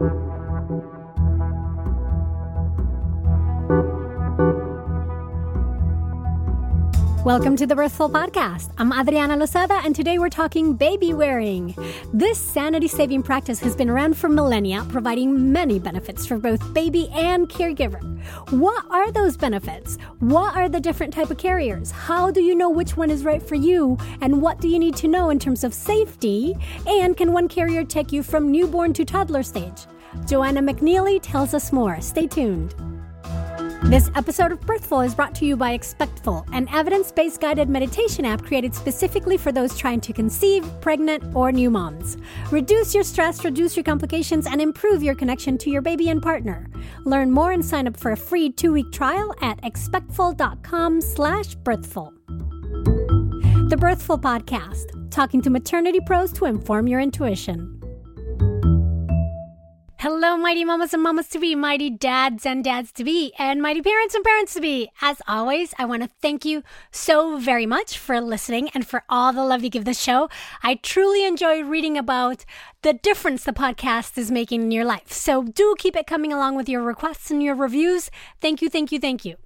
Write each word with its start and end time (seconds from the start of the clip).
thank 0.00 0.14
you 0.14 0.33
Welcome 7.24 7.56
to 7.56 7.66
the 7.66 7.74
Birthful 7.74 8.10
Podcast. 8.10 8.70
I'm 8.76 8.92
Adriana 8.92 9.38
Lozada, 9.38 9.82
and 9.82 9.96
today 9.96 10.18
we're 10.18 10.28
talking 10.28 10.74
baby 10.74 11.14
wearing. 11.14 11.74
This 12.12 12.38
sanity 12.38 12.86
saving 12.86 13.22
practice 13.22 13.58
has 13.60 13.74
been 13.74 13.88
around 13.88 14.18
for 14.18 14.28
millennia, 14.28 14.84
providing 14.90 15.50
many 15.50 15.78
benefits 15.78 16.26
for 16.26 16.36
both 16.36 16.74
baby 16.74 17.08
and 17.14 17.48
caregiver. 17.48 17.98
What 18.50 18.84
are 18.90 19.10
those 19.10 19.38
benefits? 19.38 19.96
What 20.18 20.54
are 20.54 20.68
the 20.68 20.80
different 20.80 21.14
type 21.14 21.30
of 21.30 21.38
carriers? 21.38 21.90
How 21.90 22.30
do 22.30 22.42
you 22.42 22.54
know 22.54 22.68
which 22.68 22.94
one 22.94 23.08
is 23.08 23.24
right 23.24 23.42
for 23.42 23.54
you? 23.54 23.96
And 24.20 24.42
what 24.42 24.60
do 24.60 24.68
you 24.68 24.78
need 24.78 24.96
to 24.96 25.08
know 25.08 25.30
in 25.30 25.38
terms 25.38 25.64
of 25.64 25.72
safety? 25.72 26.54
And 26.86 27.16
can 27.16 27.32
one 27.32 27.48
carrier 27.48 27.84
take 27.84 28.12
you 28.12 28.22
from 28.22 28.52
newborn 28.52 28.92
to 28.92 29.04
toddler 29.06 29.42
stage? 29.42 29.86
Joanna 30.26 30.60
McNeilly 30.60 31.20
tells 31.22 31.54
us 31.54 31.72
more. 31.72 32.02
Stay 32.02 32.26
tuned. 32.26 32.74
This 33.84 34.10
episode 34.16 34.50
of 34.50 34.60
Birthful 34.62 35.02
is 35.02 35.14
brought 35.14 35.34
to 35.36 35.44
you 35.44 35.56
by 35.56 35.72
Expectful, 35.72 36.46
an 36.52 36.68
evidence 36.72 37.12
based 37.12 37.40
guided 37.40 37.68
meditation 37.68 38.24
app 38.24 38.42
created 38.42 38.74
specifically 38.74 39.36
for 39.36 39.52
those 39.52 39.76
trying 39.76 40.00
to 40.00 40.12
conceive, 40.12 40.66
pregnant, 40.80 41.22
or 41.36 41.52
new 41.52 41.70
moms. 41.70 42.16
Reduce 42.50 42.94
your 42.94 43.04
stress, 43.04 43.44
reduce 43.44 43.76
your 43.76 43.84
complications, 43.84 44.46
and 44.46 44.60
improve 44.60 45.02
your 45.02 45.14
connection 45.14 45.58
to 45.58 45.70
your 45.70 45.82
baby 45.82 46.08
and 46.08 46.22
partner. 46.22 46.68
Learn 47.04 47.30
more 47.30 47.52
and 47.52 47.64
sign 47.64 47.86
up 47.86 47.96
for 47.96 48.12
a 48.12 48.16
free 48.16 48.50
two 48.50 48.72
week 48.72 48.90
trial 48.90 49.34
at 49.42 49.62
expectful.com 49.62 51.00
slash 51.02 51.54
birthful. 51.54 52.12
The 53.68 53.76
Birthful 53.78 54.18
Podcast, 54.18 55.10
talking 55.10 55.42
to 55.42 55.50
maternity 55.50 56.00
pros 56.04 56.32
to 56.32 56.46
inform 56.46 56.88
your 56.88 57.00
intuition. 57.00 57.83
Hello, 60.04 60.36
mighty 60.36 60.66
mamas 60.66 60.92
and 60.92 61.02
mamas 61.02 61.28
to 61.28 61.38
be, 61.38 61.54
mighty 61.54 61.88
dads 61.88 62.44
and 62.44 62.62
dads 62.62 62.92
to 62.92 63.04
be, 63.04 63.32
and 63.38 63.62
mighty 63.62 63.80
parents 63.80 64.14
and 64.14 64.22
parents 64.22 64.52
to 64.52 64.60
be. 64.60 64.90
As 65.00 65.22
always, 65.26 65.72
I 65.78 65.86
want 65.86 66.02
to 66.02 66.10
thank 66.20 66.44
you 66.44 66.62
so 66.90 67.38
very 67.38 67.64
much 67.64 67.96
for 67.96 68.20
listening 68.20 68.68
and 68.74 68.86
for 68.86 69.04
all 69.08 69.32
the 69.32 69.42
love 69.42 69.64
you 69.64 69.70
give 69.70 69.86
the 69.86 69.94
show. 69.94 70.28
I 70.62 70.74
truly 70.74 71.24
enjoy 71.24 71.62
reading 71.62 71.96
about 71.96 72.44
the 72.82 72.92
difference 72.92 73.44
the 73.44 73.54
podcast 73.54 74.18
is 74.18 74.30
making 74.30 74.60
in 74.60 74.72
your 74.72 74.84
life. 74.84 75.10
So 75.10 75.42
do 75.42 75.74
keep 75.78 75.96
it 75.96 76.06
coming 76.06 76.34
along 76.34 76.56
with 76.56 76.68
your 76.68 76.82
requests 76.82 77.30
and 77.30 77.42
your 77.42 77.54
reviews. 77.54 78.10
Thank 78.42 78.60
you, 78.60 78.68
thank 78.68 78.92
you, 78.92 78.98
thank 78.98 79.24
you. 79.24 79.36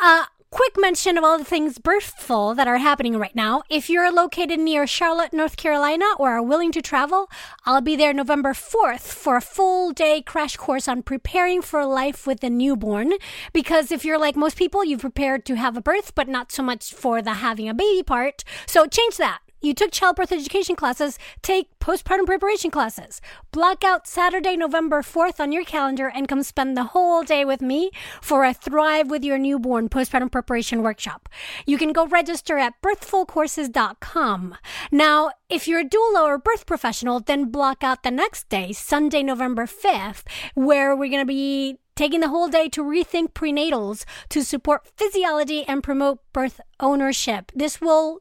Uh, 0.00 0.26
quick 0.52 0.74
mention 0.76 1.16
of 1.16 1.24
all 1.24 1.38
the 1.38 1.44
things 1.44 1.78
birthful 1.78 2.54
that 2.54 2.68
are 2.68 2.76
happening 2.76 3.16
right 3.16 3.34
now. 3.34 3.62
If 3.70 3.88
you're 3.88 4.12
located 4.12 4.60
near 4.60 4.86
Charlotte, 4.86 5.32
North 5.32 5.56
Carolina, 5.56 6.04
or 6.18 6.28
are 6.28 6.42
willing 6.42 6.72
to 6.72 6.82
travel, 6.82 7.30
I'll 7.64 7.80
be 7.80 7.96
there 7.96 8.12
November 8.12 8.52
4th 8.52 9.00
for 9.00 9.36
a 9.36 9.40
full 9.40 9.92
day 9.92 10.20
crash 10.20 10.58
course 10.58 10.86
on 10.86 11.02
preparing 11.02 11.62
for 11.62 11.86
life 11.86 12.26
with 12.26 12.44
a 12.44 12.50
newborn. 12.50 13.14
Because 13.54 13.90
if 13.90 14.04
you're 14.04 14.18
like 14.18 14.36
most 14.36 14.58
people, 14.58 14.84
you've 14.84 15.00
prepared 15.00 15.46
to 15.46 15.56
have 15.56 15.74
a 15.76 15.80
birth, 15.80 16.14
but 16.14 16.28
not 16.28 16.52
so 16.52 16.62
much 16.62 16.92
for 16.92 17.22
the 17.22 17.34
having 17.34 17.68
a 17.68 17.74
baby 17.74 18.02
part. 18.02 18.44
So 18.66 18.86
change 18.86 19.16
that 19.16 19.40
you 19.62 19.72
took 19.74 19.92
childbirth 19.92 20.32
education 20.32 20.76
classes, 20.76 21.18
take 21.40 21.68
postpartum 21.78 22.26
preparation 22.26 22.70
classes. 22.70 23.20
Block 23.52 23.84
out 23.84 24.06
Saturday, 24.06 24.56
November 24.56 25.02
4th 25.02 25.40
on 25.40 25.52
your 25.52 25.64
calendar 25.64 26.08
and 26.08 26.28
come 26.28 26.42
spend 26.42 26.76
the 26.76 26.84
whole 26.84 27.22
day 27.22 27.44
with 27.44 27.62
me 27.62 27.90
for 28.20 28.44
a 28.44 28.52
Thrive 28.52 29.10
with 29.10 29.24
Your 29.24 29.38
Newborn 29.38 29.88
postpartum 29.88 30.30
preparation 30.30 30.82
workshop. 30.82 31.28
You 31.66 31.78
can 31.78 31.92
go 31.92 32.06
register 32.06 32.58
at 32.58 32.80
birthfulcourses.com. 32.82 34.56
Now, 34.90 35.30
if 35.48 35.68
you're 35.68 35.80
a 35.80 35.88
doula 35.88 36.22
or 36.22 36.38
birth 36.38 36.66
professional, 36.66 37.20
then 37.20 37.50
block 37.50 37.84
out 37.84 38.02
the 38.02 38.10
next 38.10 38.48
day, 38.48 38.72
Sunday, 38.72 39.22
November 39.22 39.66
5th, 39.66 40.24
where 40.54 40.96
we're 40.96 41.10
going 41.10 41.22
to 41.22 41.26
be 41.26 41.78
taking 41.94 42.20
the 42.20 42.28
whole 42.28 42.48
day 42.48 42.68
to 42.70 42.82
rethink 42.82 43.32
prenatals 43.32 44.04
to 44.30 44.42
support 44.42 44.88
physiology 44.96 45.64
and 45.64 45.82
promote 45.82 46.20
birth 46.32 46.60
ownership. 46.80 47.52
This 47.54 47.80
will 47.80 48.20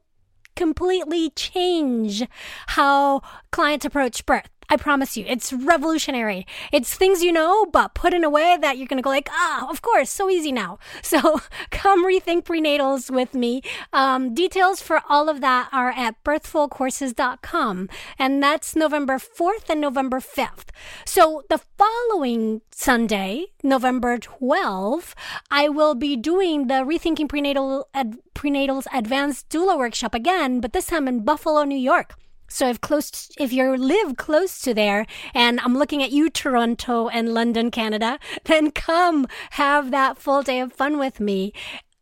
completely 0.56 1.30
change 1.32 2.24
how 2.68 3.22
clients 3.52 3.86
approach 3.86 4.26
birth. 4.26 4.50
I 4.72 4.78
promise 4.78 5.18
you, 5.18 5.26
it's 5.28 5.52
revolutionary. 5.52 6.48
It's 6.72 6.96
things 6.96 7.22
you 7.22 7.34
know, 7.34 7.66
but 7.66 7.94
put 7.94 8.14
in 8.14 8.24
a 8.24 8.30
way 8.30 8.58
that 8.62 8.78
you're 8.78 8.88
going 8.88 9.00
to 9.00 9.04
go 9.04 9.10
like, 9.10 9.28
ah, 9.30 9.70
of 9.70 9.82
course, 9.82 10.10
so 10.10 10.30
easy 10.30 10.52
now. 10.52 10.80
So 11.12 11.42
come 11.72 12.06
rethink 12.06 12.46
prenatals 12.46 13.12
with 13.12 13.34
me. 13.34 13.64
Um, 13.92 14.34
details 14.34 14.82
for 14.82 15.02
all 15.10 15.28
of 15.28 15.42
that 15.42 15.68
are 15.74 15.90
at 15.92 16.24
birthfulcourses.com. 16.24 17.90
And 18.18 18.42
that's 18.42 18.78
November 18.78 19.18
4th 19.18 19.70
and 19.70 19.82
November 19.82 20.22
5th. 20.22 20.70
So 21.06 21.44
the 21.50 21.60
following 21.78 22.62
Sunday, 22.72 23.48
November 23.62 24.18
12th, 24.20 25.14
I 25.50 25.68
will 25.68 25.96
be 25.96 26.16
doing 26.16 26.68
the 26.68 26.86
Rethinking 26.86 27.28
Prenatal 27.28 27.90
Ad- 27.94 28.20
Prenatals 28.34 28.88
Advanced 28.94 29.50
Doula 29.50 29.78
Workshop 29.78 30.16
again, 30.16 30.62
but 30.62 30.72
this 30.72 30.86
time 30.86 31.10
in 31.10 31.26
Buffalo, 31.26 31.66
New 31.66 31.78
York. 31.78 32.16
So 32.52 32.68
if 32.68 32.82
close, 32.82 33.32
if 33.40 33.54
you 33.54 33.78
live 33.78 34.18
close 34.18 34.60
to 34.62 34.74
there, 34.74 35.06
and 35.34 35.62
I'm 35.62 35.78
looking 35.78 36.04
at 36.04 36.12
you, 36.12 36.30
Toronto 36.30 37.08
and 37.08 37.34
London, 37.34 37.72
Canada, 37.72 38.20
then 38.44 38.72
come 38.72 39.26
have 39.52 39.92
that 39.92 40.18
full 40.18 40.44
day 40.44 40.60
of 40.60 40.74
fun 40.74 41.00
with 41.00 41.22
me. 41.22 41.54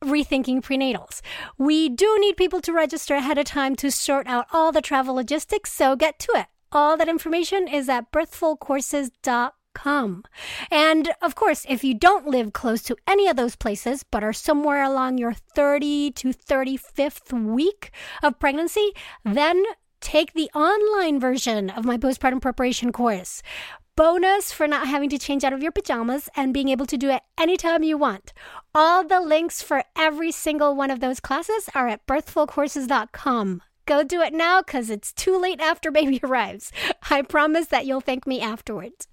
Rethinking 0.03 0.61
prenatals. 0.61 1.21
We 1.57 1.89
do 1.89 2.17
need 2.19 2.37
people 2.37 2.61
to 2.61 2.73
register 2.73 3.15
ahead 3.15 3.37
of 3.37 3.45
time 3.45 3.75
to 3.77 3.91
sort 3.91 4.27
out 4.27 4.47
all 4.51 4.71
the 4.71 4.81
travel 4.81 5.15
logistics, 5.15 5.73
so 5.73 5.95
get 5.95 6.19
to 6.19 6.31
it. 6.35 6.47
All 6.71 6.97
that 6.97 7.09
information 7.09 7.67
is 7.67 7.89
at 7.89 8.11
birthfulcourses.com. 8.11 10.23
And 10.71 11.11
of 11.21 11.35
course, 11.35 11.65
if 11.69 11.83
you 11.83 11.93
don't 11.93 12.27
live 12.27 12.53
close 12.53 12.81
to 12.83 12.95
any 13.07 13.27
of 13.27 13.35
those 13.35 13.55
places, 13.55 14.03
but 14.03 14.23
are 14.23 14.33
somewhere 14.33 14.83
along 14.83 15.17
your 15.17 15.33
30 15.33 16.11
to 16.11 16.29
35th 16.29 17.33
week 17.33 17.91
of 18.23 18.39
pregnancy, 18.39 18.91
then 19.23 19.63
take 20.01 20.33
the 20.33 20.49
online 20.55 21.19
version 21.19 21.69
of 21.69 21.85
my 21.85 21.97
postpartum 21.97 22.41
preparation 22.41 22.91
course. 22.91 23.41
Bonus 23.95 24.51
for 24.51 24.67
not 24.67 24.87
having 24.87 25.09
to 25.09 25.17
change 25.17 25.43
out 25.43 25.51
of 25.51 25.61
your 25.61 25.73
pajamas 25.73 26.29
and 26.35 26.53
being 26.53 26.69
able 26.69 26.85
to 26.85 26.97
do 26.97 27.09
it 27.09 27.21
anytime 27.37 27.83
you 27.83 27.97
want. 27.97 28.31
All 28.73 29.05
the 29.05 29.19
links 29.19 29.61
for 29.61 29.83
every 29.97 30.31
single 30.31 30.73
one 30.75 30.89
of 30.89 31.01
those 31.01 31.19
classes 31.19 31.69
are 31.75 31.87
at 31.87 32.05
birthfulcourses.com. 32.07 33.61
Go 33.89 34.03
do 34.03 34.21
it 34.21 34.33
now 34.33 34.61
because 34.61 34.91
it's 34.91 35.11
too 35.11 35.35
late 35.35 35.59
after 35.59 35.89
baby 35.99 36.19
arrives. 36.23 36.71
I 37.09 37.23
promise 37.23 37.65
that 37.69 37.87
you'll 37.87 38.01
thank 38.01 38.27
me 38.27 38.39
afterwards. 38.39 39.07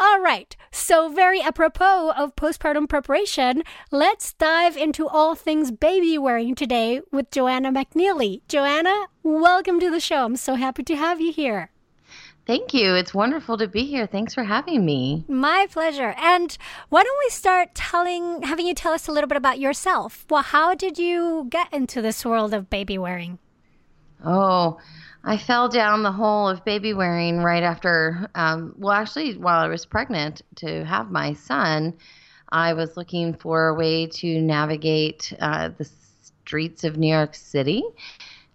All 0.00 0.20
right, 0.20 0.56
so 0.72 1.08
very 1.08 1.40
apropos 1.40 2.10
of 2.10 2.34
postpartum 2.34 2.88
preparation, 2.88 3.62
let's 3.92 4.32
dive 4.32 4.76
into 4.76 5.06
all 5.06 5.36
things 5.36 5.70
baby 5.70 6.18
wearing 6.18 6.56
today 6.56 7.02
with 7.12 7.30
Joanna 7.30 7.70
McNeilly. 7.70 8.40
Joanna, 8.48 9.06
welcome 9.22 9.78
to 9.78 9.92
the 9.92 10.00
show. 10.00 10.24
I'm 10.24 10.34
so 10.34 10.56
happy 10.56 10.82
to 10.82 10.96
have 10.96 11.20
you 11.20 11.32
here. 11.32 11.70
Thank 12.48 12.74
you. 12.74 12.96
It's 12.96 13.14
wonderful 13.14 13.56
to 13.58 13.68
be 13.68 13.84
here. 13.84 14.08
Thanks 14.08 14.34
for 14.34 14.42
having 14.42 14.84
me. 14.84 15.24
My 15.28 15.68
pleasure. 15.70 16.16
And 16.18 16.58
why 16.88 17.04
don't 17.04 17.18
we 17.24 17.30
start 17.30 17.76
telling, 17.76 18.42
having 18.42 18.66
you 18.66 18.74
tell 18.74 18.92
us 18.92 19.06
a 19.06 19.12
little 19.12 19.28
bit 19.28 19.36
about 19.38 19.60
yourself? 19.60 20.26
Well, 20.28 20.42
how 20.42 20.74
did 20.74 20.98
you 20.98 21.46
get 21.48 21.72
into 21.72 22.02
this 22.02 22.24
world 22.24 22.52
of 22.52 22.68
baby 22.68 22.98
wearing? 22.98 23.38
Oh, 24.26 24.78
I 25.22 25.38
fell 25.38 25.68
down 25.68 26.02
the 26.02 26.10
hole 26.10 26.48
of 26.48 26.64
baby 26.64 26.92
wearing 26.94 27.38
right 27.38 27.62
after, 27.62 28.28
um, 28.34 28.74
well, 28.76 28.92
actually, 28.92 29.36
while 29.36 29.60
I 29.60 29.68
was 29.68 29.86
pregnant 29.86 30.42
to 30.56 30.84
have 30.84 31.12
my 31.12 31.32
son, 31.32 31.94
I 32.50 32.72
was 32.74 32.96
looking 32.96 33.34
for 33.34 33.68
a 33.68 33.74
way 33.74 34.06
to 34.06 34.40
navigate 34.40 35.32
uh, 35.40 35.70
the 35.78 35.88
streets 36.44 36.82
of 36.82 36.96
New 36.96 37.12
York 37.12 37.36
City 37.36 37.84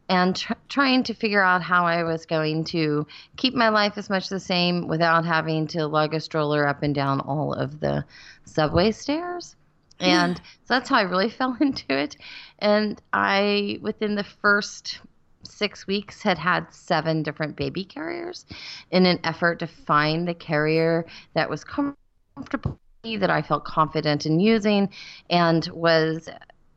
and 0.09 0.35
tr- 0.35 0.53
trying 0.67 1.03
to 1.03 1.13
figure 1.13 1.41
out 1.41 1.61
how 1.61 1.85
I 1.85 2.03
was 2.03 2.25
going 2.25 2.65
to 2.65 3.07
keep 3.38 3.53
my 3.53 3.69
life 3.69 3.94
as 3.97 4.09
much 4.09 4.27
the 4.27 4.41
same 4.41 4.88
without 4.88 5.25
having 5.25 5.67
to 5.67 5.88
lug 5.88 6.13
a 6.13 6.19
stroller 6.19 6.67
up 6.67 6.83
and 6.83 6.94
down 6.94 7.21
all 7.21 7.53
of 7.53 7.79
the 7.79 8.03
subway 8.44 8.91
stairs. 8.91 9.56
And 10.01 10.38
so 10.38 10.74
that's 10.74 10.89
how 10.89 10.97
I 10.97 11.03
really 11.03 11.29
fell 11.38 11.56
into 11.62 11.97
it. 11.97 12.17
And 12.59 13.01
I, 13.13 13.79
within 13.81 14.15
the 14.15 14.24
first 14.24 15.00
six 15.43 15.88
weeks 15.88 16.21
had 16.21 16.38
had 16.38 16.71
seven 16.73 17.23
different 17.23 17.55
baby 17.55 17.83
carriers 17.83 18.45
in 18.91 19.05
an 19.05 19.19
effort 19.23 19.59
to 19.59 19.67
find 19.67 20.27
the 20.27 20.33
carrier 20.33 21.05
that 21.33 21.49
was 21.49 21.63
comfortable 21.63 22.77
that 23.03 23.31
I 23.31 23.41
felt 23.41 23.65
confident 23.65 24.25
in 24.25 24.39
using 24.39 24.89
and 25.29 25.67
was 25.73 26.29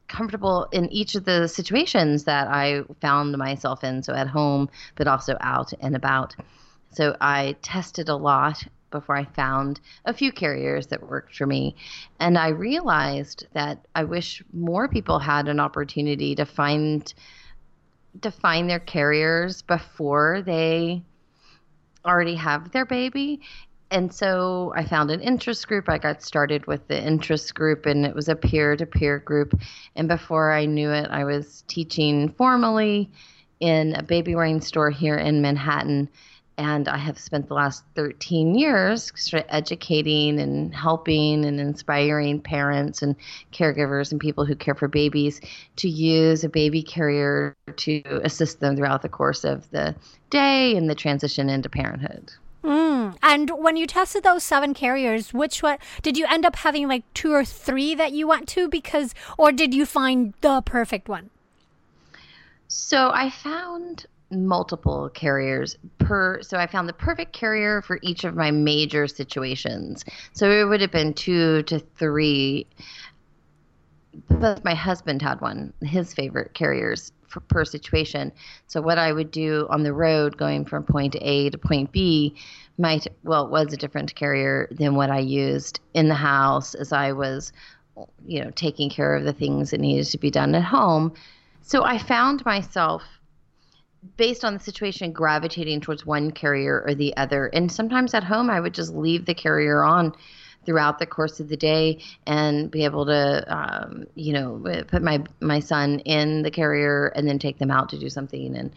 comfortable 0.09 0.67
in 0.73 0.91
each 0.91 1.15
of 1.15 1.25
the 1.25 1.49
situations 1.49 2.25
that 2.25 2.49
I 2.49 2.83
found 3.01 3.37
myself 3.37 3.85
in 3.85 4.03
so 4.03 4.15
at 4.15 4.29
home 4.29 4.71
but 4.97 5.07
also 5.07 5.37
out 5.41 5.73
and 5.81 5.95
about 5.95 6.35
so 6.95 7.17
I 7.21 7.57
tested 7.61 8.09
a 8.09 8.17
lot 8.17 8.65
before 8.95 9.17
I 9.17 9.25
found 9.25 9.81
a 10.05 10.15
few 10.15 10.31
carriers 10.31 10.87
that 10.87 11.11
worked 11.11 11.35
for 11.35 11.47
me. 11.47 11.75
And 12.21 12.39
I 12.39 12.49
realized 12.51 13.49
that 13.53 13.85
I 13.97 14.05
wish 14.05 14.43
more 14.53 14.89
people 14.89 15.19
had 15.19 15.49
an 15.49 15.59
opportunity 15.59 16.37
to 16.37 16.47
find 16.47 17.13
to 18.23 18.31
find 18.31 18.69
their 18.69 18.81
carriers 18.81 19.63
before 19.63 20.43
they 20.43 21.03
already 22.05 22.35
have 22.35 22.71
their 22.73 22.85
baby. 22.85 23.41
And 23.91 24.13
so 24.13 24.73
I 24.77 24.85
found 24.85 25.11
an 25.11 25.21
interest 25.21 25.69
group. 25.69 25.89
I 25.89 25.99
got 25.99 26.23
started 26.23 26.67
with 26.67 26.87
the 26.89 27.01
interest 27.01 27.55
group, 27.55 27.87
and 27.87 28.05
it 28.05 28.15
was 28.15 28.29
a 28.29 28.35
peer 28.35 28.77
to 28.77 28.87
peer 28.87 29.19
group. 29.19 29.55
And 29.95 30.09
before 30.09 30.53
I 30.53 30.67
knew 30.67 30.91
it, 30.91 31.09
I 31.11 31.25
was 31.25 31.63
teaching 31.69 32.31
formally 32.31 33.11
in 33.61 33.95
a 33.95 34.03
baby 34.03 34.35
wearing 34.35 34.61
store 34.61 34.91
here 34.91 35.17
in 35.17 35.43
Manhattan 35.43 36.09
and 36.57 36.89
I 36.89 36.97
have 36.99 37.19
spent 37.19 37.49
the 37.49 37.55
last 37.55 37.85
13 37.95 38.55
years 38.55 39.13
sort 39.17 39.45
of 39.45 39.49
educating 39.51 40.39
and 40.39 40.75
helping 40.75 41.45
and 41.45 41.59
inspiring 41.59 42.41
parents 42.41 43.03
and 43.03 43.17
caregivers 43.53 44.13
and 44.13 44.21
people 44.21 44.45
who 44.45 44.55
care 44.55 44.75
for 44.75 44.89
babies 44.89 45.41
to 45.77 45.89
use 45.89 46.45
a 46.45 46.49
baby 46.49 46.83
carrier 46.83 47.57
to 47.77 48.03
assist 48.23 48.61
them 48.61 48.77
throughout 48.77 49.03
the 49.03 49.09
course 49.09 49.45
of 49.45 49.69
the 49.71 49.95
day 50.31 50.77
and 50.77 50.89
the 50.89 50.95
transition 50.95 51.51
into 51.51 51.69
parenthood. 51.69 52.33
Mm. 52.63 53.17
And 53.23 53.51
when 53.51 53.77
you 53.77 53.87
tested 53.87 54.23
those 54.23 54.43
seven 54.43 54.75
carriers, 54.75 55.35
which 55.35 55.63
one 55.63 55.79
did 56.03 56.17
you 56.17 56.25
end 56.27 56.47
up 56.47 56.57
having 56.57 56.89
like 56.89 57.05
two 57.13 57.33
or 57.33 57.45
three 57.45 57.95
that 57.95 58.13
you 58.13 58.27
went 58.27 58.49
to 58.51 58.69
because, 58.69 59.15
or 59.37 59.53
did 59.53 59.75
you 59.75 59.85
find 59.85 60.35
the 60.41 60.63
perfect 60.63 61.09
one? 61.09 61.31
So 62.69 63.11
I 63.13 63.29
found 63.29 64.07
multiple 64.35 65.11
carriers 65.15 65.77
per 65.99 66.41
so 66.43 66.59
i 66.59 66.67
found 66.67 66.89
the 66.89 66.93
perfect 66.93 67.33
carrier 67.33 67.83
for 67.83 67.99
each 68.03 68.25
of 68.25 68.35
my 68.35 68.51
major 68.51 69.07
situations. 69.07 70.05
So 70.33 70.51
it 70.51 70.65
would 70.65 70.81
have 70.81 70.91
been 70.91 71.15
two 71.15 71.63
to 71.65 71.79
three 71.79 72.67
but 74.29 74.65
my 74.65 74.75
husband 74.75 75.23
had 75.23 75.41
one 75.41 75.73
his 75.83 76.15
favorite 76.15 76.55
carriers 76.55 77.13
for, 77.27 77.41
per 77.41 77.65
situation. 77.65 78.33
So 78.67 78.81
what 78.81 78.99
i 78.99 79.13
would 79.13 79.31
do 79.31 79.67
on 79.71 79.83
the 79.83 79.93
road 79.93 80.37
going 80.37 80.65
from 80.65 80.85
point 80.85 81.17
a 81.21 81.51
to 81.51 81.59
point 81.59 81.93
b 81.93 82.35
might 82.79 83.07
well 83.23 83.45
it 83.45 83.51
was 83.51 83.73
a 83.73 83.77
different 83.77 84.15
carrier 84.15 84.69
than 84.71 84.95
what 84.95 85.11
i 85.11 85.19
used 85.19 85.81
in 85.95 86.09
the 86.09 86.15
house 86.15 86.75
as 86.75 86.93
i 86.93 87.13
was 87.13 87.53
you 88.27 88.43
know 88.43 88.51
taking 88.51 88.91
care 88.91 89.15
of 89.15 89.25
the 89.25 89.33
things 89.33 89.71
that 89.71 89.81
needed 89.81 90.07
to 90.07 90.19
be 90.19 90.31
done 90.31 90.55
at 90.55 90.65
home. 90.65 91.13
So 91.63 91.85
i 91.85 91.99
found 91.99 92.45
myself 92.45 93.03
based 94.17 94.45
on 94.45 94.55
the 94.55 94.61
situation, 94.61 95.13
gravitating 95.13 95.81
towards 95.81 96.05
one 96.07 96.31
carrier 96.31 96.85
or 96.87 96.95
the 96.95 97.17
other. 97.17 97.47
And 97.47 97.71
sometimes 97.71 98.15
at 98.15 98.25
home, 98.25 98.51
I 98.51 98.61
would 98.61 98.75
just 98.75 98.95
leave 98.95 99.27
the 99.27 99.35
carrier 99.35 99.83
on 99.83 100.15
throughout 100.65 100.99
the 100.99 101.07
course 101.07 101.41
of 101.41 101.49
the 101.49 101.57
day 101.57 102.03
and 102.27 102.71
be 102.71 102.85
able 102.85 103.07
to, 103.07 103.45
um, 103.49 104.07
you 104.15 104.33
know, 104.33 104.85
put 104.89 105.03
my 105.03 105.23
my 105.41 105.61
son 105.61 106.01
in 106.01 106.43
the 106.43 106.51
carrier 106.51 107.09
and 107.09 107.29
then 107.29 107.39
take 107.39 107.59
them 107.59 107.71
out 107.71 107.91
to 107.91 107.99
do 107.99 108.09
something. 108.09 108.57
And 108.57 108.73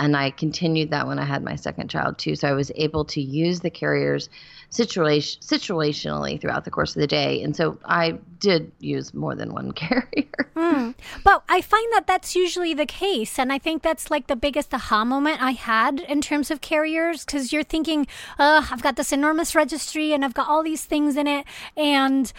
and 0.00 0.16
I 0.16 0.30
continued 0.30 0.90
that 0.90 1.06
when 1.06 1.18
I 1.18 1.24
had 1.24 1.44
my 1.44 1.56
second 1.56 1.90
child 1.90 2.16
too. 2.18 2.34
So 2.34 2.48
I 2.48 2.52
was 2.52 2.72
able 2.74 3.04
to 3.04 3.20
use 3.20 3.60
the 3.60 3.68
carriers 3.68 4.30
situation 4.70 5.42
situationally 5.42 6.40
throughout 6.40 6.64
the 6.64 6.70
course 6.70 6.96
of 6.96 7.00
the 7.00 7.06
day, 7.06 7.42
and 7.42 7.54
so 7.54 7.78
I 7.84 8.18
did 8.38 8.72
use 8.80 9.12
more 9.12 9.34
than 9.34 9.52
one 9.52 9.72
carrier. 9.84 10.50
Mm. 10.56 10.94
But 11.22 11.42
I 11.48 11.60
find 11.60 11.92
that 11.92 12.06
that's 12.06 12.34
usually 12.34 12.72
the 12.72 12.86
case, 12.86 13.38
and 13.38 13.52
I 13.52 13.58
think 13.58 13.82
that's 13.82 14.10
like 14.10 14.26
the 14.26 14.36
biggest 14.36 14.72
aha 14.72 15.04
moment 15.04 15.42
I 15.42 15.52
had 15.52 16.00
in 16.00 16.22
terms 16.22 16.50
of 16.50 16.62
carriers 16.62 17.26
because 17.26 17.52
you're 17.52 17.62
thinking, 17.62 18.06
uh, 18.38 18.66
I've 18.70 18.82
got 18.82 18.96
this 18.96 19.12
enormous 19.12 19.54
registry 19.54 20.14
and 20.14 20.24
I've 20.24 20.34
got 20.34 20.48
all 20.48 20.62
these 20.62 20.84
things 20.84 21.16
in 21.16 21.26
it, 21.26 21.44
and 21.76 22.32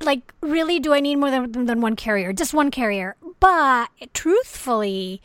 like 0.00 0.34
really 0.40 0.80
do 0.80 0.92
i 0.92 0.98
need 0.98 1.14
more 1.14 1.30
than, 1.30 1.66
than 1.66 1.80
one 1.80 1.94
carrier 1.94 2.32
just 2.32 2.52
one 2.52 2.72
carrier 2.72 3.14
but 3.38 3.88
truthfully 4.12 5.22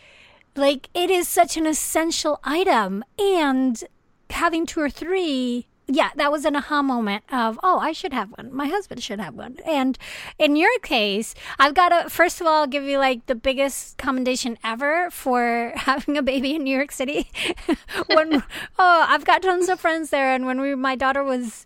like 0.58 0.90
it 0.94 1.10
is 1.10 1.28
such 1.28 1.58
an 1.58 1.66
essential 1.66 2.40
item 2.44 3.04
and 3.18 3.84
having 4.30 4.66
two 4.66 4.82
or 4.82 4.90
three 4.90 5.68
yeah, 5.90 6.10
that 6.16 6.32
was 6.32 6.44
an 6.44 6.56
aha 6.56 6.82
moment 6.82 7.24
of, 7.32 7.58
oh, 7.64 7.80
I 7.80 7.94
should 7.94 8.12
have 8.12 8.32
one. 8.32 8.54
My 8.54 8.68
husband 8.68 9.02
should 9.02 9.22
have 9.22 9.36
one. 9.36 9.58
And 9.66 9.98
in 10.38 10.58
your 10.58 10.78
case, 10.80 11.34
I've 11.58 11.74
got 11.74 11.90
to, 11.90 12.10
first 12.10 12.42
of 12.42 12.48
all, 12.48 12.68
give 12.68 12.84
you 12.84 12.98
like 13.00 13.26
the 13.26 13.36
biggest 13.36 13.98
commendation 13.98 14.58
ever 14.66 15.10
for 15.12 15.72
having 15.76 16.18
a 16.18 16.22
baby 16.22 16.56
in 16.56 16.64
New 16.64 16.76
York 16.76 16.92
City. 16.92 17.32
when, 18.08 18.44
oh, 18.80 19.06
I've 19.08 19.24
got 19.24 19.42
tons 19.42 19.70
of 19.70 19.80
friends 19.80 20.10
there. 20.10 20.34
And 20.34 20.46
when 20.46 20.60
we, 20.60 20.76
my 20.76 20.96
daughter 20.96 21.24
was 21.24 21.66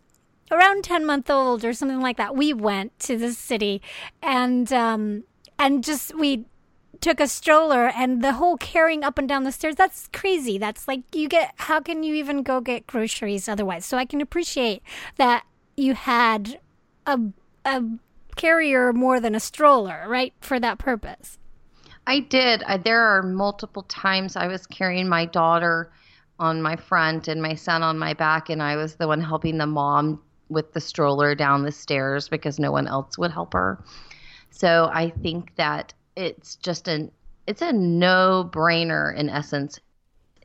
around 0.52 0.84
10 0.84 1.04
month 1.06 1.30
old 1.30 1.66
or 1.66 1.74
something 1.74 2.00
like 2.00 2.18
that, 2.18 2.36
we 2.36 2.54
went 2.54 2.98
to 3.00 3.18
the 3.18 3.34
city 3.34 3.82
and, 4.22 4.72
um, 4.72 5.24
and 5.58 5.84
just, 5.84 6.16
we 6.16 6.46
took 7.02 7.20
a 7.20 7.28
stroller 7.28 7.88
and 7.88 8.24
the 8.24 8.34
whole 8.34 8.58
carrying 8.58 9.04
up 9.04 9.18
and 9.18 9.28
down 9.28 9.44
the 9.44 9.52
stairs 9.52 9.76
that's 9.76 10.08
crazy. 10.14 10.58
That's 10.58 10.88
like 10.88 11.02
you 11.14 11.28
get 11.28 11.54
how 11.58 11.82
can 11.82 12.04
you 12.04 12.14
even 12.16 12.44
go 12.44 12.62
get 12.62 12.88
groceries 12.88 13.50
otherwise? 13.50 13.86
So 13.86 13.98
i 13.98 14.06
can 14.06 14.22
appreciate 14.22 14.84
that 15.18 15.44
you 15.76 15.96
had 15.96 16.60
a 17.06 17.20
a 17.66 17.84
carrier 18.36 18.94
more 18.94 19.20
than 19.20 19.36
a 19.36 19.40
stroller 19.40 20.06
right 20.08 20.34
for 20.40 20.60
that 20.60 20.78
purpose. 20.78 21.38
I 22.08 22.20
did. 22.20 22.64
I, 22.64 22.78
there 22.78 23.02
are 23.02 23.24
multiple 23.24 23.84
times 23.84 24.36
i 24.36 24.48
was 24.48 24.66
carrying 24.68 25.10
my 25.10 25.26
daughter 25.26 25.92
on 26.40 26.62
my 26.62 26.76
front 26.76 27.28
and 27.28 27.42
my 27.42 27.56
son 27.56 27.84
on 27.84 27.98
my 27.98 28.14
back 28.14 28.50
and 28.50 28.62
i 28.62 28.76
was 28.76 28.96
the 28.96 29.08
one 29.08 29.22
helping 29.22 29.58
the 29.58 29.66
mom 29.66 30.22
with 30.50 30.74
the 30.74 30.82
stroller 30.82 31.34
down 31.34 31.64
the 31.64 31.72
stairs 31.72 32.28
because 32.28 32.60
no 32.60 32.72
one 32.72 32.86
else 32.86 33.18
would 33.18 33.32
help 33.32 33.54
her. 33.54 33.84
So 34.52 34.90
i 34.94 35.10
think 35.10 35.56
that 35.56 35.94
it's 36.16 36.56
just 36.58 36.88
an 36.88 37.12
it's 37.48 37.62
a 37.62 37.74
no 37.74 38.50
brainer 38.52 39.16
in 39.16 39.30
essence 39.30 39.80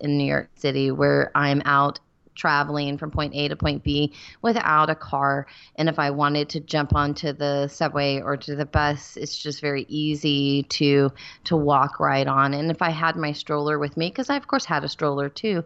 in 0.00 0.16
New 0.18 0.24
York 0.24 0.50
City 0.56 0.90
where 0.90 1.30
I'm 1.34 1.62
out 1.64 2.00
traveling 2.36 2.98
from 2.98 3.10
point 3.10 3.34
A 3.34 3.48
to 3.48 3.56
point 3.56 3.82
B 3.82 4.12
without 4.42 4.90
a 4.90 4.94
car. 4.94 5.46
And 5.76 5.88
if 5.88 5.98
I 5.98 6.10
wanted 6.10 6.50
to 6.50 6.60
jump 6.60 6.94
onto 6.94 7.32
the 7.32 7.66
subway 7.68 8.20
or 8.20 8.36
to 8.36 8.54
the 8.54 8.66
bus, 8.66 9.16
it's 9.16 9.36
just 9.36 9.60
very 9.60 9.86
easy 9.88 10.64
to 10.64 11.10
to 11.44 11.56
walk 11.56 11.98
right 11.98 12.26
on. 12.26 12.54
And 12.54 12.70
if 12.70 12.82
I 12.82 12.90
had 12.90 13.16
my 13.16 13.32
stroller 13.32 13.78
with 13.78 13.96
me, 13.96 14.10
because 14.10 14.30
I 14.30 14.36
of 14.36 14.46
course 14.46 14.64
had 14.64 14.84
a 14.84 14.88
stroller 14.88 15.28
too, 15.28 15.64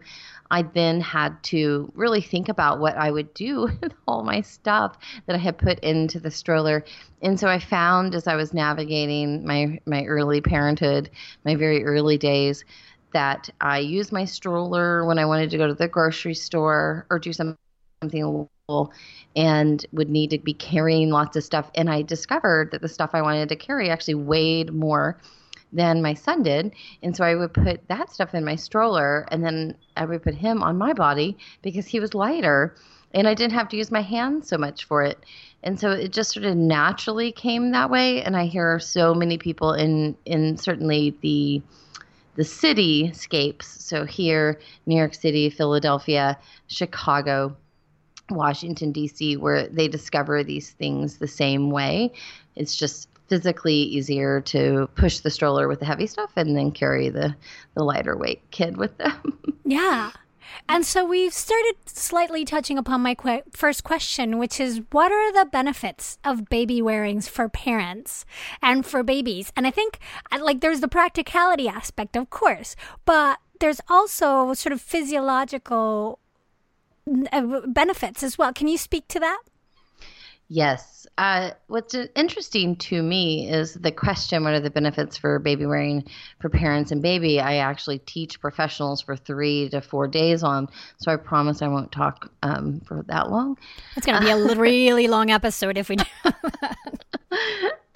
I 0.50 0.62
then 0.62 1.00
had 1.00 1.42
to 1.44 1.92
really 1.94 2.20
think 2.20 2.48
about 2.48 2.80
what 2.80 2.96
I 2.96 3.10
would 3.10 3.32
do 3.34 3.68
with 3.82 3.92
all 4.06 4.22
my 4.24 4.40
stuff 4.40 4.96
that 5.26 5.36
I 5.36 5.38
had 5.38 5.58
put 5.58 5.78
into 5.80 6.18
the 6.18 6.30
stroller. 6.30 6.84
And 7.22 7.38
so 7.38 7.48
I 7.48 7.58
found 7.58 8.14
as 8.14 8.26
I 8.26 8.36
was 8.36 8.52
navigating 8.52 9.46
my 9.46 9.80
my 9.86 10.04
early 10.04 10.40
parenthood, 10.40 11.10
my 11.44 11.54
very 11.54 11.84
early 11.84 12.18
days, 12.18 12.64
that 13.12 13.50
I 13.60 13.78
used 13.78 14.12
my 14.12 14.24
stroller 14.24 15.04
when 15.04 15.18
I 15.18 15.26
wanted 15.26 15.50
to 15.50 15.58
go 15.58 15.66
to 15.66 15.74
the 15.74 15.88
grocery 15.88 16.34
store 16.34 17.06
or 17.10 17.18
do 17.18 17.32
some, 17.32 17.56
something 18.02 18.48
and 19.34 19.84
would 19.92 20.08
need 20.08 20.30
to 20.30 20.38
be 20.38 20.54
carrying 20.54 21.10
lots 21.10 21.36
of 21.36 21.42
stuff. 21.42 21.70
And 21.74 21.90
I 21.90 22.02
discovered 22.02 22.70
that 22.70 22.80
the 22.80 22.88
stuff 22.88 23.10
I 23.14 23.22
wanted 23.22 23.48
to 23.48 23.56
carry 23.56 23.90
actually 23.90 24.14
weighed 24.14 24.72
more 24.72 25.18
than 25.72 26.02
my 26.02 26.14
son 26.14 26.42
did. 26.42 26.72
And 27.02 27.16
so 27.16 27.24
I 27.24 27.34
would 27.34 27.54
put 27.54 27.86
that 27.88 28.10
stuff 28.10 28.34
in 28.34 28.44
my 28.44 28.56
stroller 28.56 29.26
and 29.30 29.44
then 29.44 29.76
I 29.96 30.04
would 30.04 30.22
put 30.22 30.34
him 30.34 30.62
on 30.62 30.78
my 30.78 30.92
body 30.92 31.36
because 31.62 31.86
he 31.86 32.00
was 32.00 32.14
lighter 32.14 32.74
and 33.12 33.26
I 33.26 33.34
didn't 33.34 33.54
have 33.54 33.68
to 33.70 33.76
use 33.76 33.90
my 33.90 34.02
hands 34.02 34.48
so 34.48 34.56
much 34.56 34.84
for 34.84 35.02
it. 35.02 35.24
And 35.62 35.78
so 35.78 35.90
it 35.90 36.12
just 36.12 36.32
sort 36.32 36.46
of 36.46 36.56
naturally 36.56 37.32
came 37.32 37.72
that 37.72 37.90
way. 37.90 38.22
And 38.22 38.36
I 38.36 38.46
hear 38.46 38.78
so 38.78 39.14
many 39.14 39.36
people 39.36 39.72
in 39.72 40.16
in 40.24 40.56
certainly 40.56 41.16
the 41.20 41.62
the 42.36 42.42
cityscapes. 42.44 43.64
So 43.64 44.04
here, 44.04 44.60
New 44.86 44.96
York 44.96 45.14
City, 45.14 45.50
Philadelphia, 45.50 46.38
Chicago, 46.68 47.56
Washington 48.30 48.92
D.C., 48.92 49.36
where 49.36 49.66
they 49.68 49.88
discover 49.88 50.44
these 50.44 50.70
things 50.70 51.18
the 51.18 51.28
same 51.28 51.70
way. 51.70 52.12
It's 52.54 52.76
just 52.76 53.08
physically 53.30 53.74
easier 53.74 54.40
to 54.42 54.90
push 54.96 55.20
the 55.20 55.30
stroller 55.30 55.68
with 55.68 55.80
the 55.80 55.86
heavy 55.86 56.06
stuff 56.06 56.32
and 56.36 56.56
then 56.56 56.72
carry 56.72 57.08
the 57.08 57.34
the 57.74 57.82
lighter 57.82 58.16
weight 58.16 58.42
kid 58.50 58.76
with 58.76 58.96
them. 58.98 59.38
yeah. 59.64 60.10
And 60.68 60.84
so 60.84 61.04
we've 61.04 61.32
started 61.32 61.74
slightly 61.86 62.44
touching 62.44 62.76
upon 62.76 63.00
my 63.02 63.16
first 63.52 63.84
question, 63.84 64.38
which 64.38 64.60
is 64.60 64.82
what 64.90 65.12
are 65.12 65.32
the 65.32 65.48
benefits 65.48 66.18
of 66.24 66.48
baby 66.48 66.82
wearings 66.82 67.28
for 67.28 67.48
parents 67.48 68.24
and 68.60 68.84
for 68.84 69.02
babies? 69.02 69.52
And 69.56 69.66
I 69.66 69.70
think 69.70 69.98
like 70.38 70.60
there's 70.60 70.80
the 70.80 70.88
practicality 70.88 71.68
aspect, 71.68 72.16
of 72.16 72.30
course, 72.30 72.76
but 73.04 73.38
there's 73.60 73.80
also 73.88 74.54
sort 74.54 74.72
of 74.72 74.80
physiological 74.80 76.18
uh, 77.32 77.60
benefits 77.66 78.22
as 78.22 78.36
well. 78.38 78.52
Can 78.52 78.68
you 78.68 78.78
speak 78.78 79.06
to 79.08 79.20
that? 79.20 79.40
Yes. 80.52 81.06
Uh, 81.16 81.52
what's 81.68 81.94
interesting 82.16 82.74
to 82.74 83.00
me 83.00 83.48
is 83.48 83.74
the 83.74 83.92
question 83.92 84.42
what 84.42 84.52
are 84.52 84.58
the 84.58 84.68
benefits 84.68 85.16
for 85.16 85.38
baby 85.38 85.64
wearing 85.64 86.04
for 86.40 86.48
parents 86.48 86.90
and 86.90 87.00
baby? 87.00 87.38
I 87.38 87.58
actually 87.58 88.00
teach 88.00 88.40
professionals 88.40 89.00
for 89.00 89.14
three 89.14 89.68
to 89.68 89.80
four 89.80 90.08
days 90.08 90.42
on, 90.42 90.68
so 90.98 91.12
I 91.12 91.16
promise 91.16 91.62
I 91.62 91.68
won't 91.68 91.92
talk 91.92 92.32
um, 92.42 92.80
for 92.80 93.04
that 93.04 93.30
long. 93.30 93.58
It's 93.96 94.04
going 94.04 94.20
to 94.20 94.26
be 94.26 94.32
a 94.32 94.56
really 94.60 95.06
long 95.06 95.30
episode 95.30 95.78
if 95.78 95.88
we 95.88 95.96
do 95.96 96.04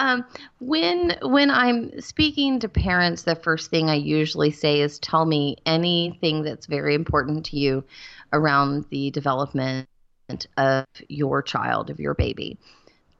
Um, 0.01 0.25
when 0.59 1.17
when 1.23 1.51
I'm 1.51 2.01
speaking 2.01 2.61
to 2.61 2.69
parents, 2.69 3.23
the 3.23 3.37
first 3.37 3.71
thing 3.71 3.89
I 3.89 3.95
usually 3.95 4.51
say 4.51 4.81
is, 4.81 4.99
"Tell 4.99 5.25
me 5.25 5.57
anything 5.67 6.43
that's 6.43 6.67
very 6.67 6.95
important 6.95 7.47
to 7.47 7.57
you 7.57 7.85
around 8.33 8.87
the 8.91 9.11
development 9.13 9.89
of 10.57 10.85
your 11.09 11.43
child, 11.43 11.91
of 11.91 12.01
your 12.01 12.15
baby." 12.15 12.59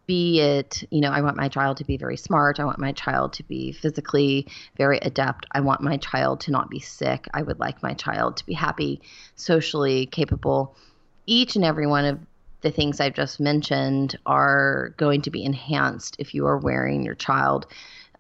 Be 0.07 0.39
it, 0.41 0.85
you 0.91 1.01
know, 1.01 1.11
I 1.11 1.23
want 1.23 1.39
my 1.39 1.49
child 1.49 1.79
to 1.79 1.85
be 1.85 1.97
very 1.97 2.19
smart. 2.19 2.61
I 2.61 2.65
want 2.67 2.79
my 2.79 2.93
child 2.93 3.33
to 3.35 3.43
be 3.43 3.73
physically 3.73 4.47
very 4.77 4.99
adept. 4.99 5.47
I 5.53 5.61
want 5.61 5.81
my 5.81 5.97
child 5.97 6.41
to 6.41 6.51
not 6.51 6.69
be 6.69 6.79
sick. 6.79 7.27
I 7.33 7.41
would 7.41 7.59
like 7.59 7.83
my 7.83 7.95
child 7.95 8.37
to 8.37 8.45
be 8.45 8.53
happy, 8.53 9.01
socially 9.37 10.05
capable. 10.05 10.77
Each 11.25 11.57
and 11.57 11.65
every 11.65 11.87
one 11.87 12.05
of 12.05 12.19
the 12.61 12.71
things 12.71 13.01
I've 13.01 13.15
just 13.15 13.41
mentioned 13.41 14.19
are 14.27 14.95
going 14.99 15.23
to 15.23 15.31
be 15.31 15.43
enhanced 15.43 16.17
if 16.19 16.35
you 16.35 16.47
are 16.47 16.59
wearing 16.59 17.03
your 17.03 17.15
child. 17.15 17.67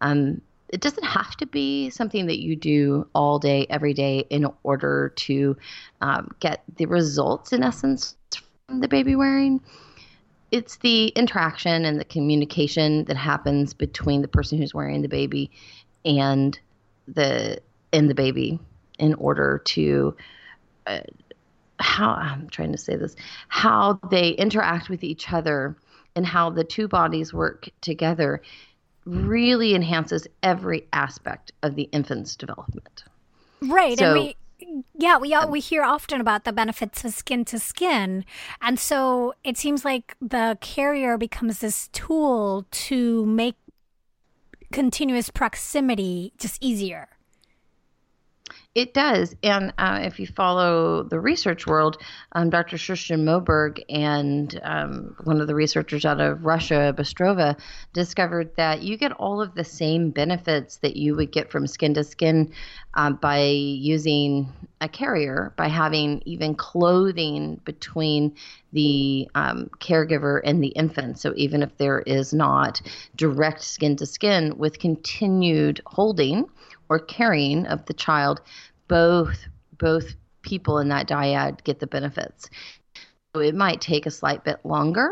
Um, 0.00 0.40
it 0.68 0.80
doesn't 0.80 1.04
have 1.04 1.36
to 1.36 1.46
be 1.46 1.90
something 1.90 2.26
that 2.26 2.42
you 2.42 2.56
do 2.56 3.06
all 3.14 3.38
day, 3.38 3.66
every 3.68 3.94
day, 3.94 4.24
in 4.30 4.46
order 4.62 5.12
to 5.16 5.56
um, 6.00 6.34
get 6.40 6.62
the 6.76 6.86
results, 6.86 7.52
in 7.52 7.62
essence, 7.62 8.16
the 8.80 8.88
baby 8.88 9.16
wearing. 9.16 9.60
It's 10.50 10.76
the 10.76 11.08
interaction 11.08 11.84
and 11.84 11.98
the 11.98 12.04
communication 12.04 13.04
that 13.04 13.16
happens 13.16 13.74
between 13.74 14.22
the 14.22 14.28
person 14.28 14.58
who's 14.58 14.72
wearing 14.72 15.02
the 15.02 15.08
baby 15.08 15.50
and 16.04 16.58
the 17.08 17.60
and 17.92 18.08
the 18.08 18.14
baby 18.14 18.60
in 18.98 19.14
order 19.14 19.62
to 19.64 20.16
uh, 20.86 21.00
how 21.78 22.12
I'm 22.12 22.48
trying 22.48 22.72
to 22.72 22.78
say 22.78 22.96
this, 22.96 23.16
how 23.48 23.98
they 24.10 24.30
interact 24.30 24.88
with 24.88 25.02
each 25.02 25.32
other 25.32 25.76
and 26.14 26.24
how 26.24 26.50
the 26.50 26.64
two 26.64 26.88
bodies 26.88 27.34
work 27.34 27.68
together 27.80 28.42
really 29.04 29.74
enhances 29.74 30.26
every 30.42 30.86
aspect 30.92 31.52
of 31.62 31.74
the 31.74 31.82
infant's 31.84 32.36
development. 32.36 33.04
Right. 33.60 33.98
So, 33.98 34.14
and 34.14 34.14
we 34.14 34.36
yeah, 34.94 35.18
we 35.18 35.36
we 35.48 35.60
hear 35.60 35.82
often 35.82 36.20
about 36.20 36.44
the 36.44 36.52
benefits 36.52 37.04
of 37.04 37.12
skin 37.12 37.44
to 37.46 37.58
skin. 37.58 38.24
And 38.60 38.78
so 38.78 39.34
it 39.44 39.56
seems 39.56 39.84
like 39.84 40.16
the 40.20 40.58
carrier 40.60 41.18
becomes 41.18 41.60
this 41.60 41.88
tool 41.88 42.66
to 42.70 43.26
make 43.26 43.56
continuous 44.72 45.30
proximity 45.30 46.32
just 46.38 46.62
easier. 46.62 47.08
It 48.74 48.92
does. 48.92 49.36
And 49.44 49.72
uh, 49.78 50.00
if 50.02 50.18
you 50.18 50.26
follow 50.26 51.04
the 51.04 51.20
research 51.20 51.64
world, 51.64 51.98
um, 52.32 52.50
Dr. 52.50 52.76
Kerstin 52.76 53.20
Moberg 53.20 53.80
and 53.88 54.60
um, 54.64 55.14
one 55.22 55.40
of 55.40 55.46
the 55.46 55.54
researchers 55.54 56.04
out 56.04 56.20
of 56.20 56.44
Russia, 56.44 56.92
Bystrova, 56.96 57.56
discovered 57.92 58.50
that 58.56 58.82
you 58.82 58.96
get 58.96 59.12
all 59.12 59.40
of 59.40 59.54
the 59.54 59.62
same 59.62 60.10
benefits 60.10 60.78
that 60.78 60.96
you 60.96 61.14
would 61.14 61.30
get 61.30 61.52
from 61.52 61.68
skin 61.68 61.94
to 61.94 62.02
skin 62.02 62.52
uh, 62.94 63.10
by 63.10 63.42
using 63.42 64.52
a 64.80 64.88
carrier, 64.88 65.52
by 65.56 65.68
having 65.68 66.20
even 66.24 66.56
clothing 66.56 67.60
between 67.64 68.34
the 68.72 69.28
um, 69.36 69.70
caregiver 69.78 70.40
and 70.44 70.62
the 70.62 70.68
infant. 70.68 71.20
So 71.20 71.32
even 71.36 71.62
if 71.62 71.76
there 71.78 72.00
is 72.00 72.34
not 72.34 72.82
direct 73.14 73.62
skin 73.62 73.94
to 73.96 74.06
skin, 74.06 74.58
with 74.58 74.80
continued 74.80 75.80
holding 75.86 76.46
or 76.88 76.98
carrying 76.98 77.66
of 77.66 77.84
the 77.86 77.94
child, 77.94 78.40
both 78.88 79.46
both 79.78 80.14
people 80.42 80.78
in 80.78 80.88
that 80.88 81.08
dyad 81.08 81.64
get 81.64 81.80
the 81.80 81.86
benefits. 81.86 82.48
So 83.34 83.40
it 83.40 83.54
might 83.54 83.80
take 83.80 84.06
a 84.06 84.10
slight 84.10 84.44
bit 84.44 84.64
longer, 84.64 85.10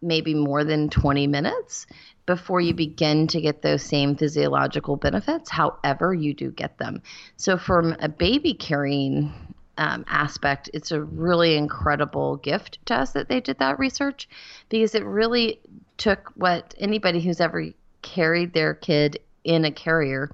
maybe 0.00 0.34
more 0.34 0.62
than 0.62 0.88
20 0.88 1.26
minutes 1.26 1.86
before 2.26 2.60
you 2.60 2.74
begin 2.74 3.26
to 3.28 3.40
get 3.40 3.62
those 3.62 3.82
same 3.82 4.16
physiological 4.16 4.96
benefits. 4.96 5.50
However, 5.50 6.12
you 6.12 6.34
do 6.34 6.50
get 6.50 6.78
them. 6.78 7.02
So 7.36 7.56
from 7.56 7.96
a 8.00 8.08
baby 8.08 8.54
carrying 8.54 9.32
um, 9.78 10.04
aspect, 10.08 10.70
it's 10.74 10.92
a 10.92 11.02
really 11.02 11.56
incredible 11.56 12.36
gift 12.36 12.78
to 12.86 12.94
us 12.94 13.12
that 13.12 13.28
they 13.28 13.40
did 13.40 13.58
that 13.58 13.78
research 13.78 14.28
because 14.68 14.94
it 14.94 15.04
really 15.04 15.60
took 15.96 16.32
what 16.36 16.74
anybody 16.78 17.20
who's 17.20 17.40
ever 17.40 17.66
carried 18.02 18.52
their 18.52 18.74
kid 18.74 19.18
in 19.44 19.64
a 19.64 19.70
carrier 19.70 20.30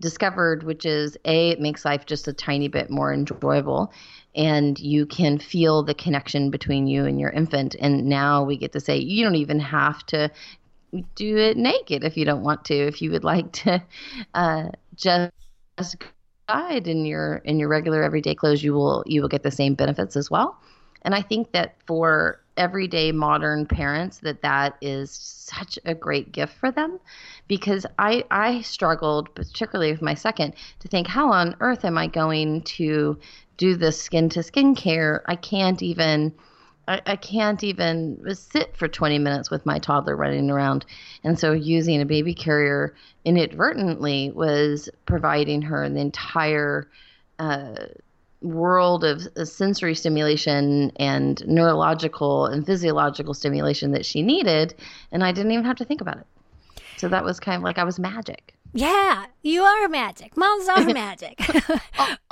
discovered, 0.00 0.62
which 0.62 0.86
is 0.86 1.16
A, 1.24 1.50
it 1.50 1.60
makes 1.60 1.84
life 1.84 2.06
just 2.06 2.28
a 2.28 2.32
tiny 2.32 2.68
bit 2.68 2.90
more 2.90 3.12
enjoyable. 3.12 3.92
And 4.34 4.78
you 4.78 5.06
can 5.06 5.38
feel 5.38 5.82
the 5.82 5.94
connection 5.94 6.50
between 6.50 6.86
you 6.86 7.04
and 7.06 7.18
your 7.18 7.30
infant. 7.30 7.74
And 7.80 8.06
now 8.06 8.44
we 8.44 8.56
get 8.56 8.72
to 8.72 8.80
say, 8.80 8.98
you 8.98 9.24
don't 9.24 9.34
even 9.34 9.58
have 9.58 10.04
to 10.06 10.30
do 11.14 11.36
it 11.36 11.56
naked 11.56 12.04
if 12.04 12.16
you 12.16 12.24
don't 12.24 12.42
want 12.42 12.64
to. 12.66 12.74
If 12.74 13.02
you 13.02 13.10
would 13.10 13.24
like 13.24 13.52
to 13.52 13.82
uh, 14.34 14.68
just 14.94 15.96
guide 16.48 16.88
in 16.88 17.04
your 17.04 17.36
in 17.44 17.58
your 17.58 17.68
regular 17.68 18.02
everyday 18.02 18.34
clothes, 18.34 18.62
you 18.62 18.72
will 18.72 19.02
you 19.06 19.20
will 19.20 19.28
get 19.28 19.42
the 19.42 19.50
same 19.50 19.74
benefits 19.74 20.16
as 20.16 20.30
well. 20.30 20.58
And 21.02 21.14
I 21.14 21.22
think 21.22 21.52
that 21.52 21.76
for 21.86 22.40
everyday 22.58 23.12
modern 23.12 23.64
parents 23.64 24.18
that 24.18 24.42
that 24.42 24.76
is 24.82 25.10
such 25.10 25.78
a 25.84 25.94
great 25.94 26.32
gift 26.32 26.54
for 26.58 26.70
them. 26.70 27.00
Because 27.46 27.86
I 27.98 28.24
I 28.30 28.60
struggled 28.60 29.34
particularly 29.34 29.92
with 29.92 30.02
my 30.02 30.14
second 30.14 30.54
to 30.80 30.88
think 30.88 31.06
how 31.06 31.32
on 31.32 31.56
earth 31.60 31.84
am 31.84 31.96
I 31.96 32.08
going 32.08 32.62
to 32.62 33.18
do 33.56 33.76
this 33.76 34.00
skin 34.00 34.28
to 34.30 34.42
skin 34.42 34.74
care 34.74 35.22
I 35.26 35.36
can't 35.36 35.82
even 35.82 36.34
I, 36.88 37.16
can't 37.16 37.62
even 37.62 38.34
sit 38.34 38.74
for 38.76 38.88
20 38.88 39.18
minutes 39.18 39.50
with 39.50 39.66
my 39.66 39.78
toddler 39.78 40.16
running 40.16 40.50
around. 40.50 40.86
And 41.22 41.38
so 41.38 41.52
using 41.52 42.00
a 42.00 42.06
baby 42.06 42.32
carrier 42.32 42.94
inadvertently 43.26 44.30
was 44.30 44.88
providing 45.04 45.60
her 45.62 45.86
the 45.88 46.00
entire 46.00 46.88
uh, 47.38 47.74
world 48.40 49.04
of 49.04 49.26
sensory 49.48 49.94
stimulation 49.94 50.92
and 50.96 51.44
neurological 51.46 52.46
and 52.46 52.64
physiological 52.64 53.34
stimulation 53.34 53.90
that 53.92 54.06
she 54.06 54.22
needed 54.22 54.74
and 55.10 55.24
I 55.24 55.32
didn't 55.32 55.52
even 55.52 55.64
have 55.64 55.76
to 55.76 55.84
think 55.84 56.00
about 56.00 56.18
it. 56.18 56.26
So 56.98 57.08
that 57.08 57.24
was 57.24 57.40
kind 57.40 57.56
of 57.56 57.62
like 57.62 57.78
I 57.78 57.84
was 57.84 57.98
magic. 57.98 58.54
Yeah, 58.72 59.26
you 59.42 59.62
are 59.62 59.88
magic. 59.88 60.36
Moms 60.36 60.68
are 60.68 60.84
magic. 60.92 61.40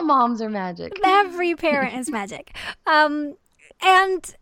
Moms 0.01 0.43
are 0.43 0.51
magic. 0.51 0.93
Every 1.05 1.55
parent 1.55 1.95
is 1.99 2.11
magic. 2.11 2.55
Um, 2.87 3.37
and 3.83 4.35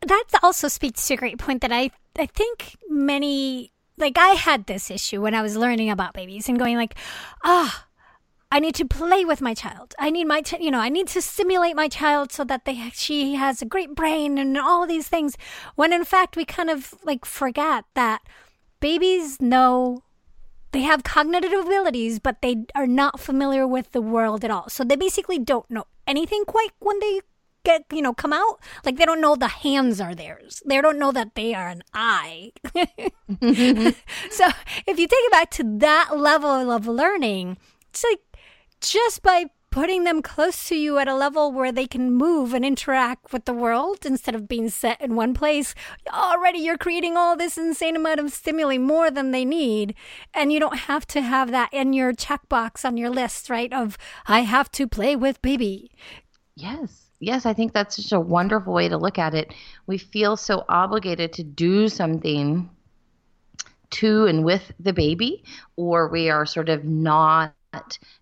that 0.00 0.24
also 0.42 0.68
speaks 0.68 1.06
to 1.08 1.14
a 1.14 1.16
great 1.16 1.38
point 1.38 1.62
that 1.62 1.72
I 1.72 1.90
I 2.18 2.26
think 2.26 2.76
many 2.88 3.72
like 3.96 4.16
I 4.16 4.28
had 4.28 4.66
this 4.66 4.90
issue 4.90 5.20
when 5.20 5.34
I 5.34 5.42
was 5.42 5.56
learning 5.56 5.90
about 5.90 6.14
babies 6.14 6.48
and 6.48 6.58
going 6.58 6.76
like, 6.76 6.94
ah, 7.42 7.86
I 8.50 8.60
need 8.60 8.74
to 8.76 8.86
play 8.86 9.24
with 9.24 9.42
my 9.42 9.52
child. 9.52 9.94
I 9.98 10.10
need 10.10 10.24
my, 10.24 10.42
you 10.58 10.70
know, 10.70 10.80
I 10.80 10.88
need 10.88 11.08
to 11.08 11.20
stimulate 11.20 11.76
my 11.76 11.88
child 11.88 12.32
so 12.32 12.44
that 12.44 12.64
they, 12.64 12.90
she 12.94 13.34
has 13.34 13.60
a 13.60 13.66
great 13.66 13.94
brain 13.94 14.38
and 14.38 14.56
all 14.56 14.86
these 14.86 15.08
things. 15.08 15.36
When 15.74 15.92
in 15.92 16.04
fact, 16.04 16.36
we 16.36 16.44
kind 16.44 16.70
of 16.70 16.94
like 17.04 17.24
forget 17.26 17.84
that 17.94 18.22
babies 18.80 19.40
know 19.40 20.02
they 20.72 20.82
have 20.82 21.02
cognitive 21.02 21.52
abilities, 21.52 22.18
but 22.18 22.40
they 22.40 22.64
are 22.74 22.86
not 22.86 23.20
familiar 23.20 23.66
with 23.66 23.92
the 23.92 24.02
world 24.02 24.44
at 24.44 24.50
all. 24.50 24.68
So 24.68 24.82
they 24.84 24.96
basically 24.96 25.38
don't 25.38 25.70
know 25.70 25.84
anything 26.06 26.44
quite 26.46 26.70
when 26.78 26.98
they 27.00 27.20
get, 27.64 27.84
you 27.92 28.00
know, 28.00 28.14
come 28.14 28.32
out. 28.32 28.60
Like 28.84 28.96
they 28.96 29.04
don't 29.04 29.20
know 29.20 29.36
the 29.36 29.48
hands 29.48 30.00
are 30.00 30.14
theirs. 30.14 30.62
They 30.64 30.80
don't 30.80 30.98
know 30.98 31.12
that 31.12 31.34
they 31.34 31.54
are 31.54 31.68
an 31.68 31.82
eye. 31.92 32.52
Mm-hmm. 33.28 33.88
so 34.30 34.48
if 34.86 34.98
you 34.98 35.06
take 35.06 35.18
it 35.20 35.32
back 35.32 35.50
to 35.52 35.64
that 35.78 36.16
level 36.16 36.70
of 36.70 36.86
learning, 36.86 37.58
it's 37.90 38.04
like 38.04 38.20
just 38.80 39.22
by 39.22 39.46
putting 39.70 40.04
them 40.04 40.22
close 40.22 40.66
to 40.68 40.74
you 40.74 40.98
at 40.98 41.08
a 41.08 41.14
level 41.14 41.52
where 41.52 41.70
they 41.70 41.86
can 41.86 42.10
move 42.10 42.54
and 42.54 42.64
interact 42.64 43.32
with 43.32 43.44
the 43.44 43.52
world 43.52 44.06
instead 44.06 44.34
of 44.34 44.48
being 44.48 44.68
set 44.70 45.00
in 45.00 45.14
one 45.14 45.34
place. 45.34 45.74
Already 46.12 46.58
you're 46.58 46.78
creating 46.78 47.16
all 47.16 47.36
this 47.36 47.58
insane 47.58 47.94
amount 47.94 48.18
of 48.20 48.32
stimuli 48.32 48.78
more 48.78 49.10
than 49.10 49.30
they 49.30 49.44
need. 49.44 49.94
And 50.32 50.52
you 50.52 50.58
don't 50.58 50.78
have 50.78 51.06
to 51.08 51.20
have 51.20 51.50
that 51.50 51.72
in 51.72 51.92
your 51.92 52.12
checkbox 52.12 52.84
on 52.84 52.96
your 52.96 53.10
list, 53.10 53.50
right? 53.50 53.72
Of, 53.72 53.98
I 54.26 54.40
have 54.40 54.70
to 54.72 54.88
play 54.88 55.14
with 55.16 55.42
baby. 55.42 55.90
Yes. 56.56 57.10
Yes, 57.20 57.46
I 57.46 57.52
think 57.52 57.72
that's 57.72 57.96
such 57.96 58.12
a 58.12 58.20
wonderful 58.20 58.72
way 58.72 58.88
to 58.88 58.96
look 58.96 59.18
at 59.18 59.34
it. 59.34 59.52
We 59.86 59.98
feel 59.98 60.36
so 60.36 60.64
obligated 60.68 61.32
to 61.34 61.42
do 61.42 61.88
something 61.88 62.70
to 63.90 64.26
and 64.26 64.44
with 64.44 64.70
the 64.78 64.92
baby, 64.92 65.42
or 65.76 66.08
we 66.08 66.30
are 66.30 66.46
sort 66.46 66.68
of 66.68 66.84
not 66.84 67.54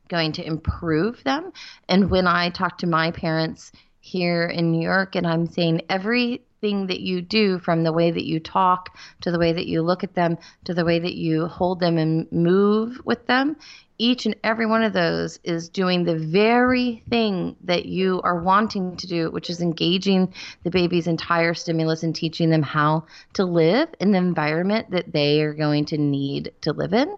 going 0.08 0.32
to 0.32 0.46
improve 0.46 1.22
them. 1.24 1.52
And 1.88 2.10
when 2.10 2.26
I 2.26 2.50
talk 2.50 2.78
to 2.78 2.86
my 2.86 3.10
parents 3.10 3.72
here 4.00 4.46
in 4.46 4.72
New 4.72 4.82
York, 4.82 5.16
and 5.16 5.26
I'm 5.26 5.46
saying 5.46 5.82
everything 5.88 6.86
that 6.86 7.00
you 7.00 7.22
do 7.22 7.58
from 7.58 7.84
the 7.84 7.92
way 7.92 8.10
that 8.10 8.24
you 8.24 8.40
talk 8.40 8.96
to 9.20 9.30
the 9.30 9.38
way 9.38 9.52
that 9.52 9.66
you 9.66 9.82
look 9.82 10.04
at 10.04 10.14
them 10.14 10.38
to 10.64 10.74
the 10.74 10.84
way 10.84 10.98
that 10.98 11.14
you 11.14 11.46
hold 11.46 11.80
them 11.80 11.98
and 11.98 12.30
move 12.32 13.00
with 13.04 13.26
them 13.26 13.56
each 13.98 14.26
and 14.26 14.36
every 14.44 14.66
one 14.66 14.82
of 14.82 14.92
those 14.92 15.38
is 15.42 15.68
doing 15.68 16.04
the 16.04 16.18
very 16.18 17.02
thing 17.08 17.56
that 17.64 17.86
you 17.86 18.20
are 18.22 18.42
wanting 18.42 18.96
to 18.96 19.06
do, 19.06 19.30
which 19.30 19.48
is 19.48 19.60
engaging 19.60 20.32
the 20.64 20.70
baby's 20.70 21.06
entire 21.06 21.54
stimulus 21.54 22.02
and 22.02 22.14
teaching 22.14 22.50
them 22.50 22.62
how 22.62 23.06
to 23.34 23.44
live 23.44 23.88
in 24.00 24.12
the 24.12 24.18
environment 24.18 24.90
that 24.90 25.12
they 25.12 25.40
are 25.40 25.54
going 25.54 25.86
to 25.86 25.98
need 25.98 26.52
to 26.62 26.72
live 26.72 26.92
in. 26.92 27.16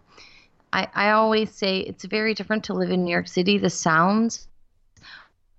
I, 0.72 0.88
I 0.94 1.10
always 1.10 1.50
say 1.50 1.78
it's 1.78 2.04
very 2.04 2.34
different 2.34 2.64
to 2.64 2.74
live 2.74 2.90
in 2.90 3.04
New 3.04 3.10
York 3.10 3.28
City. 3.28 3.58
The 3.58 3.70
sounds 3.70 4.46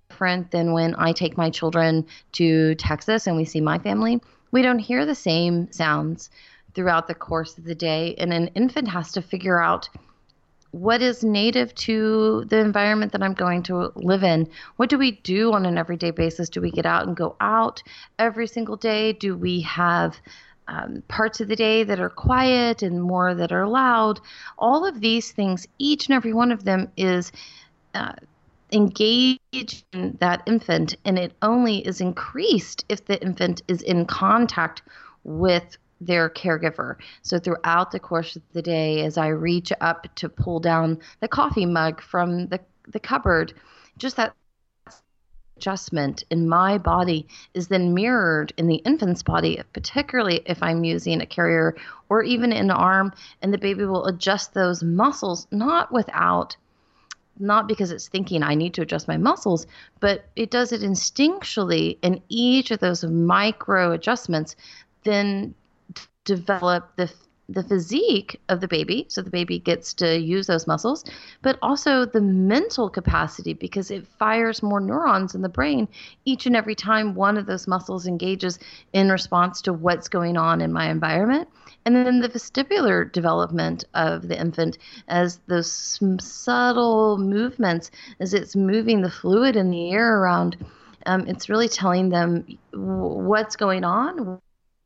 different 0.08 0.50
than 0.50 0.72
when 0.72 0.94
I 0.96 1.12
take 1.12 1.36
my 1.36 1.50
children 1.50 2.06
to 2.32 2.74
Texas 2.76 3.26
and 3.26 3.36
we 3.36 3.44
see 3.44 3.60
my 3.60 3.78
family. 3.78 4.20
We 4.52 4.62
don't 4.62 4.78
hear 4.78 5.06
the 5.06 5.14
same 5.14 5.70
sounds 5.72 6.30
throughout 6.74 7.08
the 7.08 7.14
course 7.14 7.58
of 7.58 7.64
the 7.64 7.74
day, 7.74 8.14
and 8.18 8.32
an 8.32 8.48
infant 8.48 8.88
has 8.88 9.12
to 9.12 9.22
figure 9.22 9.60
out 9.60 9.88
what 10.72 11.02
is 11.02 11.24
native 11.24 11.74
to 11.74 12.44
the 12.48 12.58
environment 12.58 13.12
that 13.12 13.22
I'm 13.22 13.34
going 13.34 13.62
to 13.64 13.92
live 13.96 14.22
in? 14.22 14.48
What 14.76 14.88
do 14.88 14.98
we 14.98 15.12
do 15.12 15.52
on 15.52 15.66
an 15.66 15.76
everyday 15.76 16.12
basis? 16.12 16.48
Do 16.48 16.60
we 16.60 16.70
get 16.70 16.86
out 16.86 17.06
and 17.06 17.16
go 17.16 17.34
out 17.40 17.82
every 18.18 18.46
single 18.46 18.76
day? 18.76 19.12
Do 19.12 19.36
we 19.36 19.62
have 19.62 20.16
um, 20.70 21.02
parts 21.08 21.40
of 21.40 21.48
the 21.48 21.56
day 21.56 21.82
that 21.82 22.00
are 22.00 22.08
quiet 22.08 22.82
and 22.82 23.02
more 23.02 23.34
that 23.34 23.52
are 23.52 23.66
loud? 23.66 24.20
All 24.56 24.86
of 24.86 25.00
these 25.00 25.32
things, 25.32 25.66
each 25.78 26.06
and 26.06 26.14
every 26.14 26.32
one 26.32 26.52
of 26.52 26.64
them 26.64 26.88
is 26.96 27.32
uh, 27.94 28.12
engaged 28.72 29.84
in 29.92 30.16
that 30.20 30.42
infant, 30.46 30.94
and 31.04 31.18
it 31.18 31.32
only 31.42 31.86
is 31.86 32.00
increased 32.00 32.84
if 32.88 33.04
the 33.04 33.20
infant 33.20 33.62
is 33.68 33.82
in 33.82 34.06
contact 34.06 34.82
with 35.24 35.76
their 36.00 36.30
caregiver. 36.30 36.96
So 37.22 37.38
throughout 37.38 37.90
the 37.90 38.00
course 38.00 38.36
of 38.36 38.42
the 38.52 38.62
day, 38.62 39.04
as 39.04 39.18
I 39.18 39.28
reach 39.28 39.72
up 39.80 40.06
to 40.14 40.28
pull 40.28 40.60
down 40.60 40.98
the 41.20 41.28
coffee 41.28 41.66
mug 41.66 42.00
from 42.00 42.46
the, 42.46 42.60
the 42.88 43.00
cupboard, 43.00 43.52
just 43.98 44.16
that 44.16 44.34
adjustment 45.60 46.24
in 46.30 46.48
my 46.48 46.78
body 46.78 47.26
is 47.52 47.68
then 47.68 47.92
mirrored 47.92 48.50
in 48.56 48.66
the 48.66 48.76
infant's 48.76 49.22
body, 49.22 49.60
particularly 49.74 50.40
if 50.46 50.62
I'm 50.62 50.84
using 50.84 51.20
a 51.20 51.26
carrier 51.26 51.76
or 52.08 52.22
even 52.22 52.50
an 52.50 52.70
arm, 52.70 53.12
and 53.42 53.52
the 53.52 53.58
baby 53.58 53.84
will 53.84 54.06
adjust 54.06 54.54
those 54.54 54.82
muscles, 54.82 55.46
not 55.50 55.92
without 55.92 56.56
not 57.42 57.66
because 57.66 57.90
it's 57.90 58.08
thinking 58.08 58.42
I 58.42 58.54
need 58.54 58.74
to 58.74 58.82
adjust 58.82 59.08
my 59.08 59.16
muscles, 59.16 59.66
but 59.98 60.26
it 60.36 60.50
does 60.50 60.72
it 60.72 60.82
instinctually, 60.82 61.96
and 62.02 62.20
each 62.28 62.70
of 62.70 62.80
those 62.80 63.02
micro 63.02 63.92
adjustments 63.92 64.56
then 65.04 65.54
develop 66.24 66.94
the 66.96 67.10
the 67.50 67.64
physique 67.64 68.40
of 68.48 68.60
the 68.60 68.68
baby, 68.68 69.06
so 69.08 69.22
the 69.22 69.30
baby 69.30 69.58
gets 69.58 69.92
to 69.94 70.18
use 70.18 70.46
those 70.46 70.66
muscles, 70.66 71.04
but 71.42 71.58
also 71.62 72.04
the 72.04 72.20
mental 72.20 72.88
capacity 72.88 73.54
because 73.54 73.90
it 73.90 74.06
fires 74.06 74.62
more 74.62 74.80
neurons 74.80 75.34
in 75.34 75.42
the 75.42 75.48
brain 75.48 75.88
each 76.24 76.46
and 76.46 76.54
every 76.54 76.74
time 76.76 77.14
one 77.14 77.36
of 77.36 77.46
those 77.46 77.66
muscles 77.66 78.06
engages 78.06 78.58
in 78.92 79.10
response 79.10 79.60
to 79.62 79.72
what's 79.72 80.08
going 80.08 80.36
on 80.36 80.60
in 80.60 80.72
my 80.72 80.88
environment. 80.88 81.48
And 81.84 81.96
then 81.96 82.20
the 82.20 82.28
vestibular 82.28 83.10
development 83.10 83.84
of 83.94 84.28
the 84.28 84.38
infant 84.38 84.78
as 85.08 85.40
those 85.46 85.98
subtle 86.20 87.18
movements, 87.18 87.90
as 88.20 88.34
it's 88.34 88.54
moving 88.54 89.00
the 89.00 89.10
fluid 89.10 89.56
in 89.56 89.70
the 89.70 89.90
air 89.90 90.20
around. 90.20 90.56
Um, 91.06 91.26
it's 91.26 91.48
really 91.48 91.68
telling 91.68 92.10
them 92.10 92.46
what's 92.72 93.56
going 93.56 93.84
on, 93.84 94.38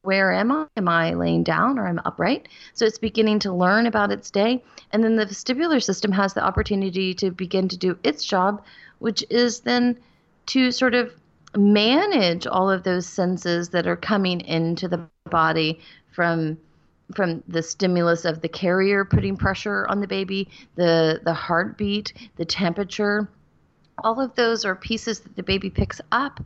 where 0.04 0.32
am 0.32 0.52
I? 0.52 0.66
Am 0.76 0.88
I 0.88 1.14
laying 1.14 1.42
down 1.42 1.78
or 1.78 1.88
I'm 1.88 2.00
upright? 2.04 2.48
So 2.74 2.84
it's 2.84 2.98
beginning 2.98 3.38
to 3.40 3.52
learn 3.52 3.86
about 3.86 4.12
its 4.12 4.30
day. 4.30 4.62
And 4.92 5.02
then 5.02 5.16
the 5.16 5.26
vestibular 5.26 5.82
system 5.82 6.12
has 6.12 6.34
the 6.34 6.44
opportunity 6.44 7.14
to 7.14 7.30
begin 7.30 7.68
to 7.68 7.76
do 7.76 7.98
its 8.04 8.24
job, 8.24 8.62
which 8.98 9.24
is 9.30 9.60
then 9.60 9.98
to 10.46 10.70
sort 10.70 10.94
of 10.94 11.12
manage 11.56 12.46
all 12.46 12.70
of 12.70 12.82
those 12.82 13.06
senses 13.06 13.70
that 13.70 13.86
are 13.86 13.96
coming 13.96 14.40
into 14.42 14.88
the 14.88 15.08
body 15.30 15.80
from 16.12 16.58
from 17.14 17.42
the 17.48 17.62
stimulus 17.62 18.24
of 18.24 18.40
the 18.40 18.48
carrier 18.48 19.04
putting 19.04 19.36
pressure 19.36 19.86
on 19.88 20.00
the 20.00 20.06
baby, 20.06 20.48
the 20.74 21.20
the 21.24 21.34
heartbeat, 21.34 22.12
the 22.36 22.44
temperature, 22.44 23.28
all 23.98 24.20
of 24.20 24.34
those 24.34 24.64
are 24.64 24.74
pieces 24.74 25.20
that 25.20 25.36
the 25.36 25.42
baby 25.42 25.70
picks 25.70 26.00
up 26.10 26.40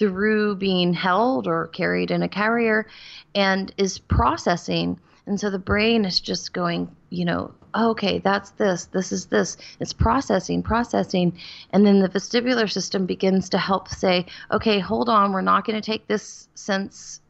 through 0.00 0.56
being 0.56 0.94
held 0.94 1.46
or 1.46 1.66
carried 1.68 2.10
in 2.10 2.22
a 2.22 2.28
carrier 2.28 2.86
and 3.34 3.72
is 3.76 3.98
processing. 3.98 4.98
And 5.26 5.38
so 5.38 5.50
the 5.50 5.58
brain 5.58 6.06
is 6.06 6.18
just 6.18 6.54
going, 6.54 6.90
you 7.10 7.26
know, 7.26 7.52
okay, 7.74 8.18
that's 8.18 8.52
this, 8.52 8.86
this 8.86 9.12
is 9.12 9.26
this. 9.26 9.58
It's 9.78 9.92
processing, 9.92 10.62
processing. 10.62 11.38
And 11.74 11.86
then 11.86 12.00
the 12.00 12.08
vestibular 12.08 12.68
system 12.72 13.04
begins 13.04 13.50
to 13.50 13.58
help 13.58 13.88
say, 13.88 14.24
okay, 14.50 14.78
hold 14.78 15.10
on, 15.10 15.34
we're 15.34 15.42
not 15.42 15.66
going 15.66 15.80
to 15.80 15.86
take 15.86 16.06
this 16.06 16.48
sense 16.54 17.20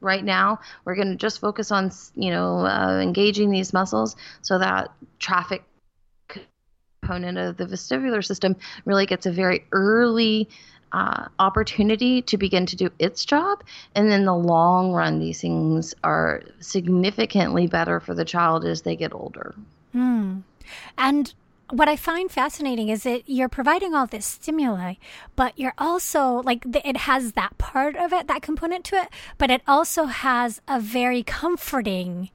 right 0.00 0.24
now. 0.24 0.60
We're 0.84 0.94
going 0.94 1.10
to 1.10 1.16
just 1.16 1.40
focus 1.40 1.72
on, 1.72 1.90
you 2.14 2.30
know, 2.30 2.60
uh, 2.60 3.00
engaging 3.02 3.50
these 3.50 3.72
muscles 3.72 4.14
so 4.40 4.56
that 4.60 4.92
traffic 5.18 5.64
component 6.28 7.38
of 7.38 7.56
the 7.56 7.66
vestibular 7.66 8.24
system 8.24 8.54
really 8.84 9.04
gets 9.04 9.26
a 9.26 9.32
very 9.32 9.66
early 9.72 10.48
uh, 10.92 11.26
opportunity 11.38 12.22
to 12.22 12.36
begin 12.36 12.66
to 12.66 12.76
do 12.76 12.90
its 12.98 13.24
job. 13.24 13.62
And 13.94 14.12
in 14.12 14.24
the 14.24 14.34
long 14.34 14.92
run, 14.92 15.18
these 15.18 15.40
things 15.40 15.94
are 16.04 16.42
significantly 16.60 17.66
better 17.66 18.00
for 18.00 18.14
the 18.14 18.24
child 18.24 18.64
as 18.64 18.82
they 18.82 18.96
get 18.96 19.14
older. 19.14 19.54
Mm. 19.94 20.42
And 20.98 21.34
what 21.70 21.88
I 21.88 21.96
find 21.96 22.30
fascinating 22.30 22.88
is 22.88 23.04
that 23.04 23.22
you're 23.26 23.48
providing 23.48 23.94
all 23.94 24.06
this 24.06 24.26
stimuli, 24.26 24.94
but 25.36 25.58
you're 25.58 25.74
also 25.78 26.42
like 26.42 26.64
it 26.66 26.96
has 26.96 27.32
that 27.32 27.58
part 27.58 27.96
of 27.96 28.12
it, 28.12 28.26
that 28.26 28.42
component 28.42 28.84
to 28.86 28.96
it, 28.96 29.08
but 29.38 29.50
it 29.50 29.62
also 29.66 30.06
has 30.06 30.60
a 30.66 30.80
very 30.80 31.22
comforting 31.22 32.30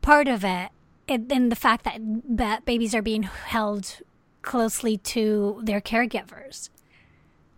part 0.00 0.26
of 0.26 0.44
it 0.44 0.70
in, 1.06 1.30
in 1.30 1.48
the 1.48 1.56
fact 1.56 1.84
that 1.84 2.00
that 2.00 2.64
babies 2.64 2.94
are 2.94 3.02
being 3.02 3.22
held 3.22 4.00
closely 4.42 4.96
to 4.98 5.60
their 5.62 5.80
caregivers. 5.80 6.68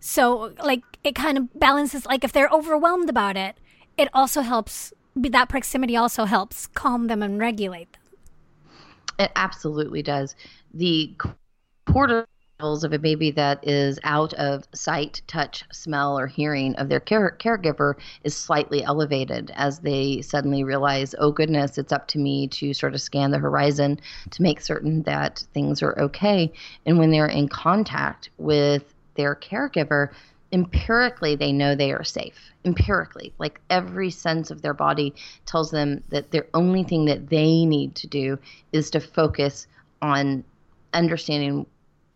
So, 0.07 0.53
like, 0.63 0.83
it 1.03 1.15
kind 1.15 1.35
of 1.35 1.59
balances, 1.59 2.05
like, 2.05 2.23
if 2.23 2.31
they're 2.31 2.49
overwhelmed 2.49 3.09
about 3.09 3.35
it, 3.35 3.57
it 3.97 4.07
also 4.13 4.41
helps, 4.41 4.93
that 5.15 5.49
proximity 5.49 5.97
also 5.97 6.25
helps 6.25 6.67
calm 6.67 7.07
them 7.07 7.23
and 7.23 7.39
regulate 7.39 7.91
them. 7.91 8.01
It 9.17 9.31
absolutely 9.35 10.03
does. 10.03 10.35
The 10.75 11.15
cortisol 11.87 12.27
levels 12.59 12.83
of 12.83 12.93
a 12.93 12.99
baby 12.99 13.31
that 13.31 13.67
is 13.67 13.99
out 14.03 14.31
of 14.35 14.65
sight, 14.75 15.23
touch, 15.25 15.63
smell, 15.71 16.19
or 16.19 16.27
hearing 16.27 16.75
of 16.75 16.87
their 16.87 16.99
care- 16.99 17.35
caregiver 17.39 17.95
is 18.23 18.35
slightly 18.35 18.83
elevated 18.83 19.51
as 19.55 19.79
they 19.79 20.21
suddenly 20.21 20.63
realize, 20.63 21.15
oh 21.17 21.31
goodness, 21.31 21.79
it's 21.79 21.91
up 21.91 22.07
to 22.09 22.19
me 22.19 22.47
to 22.49 22.75
sort 22.75 22.93
of 22.93 23.01
scan 23.01 23.31
the 23.31 23.39
horizon 23.39 23.99
to 24.29 24.43
make 24.43 24.61
certain 24.61 25.01
that 25.03 25.43
things 25.55 25.81
are 25.81 25.99
okay. 25.99 26.53
And 26.85 26.99
when 26.99 27.09
they're 27.09 27.25
in 27.25 27.49
contact 27.49 28.29
with 28.37 28.94
their 29.15 29.35
caregiver, 29.35 30.09
empirically 30.51 31.35
they 31.35 31.51
know 31.51 31.75
they 31.75 31.91
are 31.91 32.03
safe. 32.03 32.51
Empirically, 32.63 33.33
like 33.37 33.59
every 33.69 34.09
sense 34.09 34.51
of 34.51 34.61
their 34.61 34.73
body 34.73 35.13
tells 35.45 35.71
them 35.71 36.03
that 36.09 36.31
the 36.31 36.45
only 36.53 36.83
thing 36.83 37.05
that 37.05 37.29
they 37.29 37.65
need 37.65 37.95
to 37.95 38.07
do 38.07 38.37
is 38.71 38.89
to 38.91 38.99
focus 38.99 39.67
on 40.01 40.43
understanding 40.93 41.65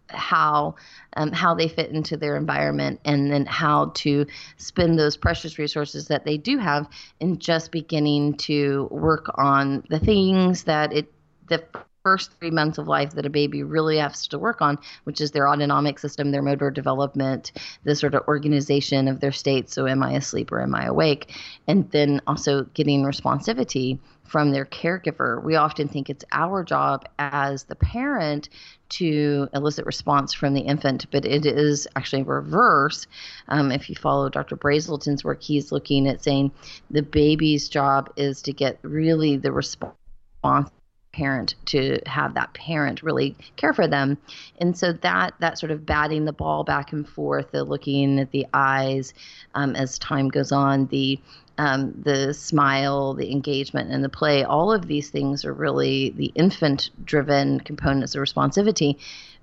how 0.07 0.75
um, 1.17 1.31
how 1.31 1.53
they 1.53 1.67
fit 1.67 1.91
into 1.91 2.17
their 2.17 2.35
environment 2.35 2.99
and 3.05 3.31
then 3.31 3.45
how 3.45 3.91
to 3.93 4.25
spend 4.57 4.97
those 4.97 5.17
precious 5.17 5.59
resources 5.59 6.07
that 6.07 6.25
they 6.25 6.37
do 6.37 6.57
have 6.57 6.87
in 7.19 7.37
just 7.37 7.71
beginning 7.71 8.35
to 8.35 8.87
work 8.91 9.29
on 9.35 9.83
the 9.89 9.99
things 9.99 10.63
that 10.63 10.93
it 10.93 11.11
the 11.47 11.63
first 12.03 12.31
three 12.39 12.51
months 12.51 12.77
of 12.77 12.87
life 12.87 13.11
that 13.11 13.25
a 13.25 13.29
baby 13.29 13.63
really 13.63 13.97
has 13.97 14.27
to 14.27 14.39
work 14.39 14.61
on, 14.61 14.77
which 15.03 15.21
is 15.21 15.31
their 15.31 15.49
autonomic 15.49 15.99
system, 15.99 16.31
their 16.31 16.41
motor 16.41 16.71
development, 16.71 17.51
the 17.83 17.95
sort 17.95 18.15
of 18.15 18.27
organization 18.27 19.07
of 19.07 19.19
their 19.19 19.31
state. 19.31 19.69
So, 19.69 19.87
am 19.87 20.03
I 20.03 20.13
asleep 20.13 20.51
or 20.51 20.61
am 20.61 20.75
I 20.75 20.85
awake? 20.85 21.35
And 21.67 21.89
then 21.91 22.21
also 22.27 22.63
getting 22.73 23.03
responsivity 23.03 23.99
from 24.23 24.51
their 24.51 24.65
caregiver. 24.65 25.43
We 25.43 25.55
often 25.55 25.87
think 25.87 26.09
it's 26.09 26.25
our 26.31 26.63
job 26.63 27.05
as 27.17 27.63
the 27.63 27.75
parent 27.75 28.49
to 28.89 29.49
elicit 29.53 29.85
response 29.85 30.33
from 30.33 30.53
the 30.53 30.61
infant, 30.61 31.07
but 31.11 31.25
it 31.25 31.45
is 31.45 31.87
actually 31.95 32.23
reverse. 32.23 33.07
Um, 33.47 33.71
if 33.71 33.89
you 33.89 33.95
follow 33.95 34.29
Dr. 34.29 34.55
Brazelton's 34.55 35.23
work, 35.23 35.41
he's 35.41 35.71
looking 35.71 36.07
at 36.07 36.23
saying 36.23 36.51
the 36.89 37.01
baby's 37.01 37.69
job 37.69 38.11
is 38.15 38.41
to 38.43 38.53
get 38.53 38.79
really 38.83 39.37
the 39.37 39.51
response 39.51 40.69
parent 41.11 41.55
to 41.65 41.99
have 42.05 42.35
that 42.35 42.53
parent 42.53 43.01
really 43.01 43.35
care 43.55 43.73
for 43.73 43.87
them. 43.87 44.17
And 44.59 44.77
so 44.77 44.93
that 44.93 45.33
that 45.39 45.57
sort 45.57 45.71
of 45.71 45.85
batting 45.85 46.25
the 46.25 46.33
ball 46.33 46.63
back 46.63 46.93
and 46.93 47.07
forth 47.07 47.51
the 47.51 47.63
looking 47.63 48.19
at 48.19 48.31
the 48.31 48.45
eyes 48.53 49.13
um, 49.55 49.75
as 49.75 49.97
time 49.99 50.29
goes 50.29 50.51
on 50.51 50.87
the 50.87 51.19
um, 51.57 51.93
the 52.03 52.33
smile 52.33 53.13
the 53.13 53.31
engagement 53.31 53.91
and 53.91 54.03
the 54.03 54.09
play 54.09 54.43
all 54.43 54.71
of 54.71 54.87
these 54.87 55.09
things 55.09 55.43
are 55.43 55.53
really 55.53 56.11
the 56.11 56.31
infant 56.35 56.91
driven 57.03 57.59
components 57.59 58.15
of 58.15 58.21
responsivity. 58.21 58.97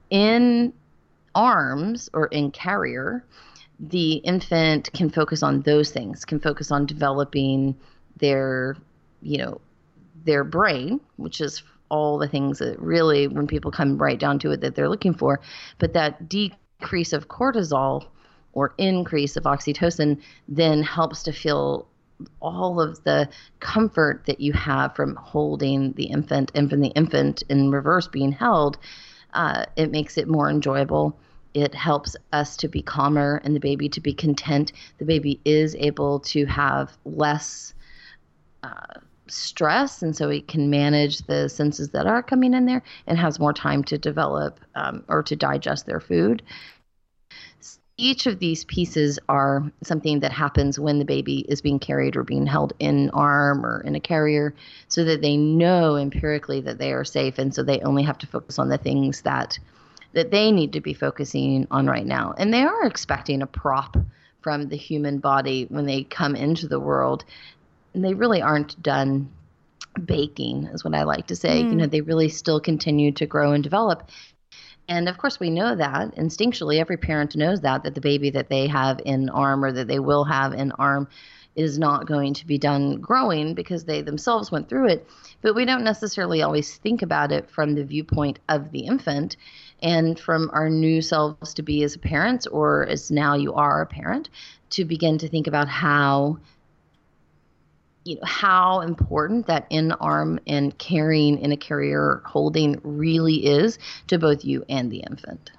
In 0.08 0.72
arms 1.34 2.08
or 2.14 2.26
in 2.28 2.50
carrier 2.50 3.24
the 3.78 4.14
infant 4.14 4.90
can 4.94 5.10
focus 5.10 5.42
on 5.42 5.60
those 5.62 5.90
things 5.90 6.24
can 6.24 6.40
focus 6.40 6.70
on 6.70 6.86
developing 6.86 7.76
their 8.16 8.74
you 9.20 9.36
know 9.36 9.60
their 10.26 10.44
brain, 10.44 11.00
which 11.16 11.40
is 11.40 11.62
all 11.88 12.18
the 12.18 12.28
things 12.28 12.58
that 12.58 12.78
really, 12.80 13.28
when 13.28 13.46
people 13.46 13.70
come 13.70 13.96
right 13.96 14.18
down 14.18 14.38
to 14.40 14.50
it, 14.50 14.60
that 14.60 14.74
they're 14.74 14.88
looking 14.88 15.14
for. 15.14 15.40
But 15.78 15.92
that 15.94 16.28
decrease 16.28 17.12
of 17.12 17.28
cortisol 17.28 18.06
or 18.52 18.74
increase 18.78 19.36
of 19.36 19.44
oxytocin 19.44 20.20
then 20.48 20.82
helps 20.82 21.22
to 21.24 21.32
feel 21.32 21.86
all 22.40 22.80
of 22.80 23.02
the 23.04 23.28
comfort 23.60 24.24
that 24.26 24.40
you 24.40 24.52
have 24.52 24.96
from 24.96 25.14
holding 25.16 25.92
the 25.92 26.06
infant 26.06 26.50
and 26.54 26.70
from 26.70 26.80
the 26.80 26.88
infant 26.88 27.42
in 27.48 27.70
reverse 27.70 28.08
being 28.08 28.32
held. 28.32 28.78
Uh, 29.34 29.66
it 29.76 29.90
makes 29.90 30.16
it 30.16 30.26
more 30.26 30.48
enjoyable. 30.48 31.18
It 31.52 31.74
helps 31.74 32.16
us 32.32 32.56
to 32.58 32.68
be 32.68 32.82
calmer 32.82 33.40
and 33.44 33.54
the 33.54 33.60
baby 33.60 33.88
to 33.90 34.00
be 34.00 34.14
content. 34.14 34.72
The 34.98 35.04
baby 35.04 35.40
is 35.44 35.74
able 35.76 36.20
to 36.20 36.46
have 36.46 36.96
less. 37.04 37.74
Uh, 38.62 39.00
stress, 39.28 40.02
and 40.02 40.16
so 40.16 40.28
it 40.28 40.48
can 40.48 40.70
manage 40.70 41.18
the 41.22 41.48
senses 41.48 41.90
that 41.90 42.06
are 42.06 42.22
coming 42.22 42.54
in 42.54 42.66
there 42.66 42.82
and 43.06 43.18
has 43.18 43.38
more 43.38 43.52
time 43.52 43.82
to 43.84 43.98
develop 43.98 44.60
um, 44.74 45.04
or 45.08 45.22
to 45.22 45.36
digest 45.36 45.86
their 45.86 46.00
food. 46.00 46.42
Each 47.98 48.26
of 48.26 48.38
these 48.40 48.64
pieces 48.64 49.18
are 49.28 49.72
something 49.82 50.20
that 50.20 50.32
happens 50.32 50.78
when 50.78 50.98
the 50.98 51.04
baby 51.04 51.46
is 51.48 51.62
being 51.62 51.78
carried 51.78 52.14
or 52.14 52.24
being 52.24 52.46
held 52.46 52.74
in 52.78 53.08
arm 53.10 53.64
or 53.64 53.80
in 53.80 53.94
a 53.94 54.00
carrier, 54.00 54.54
so 54.88 55.02
that 55.04 55.22
they 55.22 55.36
know 55.36 55.96
empirically 55.96 56.60
that 56.60 56.78
they 56.78 56.92
are 56.92 57.04
safe, 57.04 57.38
and 57.38 57.54
so 57.54 57.62
they 57.62 57.80
only 57.80 58.02
have 58.02 58.18
to 58.18 58.26
focus 58.26 58.58
on 58.58 58.68
the 58.68 58.78
things 58.78 59.22
that 59.22 59.58
that 60.12 60.30
they 60.30 60.50
need 60.50 60.72
to 60.72 60.80
be 60.80 60.94
focusing 60.94 61.66
on 61.70 61.86
right 61.86 62.06
now. 62.06 62.34
And 62.38 62.52
they 62.52 62.62
are 62.62 62.86
expecting 62.86 63.42
a 63.42 63.46
prop 63.46 63.96
from 64.40 64.68
the 64.68 64.76
human 64.76 65.18
body 65.18 65.66
when 65.70 65.86
they 65.86 66.04
come 66.04 66.36
into 66.36 66.68
the 66.68 66.80
world 66.80 67.24
they 68.04 68.14
really 68.14 68.42
aren't 68.42 68.80
done 68.82 69.30
baking 70.04 70.64
is 70.66 70.84
what 70.84 70.94
I 70.94 71.04
like 71.04 71.26
to 71.28 71.36
say. 71.36 71.62
Mm. 71.62 71.70
You 71.70 71.76
know, 71.76 71.86
they 71.86 72.00
really 72.00 72.28
still 72.28 72.60
continue 72.60 73.12
to 73.12 73.26
grow 73.26 73.52
and 73.52 73.62
develop. 73.62 74.10
And 74.88 75.08
of 75.08 75.18
course, 75.18 75.40
we 75.40 75.50
know 75.50 75.74
that 75.74 76.14
instinctually, 76.14 76.78
every 76.78 76.96
parent 76.96 77.34
knows 77.34 77.60
that 77.62 77.82
that 77.82 77.94
the 77.94 78.00
baby 78.00 78.30
that 78.30 78.48
they 78.48 78.68
have 78.68 79.00
in 79.04 79.28
arm 79.30 79.64
or 79.64 79.72
that 79.72 79.88
they 79.88 79.98
will 79.98 80.24
have 80.24 80.52
in 80.52 80.72
arm 80.72 81.08
is 81.56 81.78
not 81.78 82.06
going 82.06 82.34
to 82.34 82.46
be 82.46 82.58
done 82.58 83.00
growing 83.00 83.54
because 83.54 83.84
they 83.84 84.02
themselves 84.02 84.52
went 84.52 84.68
through 84.68 84.88
it. 84.88 85.08
But 85.40 85.54
we 85.54 85.64
don't 85.64 85.84
necessarily 85.84 86.42
always 86.42 86.76
think 86.76 87.02
about 87.02 87.32
it 87.32 87.50
from 87.50 87.74
the 87.74 87.84
viewpoint 87.84 88.38
of 88.48 88.70
the 88.70 88.80
infant 88.80 89.36
and 89.82 90.20
from 90.20 90.50
our 90.52 90.68
new 90.68 91.00
selves 91.00 91.54
to 91.54 91.62
be 91.62 91.82
as 91.82 91.96
parents 91.96 92.46
or 92.46 92.86
as 92.86 93.10
now 93.10 93.34
you 93.34 93.54
are 93.54 93.80
a 93.80 93.86
parent 93.86 94.28
to 94.70 94.84
begin 94.84 95.18
to 95.18 95.28
think 95.28 95.46
about 95.46 95.68
how 95.68 96.38
you 98.06 98.16
know 98.16 98.22
how 98.24 98.80
important 98.80 99.46
that 99.46 99.66
in 99.70 99.92
arm 99.92 100.38
and 100.46 100.76
carrying 100.78 101.38
in 101.38 101.52
a 101.52 101.56
carrier 101.56 102.22
holding 102.24 102.80
really 102.82 103.46
is 103.46 103.78
to 104.06 104.18
both 104.18 104.44
you 104.44 104.64
and 104.68 104.90
the 104.90 104.98
infant. 104.98 105.50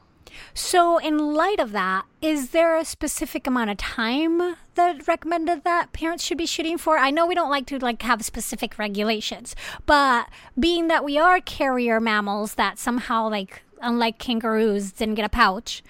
So, 0.54 0.98
in 0.98 1.18
light 1.34 1.60
of 1.60 1.72
that, 1.72 2.06
is 2.22 2.50
there 2.50 2.76
a 2.76 2.86
specific 2.86 3.48
amount 3.48 3.70
of 3.70 3.78
time 3.78 4.56
that 4.76 5.08
recommended 5.08 5.64
that 5.64 5.94
parents 5.94 6.24
should 6.24 6.38
be 6.38 6.46
shooting 6.46 6.78
for? 6.78 6.98
I 6.98 7.12
know 7.12 7.26
we 7.26 7.36
don't 7.36 7.50
like 7.50 7.68
to 7.68 7.80
like 7.80 8.02
have 8.02 8.24
specific 8.24 8.78
regulations, 8.78 9.56
but 9.86 10.28
being 10.60 10.88
that 10.88 11.04
we 11.04 11.18
are 11.18 11.40
carrier 11.42 12.00
mammals 12.00 12.56
that 12.56 12.80
somehow 12.80 13.30
like 13.30 13.64
unlike 13.82 14.18
kangaroos, 14.18 14.92
didn't 14.92 15.16
get 15.16 15.26
a 15.26 15.30
pouch. 15.30 15.84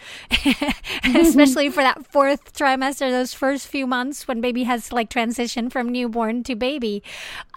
Especially 1.04 1.70
for 1.70 1.84
that 1.84 2.06
fourth 2.08 2.54
trimester, 2.54 3.10
those 3.12 3.34
first 3.34 3.68
few 3.68 3.88
months 3.88 4.28
when 4.28 4.42
baby 4.42 4.64
has 4.64 4.92
like 4.92 5.10
transitioned 5.10 5.72
from 5.72 5.90
newborn 5.90 6.44
to 6.44 6.56
baby. 6.56 7.04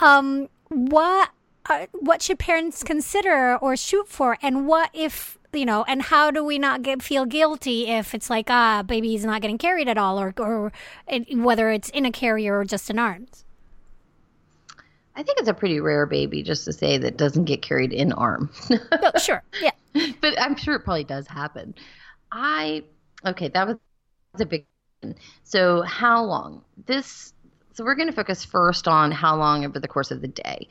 Um, 0.01 0.49
what 0.69 1.31
uh, 1.69 1.87
what 1.93 2.23
should 2.23 2.39
parents 2.39 2.83
consider 2.83 3.57
or 3.57 3.77
shoot 3.77 4.09
for, 4.09 4.39
and 4.43 4.67
what 4.67 4.91
if 4.93 5.39
you 5.53 5.67
know, 5.67 5.85
and 5.89 6.03
how 6.03 6.31
do 6.31 6.45
we 6.45 6.59
not 6.59 6.83
get 6.83 7.03
feel 7.03 7.27
guilty 7.27 7.89
if 7.89 8.15
it's 8.15 8.31
like 8.31 8.47
ah, 8.49 8.83
baby's 8.83 9.25
not 9.25 9.43
getting 9.43 9.59
carried 9.59 9.89
at 9.89 9.99
all, 9.99 10.21
or 10.21 10.35
or 10.39 10.73
it, 11.07 11.37
whether 11.37 11.71
it's 11.71 11.91
in 11.91 12.05
a 12.07 12.13
carrier 12.13 12.59
or 12.59 12.65
just 12.65 12.91
in 12.91 12.99
arms. 12.99 13.45
I 15.21 15.23
think 15.23 15.39
it's 15.39 15.51
a 15.51 15.55
pretty 15.55 15.81
rare 15.81 16.07
baby, 16.07 16.43
just 16.43 16.65
to 16.65 16.73
say 16.73 16.97
that 16.97 17.19
doesn't 17.19 17.45
get 17.45 17.61
carried 17.61 17.93
in 17.93 18.11
arm. 18.15 18.51
oh, 18.71 19.13
sure, 19.23 19.43
yeah. 19.61 19.73
but 20.23 20.41
I'm 20.41 20.57
sure 20.57 20.77
it 20.77 20.81
probably 20.81 21.05
does 21.05 21.27
happen. 21.27 21.75
I 22.33 22.85
okay, 23.27 23.49
that 23.49 23.67
was 23.69 23.77
a 24.39 24.47
big 24.47 24.65
one. 25.03 25.17
So 25.45 25.83
how 25.83 26.25
long? 26.25 26.65
This 26.87 27.35
so 27.75 27.85
we're 27.85 27.97
going 27.97 28.09
to 28.09 28.15
focus 28.15 28.47
first 28.47 28.89
on 28.89 29.13
how 29.13 29.37
long 29.37 29.67
over 29.67 29.79
the 29.79 29.89
course 29.89 30.11
of 30.11 30.23
the 30.23 30.29
day 30.29 30.69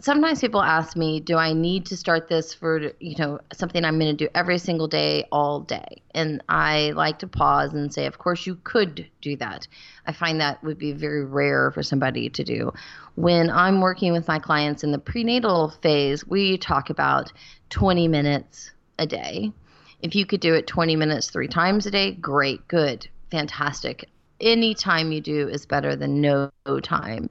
sometimes 0.00 0.40
people 0.40 0.62
ask 0.62 0.96
me, 0.96 1.20
do 1.20 1.36
I 1.36 1.52
need 1.52 1.86
to 1.86 1.96
start 1.96 2.28
this 2.28 2.54
for, 2.54 2.92
you 2.98 3.16
know, 3.18 3.40
something 3.52 3.84
I'm 3.84 3.98
going 3.98 4.16
to 4.16 4.24
do 4.24 4.30
every 4.34 4.58
single 4.58 4.88
day, 4.88 5.26
all 5.30 5.60
day? 5.60 6.02
And 6.14 6.42
I 6.48 6.90
like 6.90 7.18
to 7.20 7.26
pause 7.26 7.72
and 7.72 7.92
say, 7.92 8.06
of 8.06 8.18
course, 8.18 8.46
you 8.46 8.56
could 8.64 9.06
do 9.20 9.36
that. 9.36 9.68
I 10.06 10.12
find 10.12 10.40
that 10.40 10.62
would 10.64 10.78
be 10.78 10.92
very 10.92 11.24
rare 11.24 11.70
for 11.70 11.82
somebody 11.82 12.28
to 12.30 12.44
do. 12.44 12.72
When 13.14 13.50
I'm 13.50 13.80
working 13.80 14.12
with 14.12 14.26
my 14.26 14.38
clients 14.38 14.82
in 14.82 14.92
the 14.92 14.98
prenatal 14.98 15.70
phase, 15.82 16.26
we 16.26 16.58
talk 16.58 16.90
about 16.90 17.32
20 17.70 18.08
minutes 18.08 18.70
a 18.98 19.06
day. 19.06 19.52
If 20.00 20.16
you 20.16 20.26
could 20.26 20.40
do 20.40 20.54
it 20.54 20.66
20 20.66 20.96
minutes 20.96 21.30
three 21.30 21.48
times 21.48 21.86
a 21.86 21.90
day, 21.90 22.12
great, 22.12 22.66
good, 22.66 23.06
fantastic. 23.30 24.08
Any 24.40 24.74
time 24.74 25.12
you 25.12 25.20
do 25.20 25.48
is 25.48 25.66
better 25.66 25.94
than 25.94 26.20
no 26.20 26.50
time. 26.82 27.30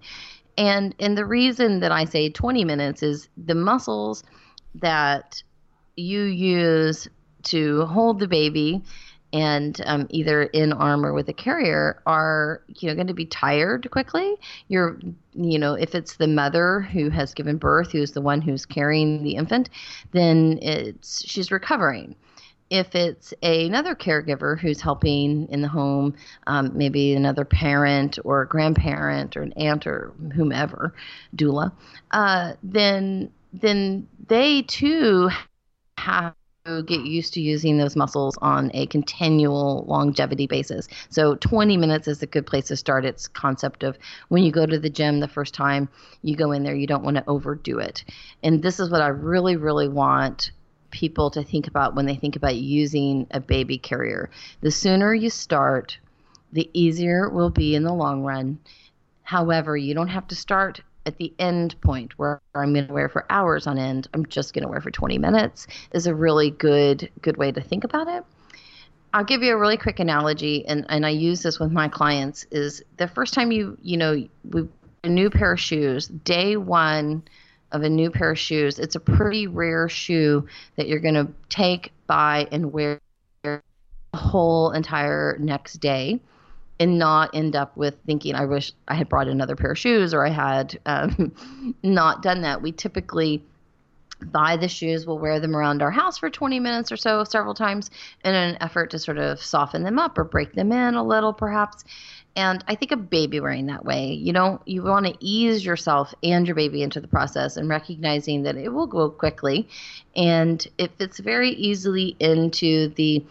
And 0.61 0.93
and 0.99 1.17
the 1.17 1.25
reason 1.25 1.79
that 1.79 1.91
I 1.91 2.05
say 2.05 2.29
20 2.29 2.65
minutes 2.65 3.01
is 3.01 3.27
the 3.35 3.55
muscles 3.55 4.23
that 4.75 5.41
you 5.95 6.21
use 6.21 7.07
to 7.45 7.85
hold 7.87 8.19
the 8.19 8.27
baby 8.27 8.83
and 9.33 9.81
um, 9.85 10.05
either 10.11 10.43
in 10.43 10.71
arm 10.71 11.03
or 11.03 11.13
with 11.13 11.27
a 11.29 11.33
carrier 11.33 12.03
are 12.05 12.61
you 12.67 12.87
know 12.87 12.93
going 12.93 13.07
to 13.07 13.13
be 13.15 13.25
tired 13.25 13.89
quickly. 13.89 14.35
You're 14.67 14.99
you 15.33 15.57
know 15.57 15.73
if 15.73 15.95
it's 15.95 16.17
the 16.17 16.27
mother 16.27 16.81
who 16.81 17.09
has 17.09 17.33
given 17.33 17.57
birth 17.57 17.91
who's 17.91 18.11
the 18.11 18.21
one 18.21 18.39
who's 18.39 18.67
carrying 18.67 19.23
the 19.23 19.37
infant 19.37 19.67
then 20.11 20.59
it's 20.61 21.27
she's 21.27 21.51
recovering 21.51 22.15
if 22.71 22.95
it's 22.95 23.33
another 23.43 23.93
caregiver 23.93 24.57
who's 24.57 24.79
helping 24.79 25.47
in 25.49 25.61
the 25.61 25.67
home, 25.67 26.15
um, 26.47 26.71
maybe 26.73 27.13
another 27.13 27.43
parent 27.43 28.17
or 28.23 28.43
a 28.43 28.47
grandparent 28.47 29.35
or 29.35 29.41
an 29.41 29.51
aunt 29.53 29.85
or 29.85 30.13
whomever, 30.33 30.95
doula, 31.35 31.73
uh, 32.11 32.53
then 32.63 33.29
then 33.53 34.07
they 34.27 34.61
too 34.61 35.29
have 35.97 36.33
to 36.63 36.83
get 36.83 37.01
used 37.01 37.33
to 37.33 37.41
using 37.41 37.77
those 37.77 37.97
muscles 37.97 38.37
on 38.41 38.71
a 38.73 38.85
continual 38.85 39.83
longevity 39.89 40.47
basis. 40.47 40.87
So 41.09 41.35
20 41.35 41.75
minutes 41.75 42.07
is 42.07 42.23
a 42.23 42.27
good 42.27 42.45
place 42.45 42.67
to 42.67 42.77
start. 42.77 43.03
It's 43.03 43.27
concept 43.27 43.83
of 43.83 43.97
when 44.29 44.43
you 44.43 44.51
go 44.53 44.65
to 44.65 44.79
the 44.79 44.89
gym 44.89 45.19
the 45.19 45.27
first 45.27 45.53
time 45.53 45.89
you 46.21 46.37
go 46.37 46.53
in 46.53 46.63
there, 46.63 46.75
you 46.75 46.87
don't 46.87 47.03
want 47.03 47.17
to 47.17 47.27
overdo 47.27 47.79
it. 47.79 48.05
And 48.43 48.63
this 48.63 48.79
is 48.79 48.89
what 48.89 49.01
I 49.01 49.07
really, 49.07 49.57
really 49.57 49.89
want 49.89 50.51
people 50.91 51.31
to 51.31 51.43
think 51.43 51.67
about 51.67 51.95
when 51.95 52.05
they 52.05 52.15
think 52.15 52.35
about 52.35 52.55
using 52.55 53.27
a 53.31 53.39
baby 53.39 53.77
carrier. 53.77 54.29
The 54.61 54.71
sooner 54.71 55.13
you 55.13 55.29
start, 55.29 55.97
the 56.51 56.69
easier 56.73 57.25
it 57.25 57.33
will 57.33 57.49
be 57.49 57.75
in 57.75 57.83
the 57.83 57.93
long 57.93 58.23
run. 58.23 58.59
However, 59.23 59.77
you 59.77 59.93
don't 59.93 60.09
have 60.09 60.27
to 60.27 60.35
start 60.35 60.81
at 61.05 61.17
the 61.17 61.33
end 61.39 61.79
point 61.81 62.17
where 62.19 62.41
I'm 62.53 62.73
going 62.73 62.87
to 62.87 62.93
wear 62.93 63.09
for 63.09 63.25
hours 63.29 63.65
on 63.65 63.77
end. 63.77 64.07
I'm 64.13 64.25
just 64.25 64.53
going 64.53 64.63
to 64.63 64.67
wear 64.67 64.81
for 64.81 64.91
20 64.91 65.17
minutes 65.17 65.67
is 65.93 66.05
a 66.05 66.13
really 66.13 66.51
good 66.51 67.09
good 67.21 67.37
way 67.37 67.51
to 67.51 67.61
think 67.61 67.83
about 67.83 68.07
it. 68.07 68.23
I'll 69.13 69.23
give 69.23 69.43
you 69.43 69.53
a 69.53 69.57
really 69.57 69.77
quick 69.77 69.99
analogy 69.99 70.65
and, 70.67 70.85
and 70.89 71.05
I 71.05 71.09
use 71.09 71.41
this 71.41 71.59
with 71.59 71.71
my 71.71 71.87
clients 71.87 72.45
is 72.51 72.83
the 72.97 73.07
first 73.07 73.33
time 73.33 73.51
you 73.51 73.77
you 73.81 73.97
know 73.97 74.27
we 74.49 74.67
a 75.03 75.09
new 75.09 75.29
pair 75.29 75.53
of 75.53 75.59
shoes, 75.59 76.07
day 76.07 76.55
1 76.55 77.23
of 77.71 77.83
a 77.83 77.89
new 77.89 78.09
pair 78.11 78.31
of 78.31 78.39
shoes. 78.39 78.79
It's 78.79 78.95
a 78.95 78.99
pretty 78.99 79.47
rare 79.47 79.87
shoe 79.89 80.47
that 80.75 80.87
you're 80.87 80.99
going 80.99 81.15
to 81.15 81.27
take, 81.49 81.91
buy, 82.07 82.47
and 82.51 82.71
wear 82.73 82.99
the 83.43 83.61
whole 84.13 84.71
entire 84.71 85.37
next 85.39 85.75
day. 85.75 86.19
and 86.79 86.97
not 86.97 87.29
end 87.35 87.55
up 87.55 87.77
with 87.77 87.95
thinking, 88.07 88.33
I 88.33 88.45
wish 88.45 88.73
I 88.87 88.95
had 88.95 89.07
brought 89.07 89.27
another 89.27 89.55
pair 89.55 89.71
of 89.71 89.77
shoes 89.77 90.15
or 90.15 90.25
I 90.25 90.31
had 90.31 90.79
um, 90.87 91.31
not 91.83 92.23
done 92.23 92.41
that. 92.41 92.63
We 92.63 92.71
typically 92.71 93.43
buy 94.31 94.57
the 94.57 94.67
shoes, 94.67 95.05
we'll 95.05 95.19
wear 95.19 95.39
them 95.39 95.55
around 95.55 95.81
our 95.81 95.91
house 95.91 96.17
for 96.17 96.29
20 96.29 96.59
minutes 96.59 96.91
or 96.91 96.97
so 96.97 97.23
several 97.23 97.53
times 97.53 97.89
in 98.23 98.33
an 98.33 98.57
effort 98.61 98.91
to 98.91 98.99
sort 98.99 99.17
of 99.17 99.41
soften 99.41 99.83
them 99.83 99.99
up 99.99 100.17
or 100.17 100.23
break 100.23 100.53
them 100.53 100.71
in 100.71 100.95
a 100.95 101.03
little, 101.03 101.33
perhaps. 101.33 101.83
And 102.35 102.63
I 102.67 102.75
think 102.75 102.91
a 102.91 102.97
baby 102.97 103.39
wearing 103.41 103.65
that 103.65 103.83
way, 103.83 104.13
you 104.13 104.31
know, 104.31 104.61
you 104.65 104.83
want 104.83 105.05
to 105.05 105.17
ease 105.19 105.65
yourself 105.65 106.13
and 106.23 106.47
your 106.47 106.55
baby 106.55 106.81
into 106.81 107.01
the 107.01 107.07
process 107.07 107.57
and 107.57 107.67
recognizing 107.67 108.43
that 108.43 108.55
it 108.55 108.69
will 108.69 108.87
go 108.87 109.09
quickly 109.09 109.67
and 110.15 110.65
it 110.77 110.91
fits 110.97 111.19
very 111.19 111.49
easily 111.49 112.15
into 112.19 112.87
the 112.89 113.23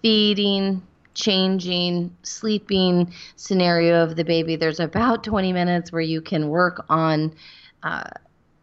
feeding, 0.00 0.80
changing, 1.14 2.14
sleeping 2.22 3.12
scenario 3.34 4.04
of 4.04 4.14
the 4.14 4.24
baby. 4.24 4.54
There's 4.54 4.78
about 4.78 5.24
20 5.24 5.52
minutes 5.52 5.90
where 5.90 6.02
you 6.02 6.20
can 6.20 6.48
work 6.48 6.84
on 6.88 7.34
uh, 7.82 8.04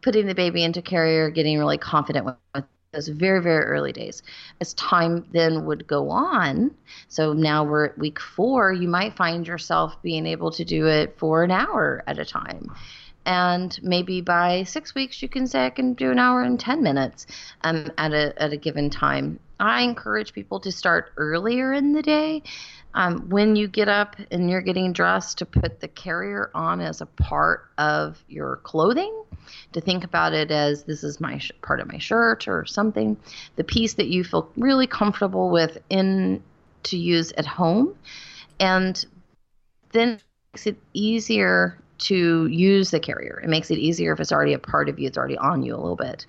putting 0.04 0.28
the 0.28 0.36
baby 0.36 0.64
into 0.64 0.82
carrier, 0.82 1.30
getting 1.30 1.58
really 1.58 1.78
confident 1.78 2.26
with, 2.26 2.66
those 2.92 3.08
very, 3.08 3.42
very 3.42 3.66
early 3.66 3.92
days. 3.92 4.22
As 4.62 4.76
time 4.76 5.26
then 5.34 5.66
would 5.66 5.88
go 5.88 6.12
on, 6.12 6.70
so 7.08 7.34
now 7.34 7.64
we're 7.64 7.86
at 7.86 7.98
week 7.98 8.20
four, 8.20 8.72
you 8.72 8.88
might 8.88 9.18
find 9.18 9.48
yourself 9.48 10.00
being 10.04 10.28
able 10.28 10.52
to 10.52 10.64
do 10.64 10.86
it 10.86 11.18
for 11.18 11.44
an 11.44 11.50
hour 11.50 12.04
at 12.06 12.20
a 12.20 12.26
time. 12.26 12.72
And 13.26 13.80
maybe 13.82 14.22
by 14.22 14.64
six 14.64 14.94
weeks, 14.94 15.22
you 15.22 15.30
can 15.30 15.48
say 15.48 15.66
I 15.66 15.70
can 15.70 15.94
do 15.94 16.12
an 16.12 16.20
hour 16.20 16.44
and 16.44 16.60
10 16.60 16.84
minutes 16.84 17.26
um, 17.62 17.92
at, 17.98 18.14
a, 18.14 18.40
at 18.40 18.54
a 18.54 18.58
given 18.58 18.90
time. 18.90 19.40
I 19.60 19.82
encourage 19.84 20.34
people 20.34 20.60
to 20.60 20.72
start 20.72 21.14
earlier 21.18 21.74
in 21.74 21.94
the 21.94 22.02
day 22.02 22.44
um, 22.96 23.30
when 23.30 23.56
you 23.56 23.68
get 23.68 23.90
up 23.90 24.16
and 24.32 24.50
you're 24.50 24.62
getting 24.62 24.94
dressed 24.94 25.38
to 25.40 25.46
put 25.46 25.80
the 25.80 25.88
carrier 25.88 26.52
on 26.54 26.82
as 26.82 27.02
a 27.02 27.06
part 27.06 27.70
of 27.78 28.24
your 28.28 28.58
clothing 28.58 29.24
to 29.74 29.82
think 29.82 30.04
about 30.04 30.34
it 30.34 30.52
as 30.52 30.84
this 30.84 31.04
is 31.04 31.20
my 31.20 31.38
sh- 31.38 31.52
part 31.62 31.80
of 31.80 31.92
my 31.92 31.98
shirt 31.98 32.48
or 32.48 32.66
something 32.66 33.18
the 33.56 33.64
piece 33.64 33.96
that 33.96 34.08
you 34.08 34.24
feel 34.24 34.50
really 34.56 34.88
comfortable 34.88 35.50
with 35.50 35.78
in 35.90 36.42
to 36.84 36.98
use 36.98 37.32
at 37.34 37.46
home 37.46 37.96
and 38.60 39.06
then 39.92 40.10
it 40.10 40.24
makes 40.54 40.68
it 40.68 40.78
easier 40.94 41.78
to 42.00 42.48
use 42.48 42.92
the 42.92 43.00
carrier. 43.00 43.40
It 43.44 43.50
makes 43.50 43.72
it 43.72 43.78
easier 43.78 44.14
if 44.14 44.20
it's 44.20 44.32
already 44.32 44.54
a 44.54 44.60
part 44.60 44.90
of 44.90 45.00
you 45.00 45.08
it's 45.08 45.18
already 45.18 45.38
on 45.38 45.64
you 45.64 45.74
a 45.74 45.78
little 45.78 45.96
bit. 45.96 46.26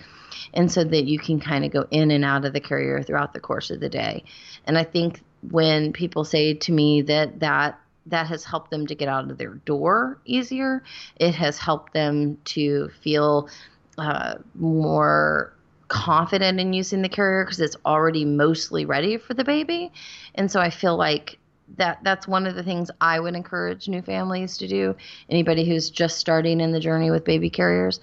And 0.53 0.71
so 0.71 0.85
that 0.85 1.07
you 1.07 1.19
can 1.19 1.41
kind 1.41 1.65
of 1.65 1.73
go 1.73 1.87
in 1.91 2.11
and 2.11 2.25
out 2.25 2.45
of 2.45 2.53
the 2.53 2.61
carrier 2.61 3.03
throughout 3.03 3.33
the 3.33 3.41
course 3.41 3.71
of 3.71 3.81
the 3.81 3.89
day. 3.89 4.25
And 4.67 4.79
i 4.79 4.85
think 4.85 5.23
when 5.51 5.93
people 5.93 6.25
say 6.25 6.55
to 6.55 6.73
me 6.73 7.03
that 7.03 7.41
that 7.41 7.79
that 8.07 8.27
has 8.27 8.45
helped 8.45 8.71
them 8.71 8.87
to 8.87 8.95
get 8.95 9.09
out 9.09 9.31
of 9.31 9.39
their 9.39 9.55
door 9.55 10.19
easier. 10.25 10.83
It 11.17 11.35
has 11.35 11.59
helped 11.59 11.95
them 11.95 12.37
to 12.47 12.91
feel 13.03 13.49
uh, 13.97 14.35
more 14.55 15.55
confident 15.89 16.61
in 16.61 16.73
using 16.73 17.03
the 17.03 17.09
carrier 17.09 17.45
because 17.45 17.61
it's 17.61 17.77
already 17.87 18.25
mostly 18.25 18.85
ready 18.85 19.17
for 19.17 19.35
the 19.35 19.45
baby. 19.45 19.93
And 20.35 20.51
so 20.51 20.61
I 20.61 20.71
feel 20.71 20.97
like 20.97 21.39
that 21.77 21.99
that's 22.03 22.29
one 22.29 22.47
of 22.47 22.55
the 22.55 22.63
things 22.63 22.91
I 23.01 23.21
would 23.21 23.35
encourage 23.35 23.89
new 23.89 24.03
families 24.03 24.59
to 24.59 24.69
do. 24.69 24.97
Anybody 25.31 25.67
who's 25.67 25.89
just 25.91 26.19
starting 26.19 26.61
in 26.61 26.73
the 26.73 26.81
journey 26.81 27.11
with 27.11 27.25
baby 27.25 27.49
carriers. 27.49 28.01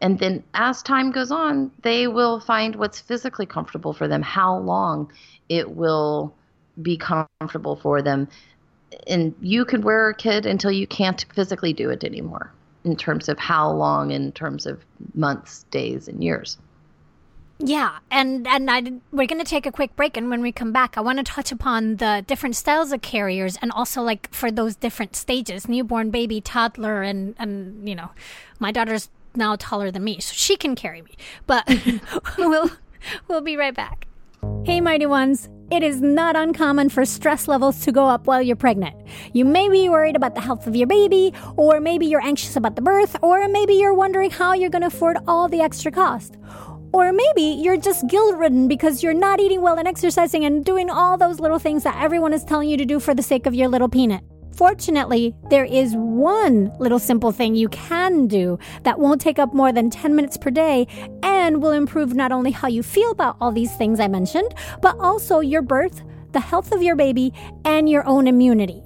And 0.00 0.18
then 0.18 0.42
as 0.54 0.82
time 0.82 1.12
goes 1.12 1.30
on, 1.30 1.70
they 1.82 2.06
will 2.08 2.40
find 2.40 2.76
what's 2.76 3.00
physically 3.00 3.46
comfortable 3.46 3.92
for 3.92 4.08
them, 4.08 4.22
how 4.22 4.58
long 4.58 5.12
it 5.48 5.70
will 5.70 6.34
be 6.82 6.96
comfortable 6.96 7.76
for 7.76 8.02
them. 8.02 8.28
And 9.06 9.34
you 9.40 9.64
can 9.64 9.82
wear 9.82 10.08
a 10.08 10.14
kid 10.14 10.46
until 10.46 10.70
you 10.70 10.86
can't 10.86 11.24
physically 11.34 11.72
do 11.72 11.90
it 11.90 12.04
anymore 12.04 12.52
in 12.84 12.96
terms 12.96 13.28
of 13.28 13.38
how 13.38 13.70
long, 13.70 14.10
in 14.10 14.32
terms 14.32 14.66
of 14.66 14.84
months, 15.14 15.64
days, 15.70 16.06
and 16.06 16.22
years. 16.22 16.58
Yeah, 17.58 17.98
and 18.10 18.46
and 18.48 18.70
I, 18.70 18.82
we're 19.12 19.26
going 19.26 19.38
to 19.38 19.44
take 19.44 19.64
a 19.64 19.72
quick 19.72 19.94
break, 19.94 20.16
and 20.16 20.28
when 20.28 20.42
we 20.42 20.50
come 20.50 20.72
back, 20.72 20.98
I 20.98 21.00
want 21.00 21.18
to 21.18 21.24
touch 21.24 21.52
upon 21.52 21.96
the 21.96 22.24
different 22.26 22.56
styles 22.56 22.92
of 22.92 23.00
carriers, 23.00 23.56
and 23.62 23.70
also 23.70 24.02
like 24.02 24.32
for 24.32 24.50
those 24.50 24.74
different 24.74 25.14
stages: 25.14 25.68
newborn, 25.68 26.10
baby, 26.10 26.40
toddler, 26.40 27.02
and 27.02 27.34
and 27.38 27.88
you 27.88 27.94
know, 27.94 28.10
my 28.58 28.72
daughter's 28.72 29.08
now 29.36 29.56
taller 29.56 29.90
than 29.90 30.02
me, 30.02 30.18
so 30.20 30.32
she 30.34 30.56
can 30.56 30.74
carry 30.74 31.02
me. 31.02 31.12
But 31.46 31.64
we'll 32.38 32.70
we'll 33.28 33.40
be 33.40 33.56
right 33.56 33.74
back. 33.74 34.08
Hey, 34.64 34.80
mighty 34.80 35.06
ones. 35.06 35.48
It 35.74 35.82
is 35.82 36.00
not 36.00 36.36
uncommon 36.36 36.88
for 36.88 37.04
stress 37.04 37.48
levels 37.48 37.80
to 37.80 37.90
go 37.90 38.06
up 38.06 38.28
while 38.28 38.40
you're 38.40 38.54
pregnant. 38.54 38.94
You 39.32 39.44
may 39.44 39.68
be 39.68 39.88
worried 39.88 40.14
about 40.14 40.36
the 40.36 40.40
health 40.40 40.68
of 40.68 40.76
your 40.76 40.86
baby, 40.86 41.32
or 41.56 41.80
maybe 41.80 42.06
you're 42.06 42.24
anxious 42.24 42.54
about 42.54 42.76
the 42.76 42.80
birth, 42.80 43.16
or 43.22 43.48
maybe 43.48 43.74
you're 43.74 43.92
wondering 43.92 44.30
how 44.30 44.52
you're 44.52 44.70
going 44.70 44.82
to 44.82 44.86
afford 44.86 45.16
all 45.26 45.48
the 45.48 45.60
extra 45.60 45.90
cost. 45.90 46.36
Or 46.92 47.12
maybe 47.12 47.42
you're 47.60 47.76
just 47.76 48.06
guilt 48.06 48.36
ridden 48.36 48.68
because 48.68 49.02
you're 49.02 49.14
not 49.14 49.40
eating 49.40 49.62
well 49.62 49.76
and 49.76 49.88
exercising 49.88 50.44
and 50.44 50.64
doing 50.64 50.90
all 50.90 51.18
those 51.18 51.40
little 51.40 51.58
things 51.58 51.82
that 51.82 52.00
everyone 52.00 52.32
is 52.32 52.44
telling 52.44 52.68
you 52.68 52.76
to 52.76 52.84
do 52.84 53.00
for 53.00 53.12
the 53.12 53.22
sake 53.24 53.44
of 53.44 53.52
your 53.52 53.66
little 53.66 53.88
peanut. 53.88 54.22
Fortunately, 54.56 55.34
there 55.50 55.64
is 55.64 55.94
one 55.96 56.72
little 56.78 57.00
simple 57.00 57.32
thing 57.32 57.56
you 57.56 57.68
can 57.70 58.28
do 58.28 58.58
that 58.84 59.00
won't 59.00 59.20
take 59.20 59.38
up 59.38 59.52
more 59.52 59.72
than 59.72 59.90
10 59.90 60.14
minutes 60.14 60.36
per 60.36 60.50
day 60.50 60.86
and 61.24 61.60
will 61.60 61.72
improve 61.72 62.14
not 62.14 62.30
only 62.30 62.52
how 62.52 62.68
you 62.68 62.82
feel 62.82 63.10
about 63.10 63.36
all 63.40 63.50
these 63.50 63.74
things 63.74 63.98
I 63.98 64.06
mentioned, 64.06 64.54
but 64.80 64.96
also 65.00 65.40
your 65.40 65.62
birth, 65.62 66.02
the 66.32 66.40
health 66.40 66.70
of 66.70 66.82
your 66.82 66.94
baby, 66.94 67.32
and 67.64 67.88
your 67.88 68.06
own 68.06 68.28
immunity. 68.28 68.82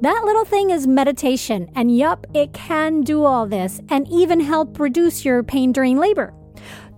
That 0.00 0.24
little 0.24 0.44
thing 0.44 0.70
is 0.70 0.88
meditation, 0.88 1.70
and 1.76 1.96
yup, 1.96 2.26
it 2.34 2.52
can 2.52 3.02
do 3.02 3.24
all 3.24 3.46
this 3.46 3.80
and 3.88 4.08
even 4.08 4.40
help 4.40 4.80
reduce 4.80 5.24
your 5.24 5.44
pain 5.44 5.70
during 5.70 5.96
labor. 5.98 6.34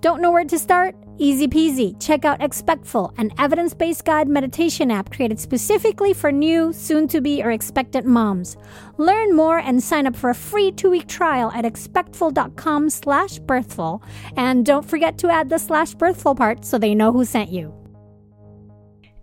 Don't 0.00 0.22
know 0.22 0.32
where 0.32 0.44
to 0.44 0.58
start? 0.58 0.96
Easy 1.18 1.46
peasy. 1.46 1.94
Check 2.00 2.24
out 2.24 2.42
Expectful, 2.42 3.14
an 3.18 3.31
evidence 3.38 3.72
based 3.72 4.05
guide 4.05 4.27
meditation 4.27 4.90
app 4.90 5.12
created 5.12 5.38
specifically 5.38 6.12
for 6.12 6.33
new, 6.33 6.72
soon 6.72 7.07
to 7.09 7.20
be, 7.20 7.40
or 7.40 7.53
expectant 7.53 8.05
moms. 8.05 8.57
Learn 8.98 9.37
more 9.37 9.59
and 9.59 9.81
sign 9.81 10.09
up 10.09 10.16
for 10.16 10.31
a 10.31 10.35
free 10.35 10.72
two 10.72 10.90
week 10.90 11.07
trial 11.07 11.53
at 11.53 11.64
expectful.com 11.64 12.90
slash 12.90 13.38
birthful. 13.38 14.03
And 14.37 14.66
don't 14.66 14.85
forget 14.85 15.16
to 15.18 15.29
add 15.29 15.50
the 15.50 15.59
slash 15.59 15.94
birthful 15.94 16.35
part 16.35 16.64
so 16.64 16.79
they 16.79 16.96
know 16.96 17.12
who 17.12 17.24
sent 17.24 17.50
you. 17.50 17.72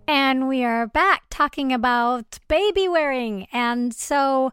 And 0.08 0.48
we 0.48 0.64
are 0.64 0.86
back 0.86 1.24
talking 1.28 1.74
about 1.74 2.38
baby 2.48 2.88
wearing. 2.88 3.46
And 3.52 3.94
so, 3.94 4.50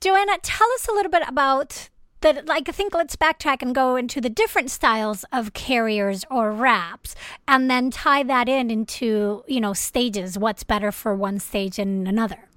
Joanna, 0.00 0.38
tell 0.42 0.68
us 0.74 0.86
a 0.86 0.92
little 0.92 1.10
bit 1.10 1.28
about 1.28 1.90
that 2.20 2.46
like 2.46 2.68
I 2.68 2.72
think 2.72 2.94
let's 2.94 3.16
backtrack 3.16 3.62
and 3.62 3.74
go 3.74 3.96
into 3.96 4.20
the 4.20 4.30
different 4.30 4.70
styles 4.70 5.24
of 5.32 5.52
carriers 5.52 6.24
or 6.30 6.52
wraps 6.52 7.14
and 7.48 7.70
then 7.70 7.90
tie 7.90 8.22
that 8.24 8.48
in 8.48 8.70
into, 8.70 9.44
you 9.46 9.60
know, 9.60 9.72
stages, 9.72 10.38
what's 10.38 10.64
better 10.64 10.92
for 10.92 11.14
one 11.14 11.38
stage 11.38 11.78
and 11.78 12.06
another. 12.06 12.48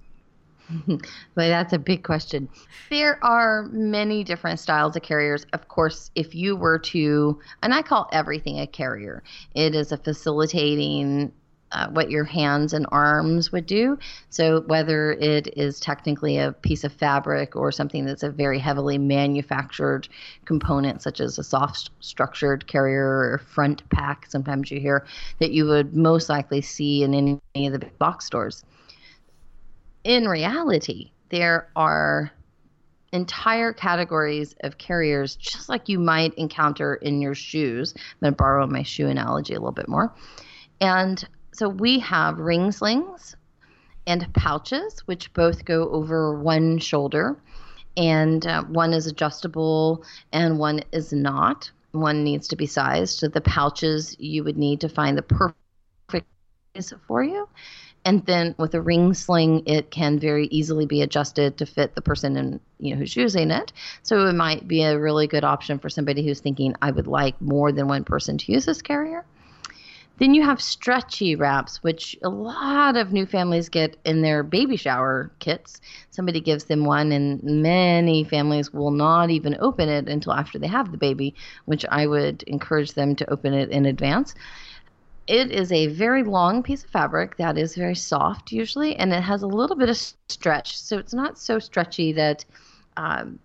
but 0.87 1.01
that's 1.35 1.73
a 1.73 1.79
big 1.79 2.03
question. 2.03 2.49
There 2.89 3.23
are 3.23 3.63
many 3.71 4.23
different 4.23 4.59
styles 4.59 4.95
of 4.95 5.03
carriers. 5.03 5.45
Of 5.53 5.67
course, 5.67 6.11
if 6.15 6.33
you 6.33 6.55
were 6.55 6.79
to, 6.79 7.39
and 7.61 7.73
I 7.73 7.81
call 7.81 8.07
everything 8.11 8.59
a 8.59 8.67
carrier, 8.67 9.23
it 9.55 9.75
is 9.75 9.91
a 9.91 9.97
facilitating 9.97 11.31
uh, 11.73 11.89
what 11.89 12.11
your 12.11 12.23
hands 12.23 12.73
and 12.73 12.85
arms 12.91 13.51
would 13.51 13.65
do. 13.65 13.97
So, 14.29 14.61
whether 14.61 15.13
it 15.13 15.57
is 15.57 15.79
technically 15.79 16.37
a 16.37 16.51
piece 16.51 16.83
of 16.83 16.93
fabric 16.93 17.55
or 17.55 17.71
something 17.71 18.05
that's 18.05 18.23
a 18.23 18.29
very 18.29 18.59
heavily 18.59 18.97
manufactured 18.97 20.07
component, 20.45 21.01
such 21.01 21.19
as 21.19 21.37
a 21.37 21.43
soft 21.43 21.89
structured 21.99 22.67
carrier 22.67 23.05
or 23.05 23.41
front 23.45 23.87
pack, 23.89 24.27
sometimes 24.27 24.71
you 24.71 24.79
hear 24.79 25.05
that 25.39 25.51
you 25.51 25.65
would 25.65 25.95
most 25.95 26.29
likely 26.29 26.61
see 26.61 27.03
in 27.03 27.39
any 27.55 27.67
of 27.67 27.73
the 27.73 27.79
big 27.79 27.97
box 27.97 28.25
stores. 28.25 28.63
In 30.03 30.27
reality, 30.27 31.11
there 31.29 31.69
are 31.75 32.31
entire 33.13 33.71
categories 33.73 34.55
of 34.61 34.77
carriers, 34.77 35.35
just 35.35 35.69
like 35.69 35.87
you 35.87 35.99
might 35.99 36.33
encounter 36.33 36.95
in 36.95 37.21
your 37.21 37.35
shoes. 37.35 37.93
I'm 37.95 38.17
going 38.21 38.33
to 38.33 38.37
borrow 38.37 38.67
my 38.67 38.83
shoe 38.83 39.07
analogy 39.07 39.53
a 39.53 39.59
little 39.59 39.71
bit 39.71 39.87
more. 39.87 40.13
And 40.81 41.25
so 41.53 41.69
we 41.69 41.99
have 41.99 42.39
ring 42.39 42.71
slings 42.71 43.35
and 44.07 44.33
pouches, 44.33 44.99
which 45.01 45.31
both 45.33 45.65
go 45.65 45.89
over 45.89 46.37
one 46.39 46.79
shoulder, 46.79 47.37
and 47.95 48.45
uh, 48.45 48.63
one 48.63 48.93
is 48.93 49.07
adjustable 49.07 50.03
and 50.31 50.57
one 50.59 50.81
is 50.91 51.13
not. 51.13 51.71
One 51.91 52.23
needs 52.23 52.47
to 52.49 52.55
be 52.55 52.65
sized. 52.65 53.19
So 53.19 53.27
the 53.27 53.41
pouches 53.41 54.15
you 54.19 54.43
would 54.43 54.57
need 54.57 54.81
to 54.81 54.89
find 54.89 55.17
the 55.17 55.21
perfect 55.21 56.27
size 56.75 56.93
for 57.07 57.23
you. 57.23 57.47
And 58.05 58.25
then 58.25 58.55
with 58.57 58.73
a 58.73 58.81
ring 58.81 59.13
sling, 59.13 59.63
it 59.65 59.91
can 59.91 60.19
very 60.19 60.47
easily 60.47 60.85
be 60.85 61.01
adjusted 61.01 61.57
to 61.57 61.65
fit 61.65 61.95
the 61.95 62.01
person 62.01 62.35
in, 62.35 62.59
you 62.79 62.93
know 62.93 62.99
who's 62.99 63.15
using 63.15 63.51
it. 63.51 63.71
So 64.01 64.27
it 64.27 64.33
might 64.33 64.67
be 64.67 64.81
a 64.81 64.99
really 64.99 65.27
good 65.27 65.43
option 65.45 65.79
for 65.79 65.89
somebody 65.89 66.25
who's 66.25 66.41
thinking, 66.41 66.75
I 66.81 66.91
would 66.91 67.07
like 67.07 67.39
more 67.39 67.71
than 67.71 67.87
one 67.87 68.03
person 68.03 68.37
to 68.39 68.51
use 68.51 68.65
this 68.65 68.81
carrier. 68.81 69.23
Then 70.19 70.35
you 70.35 70.43
have 70.43 70.61
stretchy 70.61 71.35
wraps, 71.35 71.81
which 71.81 72.15
a 72.21 72.29
lot 72.29 72.95
of 72.95 73.11
new 73.11 73.25
families 73.25 73.67
get 73.67 73.97
in 74.05 74.21
their 74.21 74.43
baby 74.43 74.77
shower 74.77 75.31
kits. 75.39 75.81
Somebody 76.11 76.39
gives 76.39 76.65
them 76.65 76.85
one, 76.85 77.11
and 77.11 77.41
many 77.43 78.23
families 78.23 78.71
will 78.71 78.91
not 78.91 79.31
even 79.31 79.57
open 79.59 79.89
it 79.89 80.07
until 80.07 80.33
after 80.33 80.59
they 80.59 80.67
have 80.67 80.91
the 80.91 80.97
baby, 80.97 81.33
which 81.65 81.83
I 81.89 82.05
would 82.05 82.43
encourage 82.43 82.93
them 82.93 83.15
to 83.15 83.29
open 83.29 83.53
it 83.53 83.69
in 83.71 83.85
advance. 83.87 84.35
It 85.25 85.51
is 85.51 85.71
a 85.71 85.87
very 85.87 86.23
long 86.23 86.61
piece 86.61 86.83
of 86.83 86.89
fabric 86.91 87.37
that 87.37 87.57
is 87.57 87.75
very 87.75 87.95
soft 87.95 88.51
usually, 88.51 88.95
and 88.95 89.13
it 89.13 89.23
has 89.23 89.41
a 89.41 89.47
little 89.47 89.75
bit 89.75 89.89
of 89.89 89.97
stretch. 90.29 90.77
So 90.77 90.99
it's 90.99 91.13
not 91.13 91.39
so 91.39 91.57
stretchy 91.57 92.13
that 92.13 92.45
um, 92.97 93.39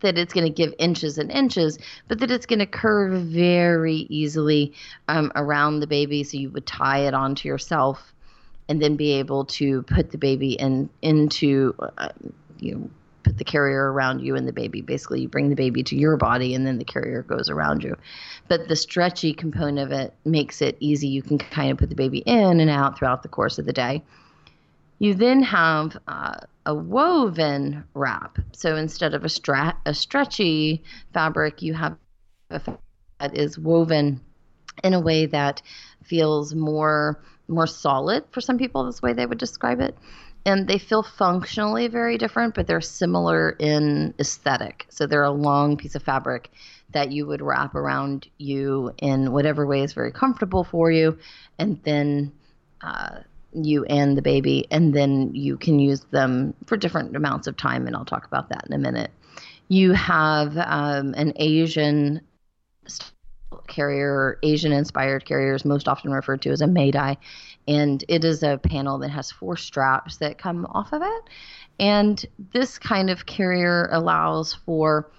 that 0.00 0.18
it's 0.18 0.32
going 0.32 0.46
to 0.46 0.52
give 0.52 0.74
inches 0.78 1.18
and 1.18 1.30
inches, 1.30 1.78
but 2.08 2.18
that 2.20 2.30
it's 2.30 2.46
going 2.46 2.58
to 2.58 2.66
curve 2.66 3.22
very 3.22 4.06
easily 4.08 4.72
um, 5.08 5.32
around 5.34 5.80
the 5.80 5.86
baby. 5.86 6.24
So 6.24 6.36
you 6.36 6.50
would 6.50 6.66
tie 6.66 7.00
it 7.00 7.14
onto 7.14 7.48
yourself 7.48 8.12
and 8.68 8.80
then 8.80 8.96
be 8.96 9.12
able 9.12 9.44
to 9.44 9.82
put 9.82 10.10
the 10.10 10.18
baby 10.18 10.52
in 10.52 10.88
into 11.02 11.74
uh, 11.98 12.08
you 12.58 12.74
know, 12.74 12.90
put 13.22 13.38
the 13.38 13.44
carrier 13.44 13.92
around 13.92 14.20
you 14.20 14.36
and 14.36 14.46
the 14.46 14.52
baby. 14.52 14.80
Basically, 14.80 15.22
you 15.22 15.28
bring 15.28 15.48
the 15.48 15.56
baby 15.56 15.82
to 15.84 15.96
your 15.96 16.16
body 16.16 16.54
and 16.54 16.66
then 16.66 16.78
the 16.78 16.84
carrier 16.84 17.22
goes 17.22 17.50
around 17.50 17.82
you. 17.82 17.96
But 18.48 18.68
the 18.68 18.76
stretchy 18.76 19.32
component 19.32 19.78
of 19.78 19.92
it 19.92 20.14
makes 20.24 20.62
it 20.62 20.76
easy. 20.80 21.08
You 21.08 21.22
can 21.22 21.38
kind 21.38 21.72
of 21.72 21.78
put 21.78 21.88
the 21.88 21.94
baby 21.94 22.18
in 22.18 22.60
and 22.60 22.70
out 22.70 22.98
throughout 22.98 23.22
the 23.22 23.28
course 23.28 23.58
of 23.58 23.66
the 23.66 23.72
day. 23.72 24.02
You 24.98 25.14
then 25.14 25.42
have 25.42 25.96
uh, 26.06 26.36
a 26.66 26.74
woven 26.74 27.84
wrap. 27.94 28.38
So 28.52 28.76
instead 28.76 29.14
of 29.14 29.24
a, 29.24 29.28
stra- 29.28 29.76
a 29.84 29.94
stretchy 29.94 30.82
fabric, 31.12 31.62
you 31.62 31.74
have 31.74 31.96
a 32.50 32.58
fabric 32.58 32.80
that 33.20 33.36
is 33.36 33.58
woven 33.58 34.20
in 34.82 34.94
a 34.94 35.00
way 35.00 35.26
that 35.26 35.62
feels 36.02 36.54
more 36.54 37.22
more 37.46 37.66
solid 37.66 38.24
for 38.30 38.40
some 38.40 38.56
people. 38.56 38.84
That's 38.84 39.00
the 39.00 39.06
way 39.06 39.12
they 39.12 39.26
would 39.26 39.38
describe 39.38 39.80
it. 39.80 39.96
And 40.46 40.66
they 40.66 40.78
feel 40.78 41.02
functionally 41.02 41.88
very 41.88 42.18
different, 42.18 42.54
but 42.54 42.66
they're 42.66 42.80
similar 42.80 43.50
in 43.50 44.14
aesthetic. 44.18 44.86
So 44.88 45.06
they're 45.06 45.22
a 45.22 45.30
long 45.30 45.76
piece 45.76 45.94
of 45.94 46.02
fabric 46.02 46.50
that 46.92 47.12
you 47.12 47.26
would 47.26 47.42
wrap 47.42 47.74
around 47.74 48.28
you 48.38 48.92
in 48.98 49.32
whatever 49.32 49.66
way 49.66 49.82
is 49.82 49.92
very 49.92 50.12
comfortable 50.12 50.64
for 50.64 50.90
you, 50.90 51.18
and 51.58 51.82
then 51.84 52.32
uh, 52.82 53.20
you 53.54 53.84
and 53.84 54.16
the 54.16 54.22
baby, 54.22 54.66
and 54.70 54.92
then 54.92 55.34
you 55.34 55.56
can 55.56 55.78
use 55.78 56.00
them 56.10 56.54
for 56.66 56.76
different 56.76 57.16
amounts 57.16 57.46
of 57.46 57.56
time, 57.56 57.86
and 57.86 57.96
I'll 57.96 58.04
talk 58.04 58.26
about 58.26 58.48
that 58.50 58.66
in 58.66 58.72
a 58.72 58.78
minute. 58.78 59.10
You 59.68 59.92
have 59.92 60.56
um, 60.58 61.14
an 61.14 61.32
Asian 61.36 62.20
carrier, 63.66 64.38
Asian 64.42 64.72
inspired 64.72 65.24
carriers, 65.24 65.64
most 65.64 65.88
often 65.88 66.12
referred 66.12 66.42
to 66.42 66.50
as 66.50 66.60
a 66.60 66.66
Meh 66.66 66.90
Dai, 66.90 67.16
and 67.66 68.04
it 68.08 68.24
is 68.24 68.42
a 68.42 68.58
panel 68.58 68.98
that 68.98 69.10
has 69.10 69.30
four 69.30 69.56
straps 69.56 70.18
that 70.18 70.38
come 70.38 70.66
off 70.66 70.92
of 70.92 71.02
it. 71.02 71.22
And 71.80 72.24
this 72.52 72.78
kind 72.78 73.10
of 73.10 73.26
carrier 73.26 73.88
allows 73.90 74.54
for 74.54 75.10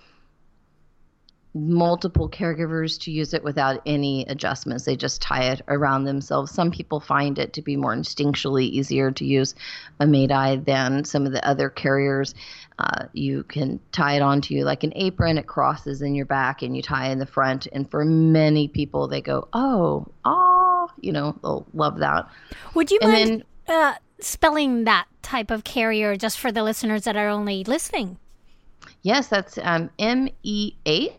multiple 1.55 2.29
caregivers 2.29 2.99
to 2.99 3.11
use 3.11 3.33
it 3.33 3.41
without 3.41 3.81
any 3.85 4.25
adjustments. 4.25 4.83
They 4.83 4.97
just 4.97 5.21
tie 5.21 5.45
it 5.45 5.61
around 5.69 6.03
themselves. 6.03 6.51
Some 6.51 6.69
people 6.69 6.99
find 6.99 7.39
it 7.39 7.53
to 7.53 7.61
be 7.61 7.77
more 7.77 7.95
instinctually 7.95 8.65
easier 8.65 9.09
to 9.11 9.25
use 9.25 9.55
a 10.01 10.05
Meh 10.05 10.27
Dai 10.27 10.57
than 10.57 11.05
some 11.05 11.25
of 11.25 11.31
the 11.31 11.47
other 11.47 11.69
carriers. 11.69 12.35
Uh, 12.77 13.05
you 13.13 13.43
can 13.43 13.79
tie 13.93 14.17
it 14.17 14.21
onto 14.21 14.53
you 14.53 14.65
like 14.65 14.83
an 14.83 14.91
apron. 14.97 15.37
It 15.37 15.47
crosses 15.47 16.01
in 16.01 16.13
your 16.13 16.25
back 16.25 16.61
and 16.61 16.75
you 16.75 16.81
tie 16.81 17.07
in 17.09 17.19
the 17.19 17.25
front. 17.25 17.67
And 17.71 17.89
for 17.89 18.03
many 18.03 18.67
people, 18.67 19.07
they 19.07 19.21
go, 19.21 19.47
oh, 19.53 20.05
ah, 20.25 20.87
you 20.99 21.13
know, 21.13 21.39
they'll 21.41 21.65
love 21.73 21.99
that. 21.99 22.27
Would 22.73 22.91
you 22.91 22.99
and 23.01 23.11
mind 23.11 23.43
then, 23.67 23.77
uh, 23.77 23.93
spelling 24.19 24.83
that 24.83 25.07
type 25.21 25.51
of 25.51 25.63
carrier 25.63 26.17
just 26.17 26.37
for 26.37 26.51
the 26.51 26.63
listeners 26.63 27.05
that 27.05 27.15
are 27.15 27.29
only 27.29 27.63
listening? 27.63 28.17
Yes, 29.03 29.29
that's 29.29 29.57
um, 29.61 29.89
M 29.97 30.27
E 30.43 30.73
H 30.85 31.13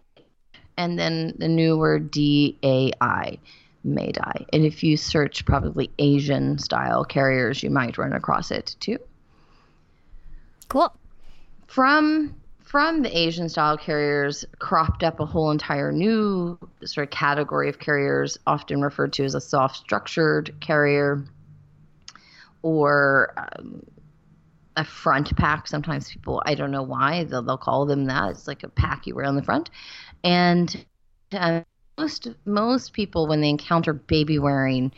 and 0.77 0.99
then 0.99 1.35
the 1.39 1.49
newer 1.49 1.99
D 1.99 2.59
A 2.63 2.93
I, 3.01 3.39
Meh 3.85 4.13
Dai. 4.13 4.47
And 4.53 4.65
if 4.65 4.83
you 4.83 4.97
search 4.97 5.45
probably 5.45 5.91
Asian 5.99 6.59
style 6.59 7.05
carriers, 7.05 7.63
you 7.63 7.71
might 7.71 7.99
run 7.99 8.13
across 8.13 8.51
it 8.51 8.77
too. 8.81 8.99
Cool. 10.69 10.93
From 11.67 12.35
from 12.65 13.03
the 13.03 13.17
Asian 13.17 13.49
style 13.49 13.79
carriers 13.79 14.45
cropped 14.59 15.05
up 15.05 15.21
a 15.21 15.25
whole 15.25 15.53
entire 15.53 15.93
new 15.93 16.59
sort 16.85 17.07
of 17.07 17.11
category 17.11 17.69
of 17.69 17.79
carriers, 17.79 18.39
often 18.45 18.83
referred 18.83 19.13
to 19.13 19.25
as 19.25 19.37
a 19.37 19.41
soft 19.41 19.77
structured 19.77 20.53
carrier 20.61 21.25
or 22.63 23.33
um, 23.37 23.85
a 24.77 24.85
front 24.85 25.35
pack. 25.37 25.69
Sometimes 25.69 26.11
people, 26.11 26.43
I 26.45 26.57
don't 26.57 26.73
know 26.73 26.83
why, 26.83 27.23
they'll, 27.23 27.43
they'll 27.43 27.57
call 27.57 27.87
them 27.87 28.07
that. 28.07 28.31
It's 28.31 28.49
like 28.49 28.65
a 28.65 28.69
pack 28.69 29.07
you 29.07 29.15
wear 29.15 29.27
on 29.27 29.37
the 29.37 29.45
front. 29.45 29.71
And 30.27 30.85
uh, 31.33 31.61
most 31.97 32.29
most 32.45 32.93
people, 32.93 33.29
when 33.29 33.41
they 33.41 33.49
encounter 33.49 33.93
baby 33.93 34.41
wearing, 34.41 34.93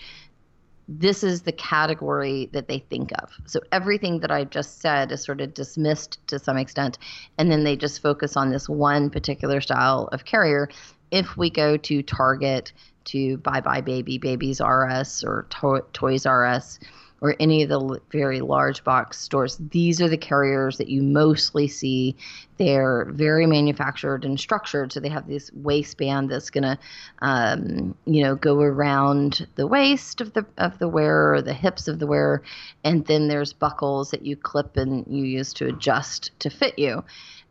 this 0.88 1.22
is 1.22 1.42
the 1.42 1.52
category 1.52 2.48
that 2.54 2.66
they 2.66 2.78
think 2.78 3.12
of. 3.22 3.30
So 3.44 3.60
everything 3.70 4.20
that 4.20 4.30
I 4.30 4.44
just 4.44 4.80
said 4.80 5.12
is 5.12 5.22
sort 5.22 5.42
of 5.42 5.52
dismissed 5.52 6.26
to 6.28 6.38
some 6.38 6.56
extent, 6.56 6.96
and 7.36 7.52
then 7.52 7.62
they 7.62 7.76
just 7.76 8.00
focus 8.00 8.38
on 8.38 8.48
this 8.48 8.70
one 8.70 9.10
particular 9.10 9.60
style 9.60 10.08
of 10.12 10.24
carrier. 10.24 10.70
If 11.10 11.36
we 11.36 11.50
go 11.50 11.76
to 11.76 12.02
Target 12.02 12.72
to 13.06 13.36
Buy 13.36 13.60
Buy 13.60 13.82
Baby, 13.82 14.16
Babies 14.16 14.62
R 14.62 14.88
Us, 14.88 15.22
or 15.22 15.46
to- 15.60 15.84
Toys 15.92 16.24
R 16.24 16.46
Us, 16.46 16.80
or 17.20 17.34
any 17.40 17.62
of 17.62 17.68
the 17.68 18.00
very 18.10 18.40
large 18.40 18.84
box 18.84 19.18
stores, 19.18 19.56
these 19.70 20.00
are 20.00 20.08
the 20.08 20.16
carriers 20.16 20.78
that 20.78 20.88
you 20.88 21.02
mostly 21.02 21.68
see. 21.68 22.16
They're 22.56 23.06
very 23.10 23.46
manufactured 23.46 24.24
and 24.24 24.38
structured, 24.38 24.92
so 24.92 25.00
they 25.00 25.08
have 25.08 25.26
this 25.26 25.50
waistband 25.52 26.30
that's 26.30 26.50
going 26.50 26.64
to, 26.64 26.78
um, 27.20 27.94
you 28.04 28.22
know, 28.22 28.34
go 28.34 28.60
around 28.60 29.46
the 29.56 29.66
waist 29.66 30.20
of 30.20 30.32
the 30.32 30.46
of 30.56 30.78
the 30.78 30.88
wearer, 30.88 31.42
the 31.42 31.54
hips 31.54 31.88
of 31.88 31.98
the 31.98 32.06
wearer, 32.06 32.42
and 32.84 33.06
then 33.06 33.28
there's 33.28 33.52
buckles 33.52 34.10
that 34.10 34.24
you 34.24 34.36
clip 34.36 34.76
and 34.76 35.06
you 35.08 35.24
use 35.24 35.52
to 35.54 35.66
adjust 35.66 36.30
to 36.40 36.50
fit 36.50 36.78
you. 36.78 37.04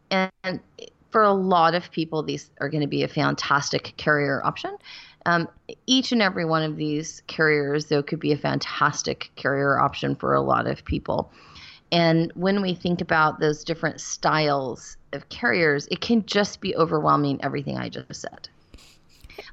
And 0.10 0.62
for 1.12 1.24
a 1.24 1.34
lot 1.34 1.74
of 1.74 1.90
people, 1.92 2.24
these 2.24 2.52
are 2.60 2.70
going 2.70 2.82
to 2.82 2.88
be 2.88 3.04
a 3.04 3.08
fantastic 3.08 3.94
carrier 3.98 4.42
option. 4.44 4.78
Um, 5.28 5.50
each 5.88 6.14
and 6.14 6.22
every 6.22 6.46
one 6.46 6.64
of 6.64 6.78
these 6.78 7.22
carriers, 7.28 7.86
though, 7.86 8.02
could 8.02 8.20
be 8.20 8.32
a 8.32 8.38
fantastic 8.38 9.30
carrier 9.36 9.78
option 9.78 10.16
for 10.16 10.34
a 10.34 10.42
lot 10.42 10.68
of 10.68 10.86
people. 10.86 11.30
And 11.92 12.32
when 12.34 12.62
we 12.62 12.74
think 12.74 13.02
about 13.02 13.40
those 13.40 13.66
different 13.66 14.00
styles 14.00 14.96
of 15.12 15.28
carriers, 15.28 15.86
it 15.92 16.00
can 16.00 16.26
just 16.26 16.62
be 16.62 16.76
overwhelming 16.78 17.44
everything 17.44 17.78
I 17.78 17.90
just 17.90 18.22
said. 18.22 18.48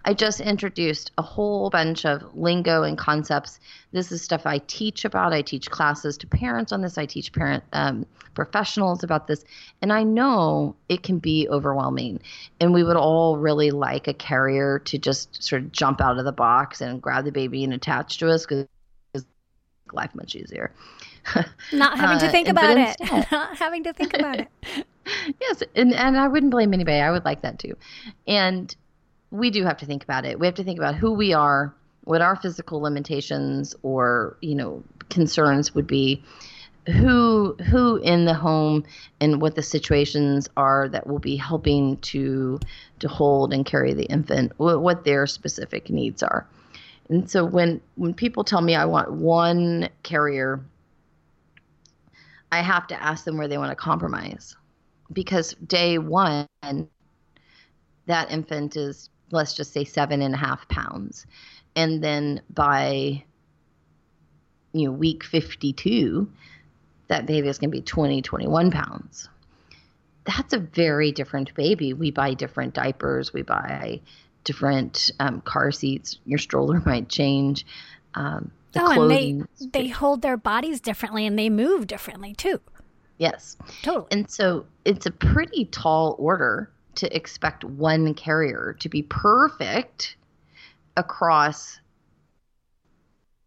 I 0.04 0.14
just 0.14 0.40
introduced 0.40 1.12
a 1.18 1.22
whole 1.22 1.70
bunch 1.70 2.04
of 2.04 2.34
lingo 2.36 2.82
and 2.82 2.96
concepts. 2.96 3.60
This 3.92 4.12
is 4.12 4.22
stuff 4.22 4.46
I 4.46 4.58
teach 4.58 5.04
about. 5.04 5.32
I 5.32 5.42
teach 5.42 5.70
classes 5.70 6.16
to 6.18 6.26
parents 6.26 6.72
on 6.72 6.82
this. 6.82 6.98
I 6.98 7.06
teach 7.06 7.32
parent 7.32 7.64
um, 7.72 8.06
professionals 8.34 9.02
about 9.02 9.26
this. 9.26 9.44
And 9.82 9.92
I 9.92 10.02
know 10.02 10.76
it 10.88 11.02
can 11.02 11.18
be 11.18 11.48
overwhelming. 11.48 12.20
And 12.60 12.72
we 12.72 12.84
would 12.84 12.96
all 12.96 13.38
really 13.38 13.70
like 13.70 14.08
a 14.08 14.14
carrier 14.14 14.78
to 14.80 14.98
just 14.98 15.42
sort 15.42 15.62
of 15.62 15.72
jump 15.72 16.00
out 16.00 16.18
of 16.18 16.24
the 16.24 16.32
box 16.32 16.80
and 16.80 17.00
grab 17.00 17.24
the 17.24 17.32
baby 17.32 17.64
and 17.64 17.72
attach 17.72 18.18
to 18.18 18.30
us 18.30 18.46
because 18.46 18.66
life 19.92 20.14
much 20.14 20.34
easier. 20.34 20.72
Not 21.72 21.98
having 21.98 22.18
to 22.18 22.26
uh, 22.26 22.30
think 22.30 22.48
uh, 22.48 22.52
about 22.52 22.76
it. 22.76 22.96
Instead, 23.00 23.26
Not 23.32 23.56
having 23.56 23.84
to 23.84 23.92
think 23.92 24.14
about 24.14 24.40
it. 24.40 24.48
yes, 25.40 25.62
and, 25.74 25.94
and 25.94 26.18
I 26.18 26.28
wouldn't 26.28 26.50
blame 26.50 26.74
anybody. 26.74 26.98
I 26.98 27.10
would 27.10 27.24
like 27.24 27.42
that 27.42 27.58
too. 27.58 27.74
And 28.26 28.74
we 29.34 29.50
do 29.50 29.64
have 29.64 29.76
to 29.78 29.84
think 29.86 30.04
about 30.04 30.24
it. 30.24 30.38
We 30.38 30.46
have 30.46 30.54
to 30.54 30.64
think 30.64 30.78
about 30.78 30.94
who 30.94 31.12
we 31.12 31.32
are, 31.32 31.74
what 32.04 32.22
our 32.22 32.36
physical 32.36 32.80
limitations 32.80 33.74
or, 33.82 34.36
you 34.40 34.54
know, 34.54 34.84
concerns 35.10 35.74
would 35.74 35.88
be, 35.88 36.22
who 36.86 37.56
who 37.68 37.96
in 37.96 38.26
the 38.26 38.34
home 38.34 38.84
and 39.20 39.42
what 39.42 39.56
the 39.56 39.62
situations 39.62 40.48
are 40.56 40.88
that 40.88 41.08
will 41.08 41.18
be 41.18 41.34
helping 41.34 41.96
to 41.96 42.60
to 43.00 43.08
hold 43.08 43.52
and 43.52 43.66
carry 43.66 43.92
the 43.92 44.04
infant, 44.04 44.52
what, 44.58 45.04
their 45.04 45.26
specific 45.26 45.90
needs 45.90 46.22
are. 46.22 46.46
And 47.08 47.28
so 47.28 47.44
when 47.44 47.80
when 47.96 48.14
people 48.14 48.44
tell 48.44 48.60
me 48.60 48.76
I 48.76 48.84
want 48.84 49.10
one 49.10 49.88
carrier, 50.04 50.64
I 52.52 52.60
have 52.60 52.86
to 52.88 53.02
ask 53.02 53.24
them 53.24 53.36
where 53.36 53.48
they 53.48 53.58
want 53.58 53.70
to 53.70 53.76
compromise. 53.76 54.54
Because 55.12 55.54
day 55.54 55.98
one, 55.98 56.46
that 58.06 58.30
infant 58.30 58.76
is 58.76 59.10
let's 59.34 59.54
just 59.54 59.72
say 59.72 59.84
seven 59.84 60.22
and 60.22 60.34
a 60.34 60.38
half 60.38 60.66
pounds. 60.68 61.26
And 61.76 62.02
then 62.02 62.40
by 62.48 63.24
you 64.72 64.86
know 64.86 64.92
week 64.92 65.22
52 65.22 66.30
that 67.08 67.26
baby 67.26 67.48
is 67.48 67.58
going 67.58 67.70
to 67.70 67.76
be 67.76 67.80
20 67.80 68.22
21 68.22 68.72
pounds 68.72 69.28
that's 70.24 70.52
a 70.52 70.58
very 70.58 71.12
different 71.12 71.54
baby 71.54 71.92
we 71.92 72.10
buy 72.10 72.34
different 72.34 72.74
diapers 72.74 73.32
we 73.32 73.42
buy 73.42 74.00
different 74.44 75.10
um, 75.18 75.40
car 75.40 75.72
seats. 75.72 76.18
Your 76.24 76.38
stroller 76.38 76.80
might 76.86 77.08
change. 77.08 77.66
Um, 78.14 78.52
the 78.72 78.82
oh, 78.82 79.02
and 79.02 79.10
they 79.10 79.68
they 79.72 79.88
hold 79.88 80.22
their 80.22 80.36
bodies 80.36 80.80
differently 80.80 81.26
and 81.26 81.38
they 81.38 81.50
move 81.50 81.86
differently 81.86 82.34
too. 82.34 82.60
yes. 83.18 83.56
Totally. 83.82 84.06
And 84.10 84.30
so 84.30 84.66
it's 84.84 85.06
a 85.06 85.10
pretty 85.10 85.66
tall 85.66 86.16
order 86.18 86.70
to 86.96 87.16
expect 87.16 87.64
one 87.64 88.14
carrier 88.14 88.76
to 88.80 88.88
be 88.88 89.02
perfect 89.02 90.16
across 90.96 91.80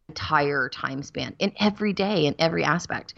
entire 0.10 0.70
time 0.70 1.04
span 1.04 1.36
in 1.40 1.52
every 1.60 1.94
day 1.94 2.26
in 2.26 2.36
every 2.40 2.64
aspect. 2.64 3.14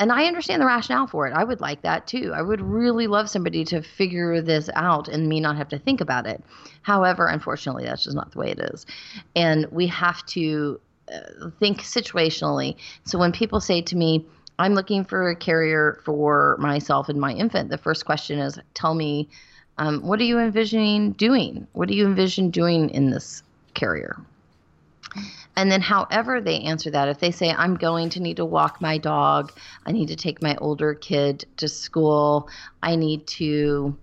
And 0.00 0.10
I 0.10 0.26
understand 0.26 0.60
the 0.60 0.66
rationale 0.66 1.06
for 1.06 1.26
it. 1.26 1.32
I 1.32 1.44
would 1.44 1.60
like 1.60 1.82
that 1.82 2.06
too. 2.06 2.32
I 2.34 2.42
would 2.42 2.60
really 2.60 3.06
love 3.06 3.30
somebody 3.30 3.64
to 3.66 3.80
figure 3.80 4.40
this 4.42 4.68
out 4.74 5.08
and 5.08 5.28
me 5.28 5.40
not 5.40 5.56
have 5.56 5.68
to 5.68 5.78
think 5.78 6.00
about 6.00 6.26
it. 6.26 6.42
However, 6.82 7.26
unfortunately, 7.28 7.84
that's 7.84 8.04
just 8.04 8.16
not 8.16 8.32
the 8.32 8.38
way 8.38 8.50
it 8.50 8.58
is. 8.58 8.86
And 9.36 9.66
we 9.70 9.86
have 9.88 10.24
to 10.26 10.80
uh, 11.12 11.50
think 11.60 11.80
situationally. 11.82 12.76
So 13.04 13.18
when 13.18 13.30
people 13.32 13.60
say 13.60 13.82
to 13.82 13.96
me, 13.96 14.26
I'm 14.58 14.74
looking 14.74 15.04
for 15.04 15.30
a 15.30 15.36
carrier 15.36 16.00
for 16.04 16.56
myself 16.60 17.08
and 17.08 17.20
my 17.20 17.32
infant, 17.32 17.70
the 17.70 17.78
first 17.78 18.04
question 18.04 18.38
is, 18.38 18.58
tell 18.74 18.94
me, 18.94 19.28
um, 19.78 20.02
what 20.06 20.20
are 20.20 20.24
you 20.24 20.38
envisioning 20.38 21.12
doing? 21.12 21.66
What 21.72 21.88
do 21.88 21.94
you 21.94 22.06
envision 22.06 22.50
doing 22.50 22.90
in 22.90 23.10
this 23.10 23.42
carrier? 23.74 24.16
And 25.56 25.70
then, 25.70 25.80
however 25.80 26.40
they 26.40 26.60
answer 26.60 26.90
that, 26.90 27.08
if 27.08 27.20
they 27.20 27.30
say, 27.30 27.52
I'm 27.52 27.76
going 27.76 28.10
to 28.10 28.20
need 28.20 28.36
to 28.38 28.44
walk 28.44 28.80
my 28.80 28.98
dog, 28.98 29.52
I 29.86 29.92
need 29.92 30.08
to 30.08 30.16
take 30.16 30.42
my 30.42 30.56
older 30.56 30.94
kid 30.94 31.44
to 31.58 31.68
school, 31.68 32.48
I 32.82 32.96
need 32.96 33.26
to 33.28 33.96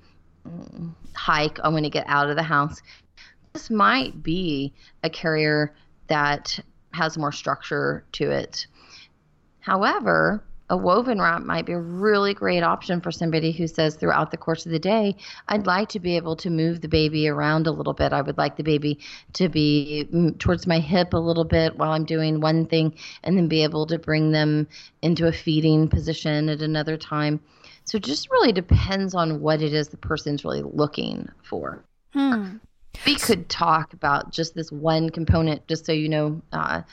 mm, 0.48 0.92
hike, 1.14 1.60
I 1.62 1.70
want 1.70 1.84
to 1.84 1.90
get 1.90 2.06
out 2.08 2.30
of 2.30 2.38
the 2.38 2.44
house, 2.44 2.82
this 3.54 3.70
might 3.70 4.24
be 4.24 4.74
a 5.04 5.10
carrier 5.10 5.74
that 6.08 6.58
has 6.94 7.18
more 7.18 7.32
structure 7.32 8.06
to 8.14 8.32
it. 8.32 8.68
However, 9.62 10.44
a 10.72 10.78
woven 10.78 11.20
wrap 11.20 11.42
might 11.44 11.66
be 11.66 11.74
a 11.74 11.80
really 11.80 12.34
great 12.34 12.64
option 12.64 13.02
for 13.02 13.12
somebody 13.12 13.52
who 13.52 13.68
says 13.68 13.96
throughout 13.96 14.32
the 14.32 14.38
course 14.38 14.66
of 14.66 14.72
the 14.72 14.80
day, 14.80 15.18
I'd 15.50 15.68
like 15.68 15.90
to 15.90 16.00
be 16.00 16.16
able 16.16 16.38
to 16.38 16.50
move 16.50 16.80
the 16.80 16.88
baby 16.88 17.28
around 17.28 17.68
a 17.68 17.72
little 17.72 17.94
bit. 17.94 18.14
I 18.14 18.22
would 18.22 18.38
like 18.38 18.56
the 18.56 18.64
baby 18.64 18.98
to 19.34 19.50
be 19.50 20.08
mm, 20.14 20.40
towards 20.40 20.66
my 20.66 20.80
hip 20.80 21.14
a 21.14 21.18
little 21.18 21.44
bit 21.44 21.78
while 21.78 21.92
I'm 21.92 22.06
doing 22.06 22.40
one 22.40 22.66
thing 22.66 22.96
and 23.24 23.38
then 23.38 23.50
be 23.50 23.64
able 23.64 23.86
to 23.88 24.00
bring 24.00 24.32
them 24.32 24.66
into 25.02 25.28
a 25.28 25.34
feeding 25.34 25.90
position 25.90 26.48
at 26.48 26.62
another 26.62 26.96
time. 26.96 27.42
So 27.84 27.98
it 27.98 28.06
just 28.06 28.32
really 28.32 28.54
depends 28.54 29.14
on 29.14 29.42
what 29.42 29.62
it 29.62 29.74
is 29.74 29.90
the 29.90 29.98
person's 29.98 30.46
really 30.46 30.64
looking 30.64 31.28
for. 31.44 31.84
Hmm. 32.14 32.58
We 33.06 33.16
could 33.16 33.50
talk 33.50 33.92
about 33.94 34.32
just 34.32 34.56
this 34.56 34.72
one 34.72 35.10
component, 35.10 35.68
just 35.68 35.86
so 35.86 35.92
you 35.92 36.08
know, 36.08 36.42
uh, 36.54 36.84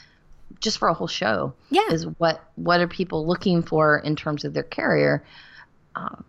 just 0.61 0.79
for 0.79 0.89
a 0.89 0.95
whole 0.95 1.07
show. 1.07 1.53
Yeah. 1.71 1.91
Is 1.91 2.07
what 2.19 2.43
what 2.57 2.81
are 2.81 2.89
people 2.89 3.27
looking 3.27 3.63
for 3.63 3.99
in 3.99 4.17
terms 4.17 4.45
of 4.45 4.55
their 4.55 4.63
carrier? 4.63 5.25
Um, 5.95 6.25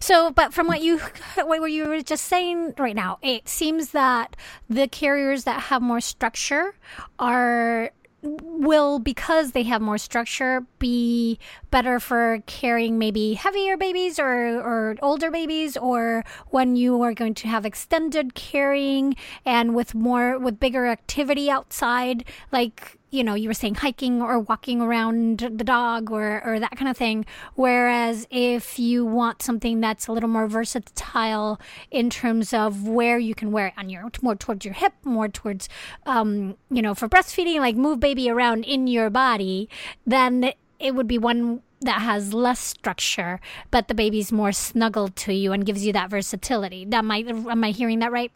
So, 0.00 0.30
but 0.30 0.54
from 0.54 0.66
what 0.66 0.82
you 0.82 0.98
what 1.34 1.60
were 1.60 1.68
you 1.68 1.86
were 1.86 2.02
just 2.02 2.24
saying 2.24 2.74
right 2.78 2.96
now, 2.96 3.18
it 3.22 3.48
seems 3.48 3.90
that 3.90 4.36
the 4.68 4.88
carriers 4.88 5.44
that 5.44 5.64
have 5.64 5.82
more 5.82 6.00
structure 6.00 6.74
are 7.18 7.90
will 8.24 8.98
because 8.98 9.52
they 9.52 9.62
have 9.64 9.82
more 9.82 9.98
structure 9.98 10.66
be 10.78 11.38
better 11.70 12.00
for 12.00 12.42
carrying 12.46 12.98
maybe 12.98 13.34
heavier 13.34 13.76
babies 13.76 14.18
or 14.18 14.60
or 14.60 14.96
older 15.02 15.30
babies 15.30 15.76
or 15.76 16.24
when 16.48 16.76
you 16.76 17.02
are 17.02 17.12
going 17.12 17.34
to 17.34 17.48
have 17.48 17.66
extended 17.66 18.34
carrying 18.34 19.14
and 19.44 19.74
with 19.74 19.94
more 19.94 20.38
with 20.38 20.58
bigger 20.58 20.86
activity 20.86 21.50
outside 21.50 22.24
like 22.50 22.98
you 23.14 23.22
know, 23.22 23.34
you 23.34 23.48
were 23.48 23.54
saying 23.54 23.76
hiking 23.76 24.20
or 24.20 24.40
walking 24.40 24.80
around 24.80 25.38
the 25.38 25.64
dog 25.64 26.10
or, 26.10 26.42
or 26.44 26.58
that 26.58 26.72
kind 26.72 26.88
of 26.88 26.96
thing. 26.96 27.24
Whereas 27.54 28.26
if 28.28 28.76
you 28.78 29.06
want 29.06 29.40
something 29.40 29.80
that's 29.80 30.08
a 30.08 30.12
little 30.12 30.28
more 30.28 30.48
versatile 30.48 31.60
in 31.92 32.10
terms 32.10 32.52
of 32.52 32.88
where 32.88 33.18
you 33.18 33.34
can 33.34 33.52
wear 33.52 33.68
it 33.68 33.74
on 33.76 33.88
your, 33.88 34.10
more 34.20 34.34
towards 34.34 34.64
your 34.64 34.74
hip, 34.74 34.94
more 35.04 35.28
towards, 35.28 35.68
um, 36.06 36.56
you 36.70 36.82
know, 36.82 36.92
for 36.92 37.08
breastfeeding, 37.08 37.60
like 37.60 37.76
move 37.76 38.00
baby 38.00 38.28
around 38.28 38.64
in 38.64 38.88
your 38.88 39.10
body, 39.10 39.68
then 40.04 40.52
it 40.80 40.96
would 40.96 41.06
be 41.06 41.18
one 41.18 41.62
that 41.82 42.00
has 42.00 42.34
less 42.34 42.58
structure, 42.58 43.40
but 43.70 43.86
the 43.86 43.94
baby's 43.94 44.32
more 44.32 44.50
snuggled 44.50 45.14
to 45.14 45.32
you 45.32 45.52
and 45.52 45.64
gives 45.64 45.86
you 45.86 45.92
that 45.92 46.10
versatility. 46.10 46.84
That 46.84 47.04
might, 47.04 47.28
am 47.28 47.62
I 47.62 47.70
hearing 47.70 48.00
that 48.00 48.10
right? 48.10 48.32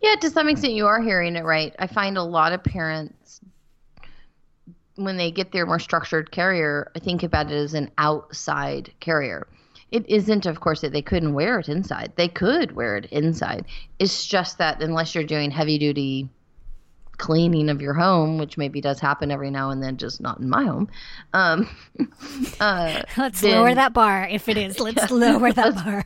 yeah, 0.00 0.14
to 0.16 0.30
some 0.30 0.48
extent, 0.48 0.74
you 0.74 0.86
are 0.86 1.00
hearing 1.00 1.36
it 1.36 1.44
right. 1.44 1.74
I 1.78 1.86
find 1.86 2.16
a 2.16 2.22
lot 2.22 2.52
of 2.52 2.62
parents 2.62 3.40
when 4.96 5.16
they 5.16 5.30
get 5.30 5.52
their 5.52 5.66
more 5.66 5.78
structured 5.78 6.30
carrier, 6.30 6.90
I 6.94 6.98
think 6.98 7.22
about 7.22 7.50
it 7.50 7.54
as 7.54 7.74
an 7.74 7.90
outside 7.98 8.92
carrier. 9.00 9.46
It 9.90 10.08
isn't, 10.08 10.46
of 10.46 10.60
course, 10.60 10.80
that 10.80 10.92
they 10.92 11.02
couldn't 11.02 11.34
wear 11.34 11.58
it 11.60 11.68
inside. 11.68 12.12
They 12.16 12.28
could 12.28 12.72
wear 12.72 12.96
it 12.96 13.06
inside. 13.06 13.66
It's 13.98 14.26
just 14.26 14.58
that 14.58 14.82
unless 14.82 15.14
you're 15.14 15.24
doing 15.24 15.50
heavy 15.50 15.78
duty 15.78 16.28
cleaning 17.18 17.68
of 17.70 17.80
your 17.80 17.94
home, 17.94 18.36
which 18.36 18.58
maybe 18.58 18.80
does 18.80 19.00
happen 19.00 19.30
every 19.30 19.50
now 19.50 19.70
and 19.70 19.82
then, 19.82 19.96
just 19.96 20.20
not 20.20 20.38
in 20.40 20.48
my 20.50 20.64
home. 20.64 20.88
Um, 21.32 21.68
uh, 22.60 23.02
Let's 23.16 23.40
then- 23.40 23.52
lower 23.52 23.74
that 23.74 23.92
bar 23.92 24.26
if 24.30 24.48
it 24.48 24.56
is. 24.56 24.80
Let's 24.80 25.10
lower 25.10 25.52
that 25.52 25.74
bar. 25.84 26.04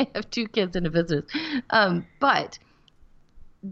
I 0.00 0.08
have 0.14 0.30
two 0.30 0.48
kids 0.48 0.74
and 0.76 0.86
a 0.86 0.90
business. 0.90 1.24
Um, 1.70 2.06
but 2.20 2.58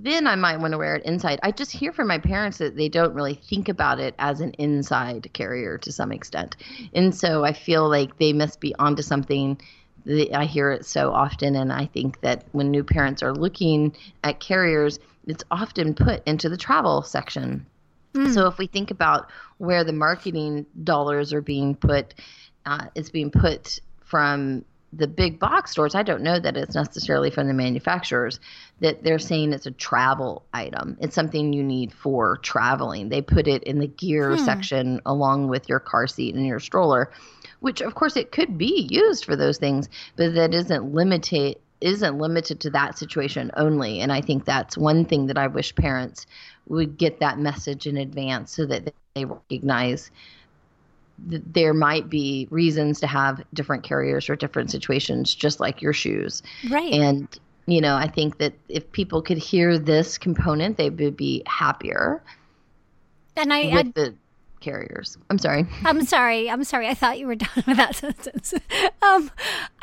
then 0.03 0.27
I 0.27 0.35
might 0.35 0.59
want 0.59 0.73
to 0.73 0.79
wear 0.79 0.97
it 0.97 1.05
inside. 1.05 1.39
I 1.43 1.51
just 1.51 1.71
hear 1.71 1.93
from 1.93 2.09
my 2.09 2.19
parents 2.19 2.59
that 2.59 2.77
they 2.77 2.89
don't 2.89 3.15
really 3.15 3.35
think 3.35 3.69
about 3.69 4.01
it 4.01 4.15
as 4.19 4.41
an 4.41 4.51
inside 4.53 5.31
carrier 5.33 5.79
to 5.79 5.93
some 5.93 6.11
extent. 6.11 6.57
And 6.95 7.15
so 7.15 7.45
I 7.45 7.53
feel 7.53 7.89
like 7.89 8.19
they 8.19 8.33
must 8.33 8.61
be 8.61 8.75
onto 8.77 9.03
something. 9.03 9.61
I 10.35 10.45
hear 10.45 10.71
it 10.71 10.85
so 10.85 11.13
often, 11.13 11.55
and 11.57 11.73
I 11.73 11.87
think 11.87 12.21
that 12.23 12.45
when 12.53 12.71
new 12.71 12.85
parents 12.85 13.23
are 13.23 13.33
looking 13.33 13.97
at 14.23 14.41
carriers, 14.41 14.99
it's 15.27 15.45
often 15.51 15.95
put 15.95 16.27
into 16.27 16.49
the 16.49 16.57
travel 16.57 17.03
section. 17.03 17.65
So 18.33 18.47
if 18.47 18.59
we 18.59 18.69
think 18.69 18.93
about 18.93 19.33
where 19.59 19.83
the 19.83 19.93
marketing 19.93 20.67
dollars 20.85 21.33
are 21.33 21.41
being 21.41 21.75
put, 21.75 22.15
uh, 22.65 22.87
it's 22.95 23.11
being 23.11 23.33
put 23.33 23.81
from 24.05 24.65
the 24.97 25.07
big 25.07 25.39
box 25.39 25.73
stores. 25.73 25.95
I 25.95 26.03
don't 26.03 26.23
know 26.23 26.39
that 26.39 26.57
it's 26.57 26.75
necessarily 26.75 27.31
from 27.31 27.49
the 27.49 27.55
manufacturers 27.55 28.41
that 28.81 29.03
they're 29.03 29.19
saying 29.19 29.53
it's 29.53 29.67
a 29.67 29.71
travel 29.71 30.45
item. 30.53 30.97
It's 31.01 31.15
something 31.15 31.53
you 31.53 31.63
need 31.63 31.93
for 31.93 32.39
traveling. 32.39 33.09
They 33.09 33.23
put 33.23 33.49
it 33.49 33.63
in 33.65 33.79
the 33.79 33.87
gear 33.87 34.37
hmm. 34.37 34.45
section 34.45 35.01
along 35.07 35.49
with 35.49 35.69
your 35.69 35.81
car 35.81 36.07
seat 36.07 36.35
and 36.35 36.47
your 36.47 36.61
stroller, 36.61 37.11
which 37.61 37.81
of 37.81 37.95
course 37.95 38.17
it 38.17 38.33
could 38.33 38.59
be 38.59 38.89
used 38.91 39.25
for 39.25 39.37
those 39.37 39.59
things, 39.59 39.89
but 40.17 40.35
that 40.35 40.55
isn't 40.55 40.93
limited 40.93 41.57
isn't 41.81 42.19
limited 42.19 42.61
to 42.61 42.71
that 42.71 42.97
situation 42.97 43.51
only. 43.57 44.01
And 44.01 44.11
I 44.11 44.23
think 44.23 44.47
that's 44.47 44.79
one 44.79 45.05
thing 45.05 45.27
that 45.27 45.37
I 45.37 45.49
wish 45.49 45.75
parents 45.75 46.25
would 46.67 46.97
get 46.97 47.21
that 47.21 47.39
message 47.39 47.87
in 47.87 47.99
advance 47.99 48.53
so 48.53 48.65
that 48.65 48.95
they 49.15 49.27
recognize 49.27 50.11
there 51.19 51.75
might 51.75 52.09
be 52.09 52.49
reasons 52.51 53.01
to 53.01 53.07
have 53.07 53.43
different 53.55 53.85
carriers 53.85 54.25
for 54.25 54.37
different 54.37 54.71
situations, 54.71 55.35
just 55.35 55.61
like 55.61 55.81
your 55.81 55.93
shoes. 55.93 56.43
Right. 56.71 56.93
And, 56.93 57.29
you 57.67 57.81
know, 57.81 57.97
I 57.97 58.09
think 58.09 58.39
that 58.39 58.53
if 58.69 58.91
people 58.93 59.23
could 59.23 59.39
hear 59.39 59.79
this 59.79 60.19
component, 60.19 60.77
they 60.77 60.91
would 60.91 61.17
be 61.17 61.43
happier 61.47 62.23
and 63.37 63.53
I, 63.53 63.65
with 63.65 63.75
I 63.75 63.83
the 63.95 64.15
carriers. 64.61 65.19
I'm 65.31 65.39
sorry. 65.39 65.67
I'm 65.85 66.05
sorry. 66.05 66.51
I'm 66.51 66.65
sorry. 66.65 66.89
I 66.89 66.95
thought 66.95 67.19
you 67.19 67.27
were 67.27 67.35
done 67.47 67.65
with 67.67 67.77
that 67.77 67.97
sentence. 67.97 68.55
Um, 69.03 69.31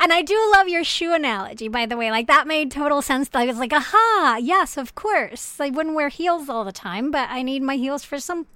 and 0.00 0.12
I 0.12 0.22
do 0.22 0.36
love 0.52 0.66
your 0.66 0.82
shoe 0.82 1.14
analogy, 1.14 1.68
by 1.68 1.86
the 1.86 1.96
way. 1.96 2.10
Like 2.10 2.26
that 2.26 2.48
made 2.48 2.72
total 2.72 3.00
sense. 3.00 3.30
I 3.32 3.46
was 3.46 3.56
like, 3.56 3.72
aha, 3.72 4.38
yes, 4.42 4.76
of 4.76 4.96
course. 4.96 5.60
I 5.60 5.70
wouldn't 5.70 5.94
wear 5.94 6.08
heels 6.08 6.48
all 6.48 6.64
the 6.64 6.72
time, 6.72 7.12
but 7.12 7.28
I 7.30 7.42
need 7.42 7.62
my 7.62 7.76
heels 7.76 8.04
for 8.04 8.18
some 8.18 8.48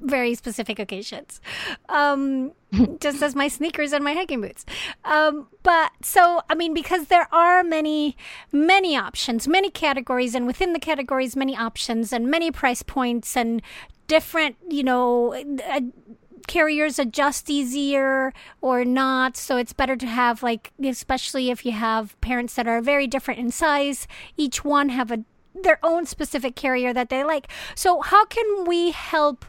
very 0.00 0.34
specific 0.34 0.78
occasions. 0.78 1.40
Um, 1.88 2.52
just 3.00 3.22
as 3.22 3.34
my 3.34 3.48
sneakers 3.48 3.92
and 3.92 4.04
my 4.04 4.12
hiking 4.12 4.40
boots. 4.40 4.64
Um, 5.04 5.48
but 5.62 5.92
so, 6.02 6.42
I 6.50 6.54
mean, 6.54 6.74
because 6.74 7.06
there 7.06 7.32
are 7.32 7.62
many, 7.64 8.16
many 8.52 8.96
options, 8.96 9.48
many 9.48 9.70
categories, 9.70 10.34
and 10.34 10.46
within 10.46 10.72
the 10.72 10.78
categories, 10.78 11.34
many 11.36 11.56
options 11.56 12.12
and 12.12 12.30
many 12.30 12.50
price 12.50 12.82
points 12.82 13.36
and 13.36 13.62
different, 14.06 14.56
you 14.68 14.82
know, 14.82 15.34
uh, 15.34 15.80
carriers 16.46 16.98
adjust 16.98 17.48
easier 17.48 18.32
or 18.60 18.84
not. 18.84 19.36
So 19.36 19.56
it's 19.56 19.72
better 19.72 19.96
to 19.96 20.06
have, 20.06 20.42
like, 20.42 20.72
especially 20.82 21.50
if 21.50 21.64
you 21.64 21.72
have 21.72 22.20
parents 22.20 22.54
that 22.54 22.66
are 22.66 22.80
very 22.80 23.06
different 23.06 23.40
in 23.40 23.50
size, 23.50 24.06
each 24.36 24.64
one 24.64 24.88
have 24.88 25.10
a 25.10 25.24
their 25.62 25.78
own 25.82 26.06
specific 26.06 26.56
carrier 26.56 26.92
that 26.92 27.08
they 27.08 27.24
like. 27.24 27.48
So 27.74 28.00
how 28.00 28.24
can 28.26 28.64
we 28.64 28.90
help 28.90 29.44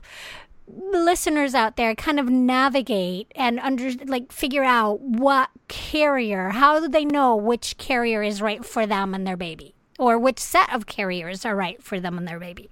listeners 0.67 1.55
out 1.55 1.77
there 1.77 1.95
kind 1.95 2.19
of 2.19 2.29
navigate 2.29 3.31
and 3.35 3.59
under 3.59 3.91
like 4.05 4.31
figure 4.31 4.63
out 4.63 5.01
what 5.01 5.49
carrier 5.67 6.49
how 6.49 6.79
do 6.79 6.87
they 6.87 7.05
know 7.05 7.35
which 7.35 7.77
carrier 7.77 8.21
is 8.21 8.41
right 8.41 8.63
for 8.63 8.85
them 8.85 9.13
and 9.13 9.25
their 9.25 9.37
baby? 9.37 9.73
Or 9.97 10.17
which 10.17 10.39
set 10.39 10.73
of 10.73 10.85
carriers 10.85 11.43
are 11.45 11.55
right 11.55 11.81
for 11.83 11.99
them 11.99 12.17
and 12.17 12.27
their 12.27 12.39
baby? 12.39 12.69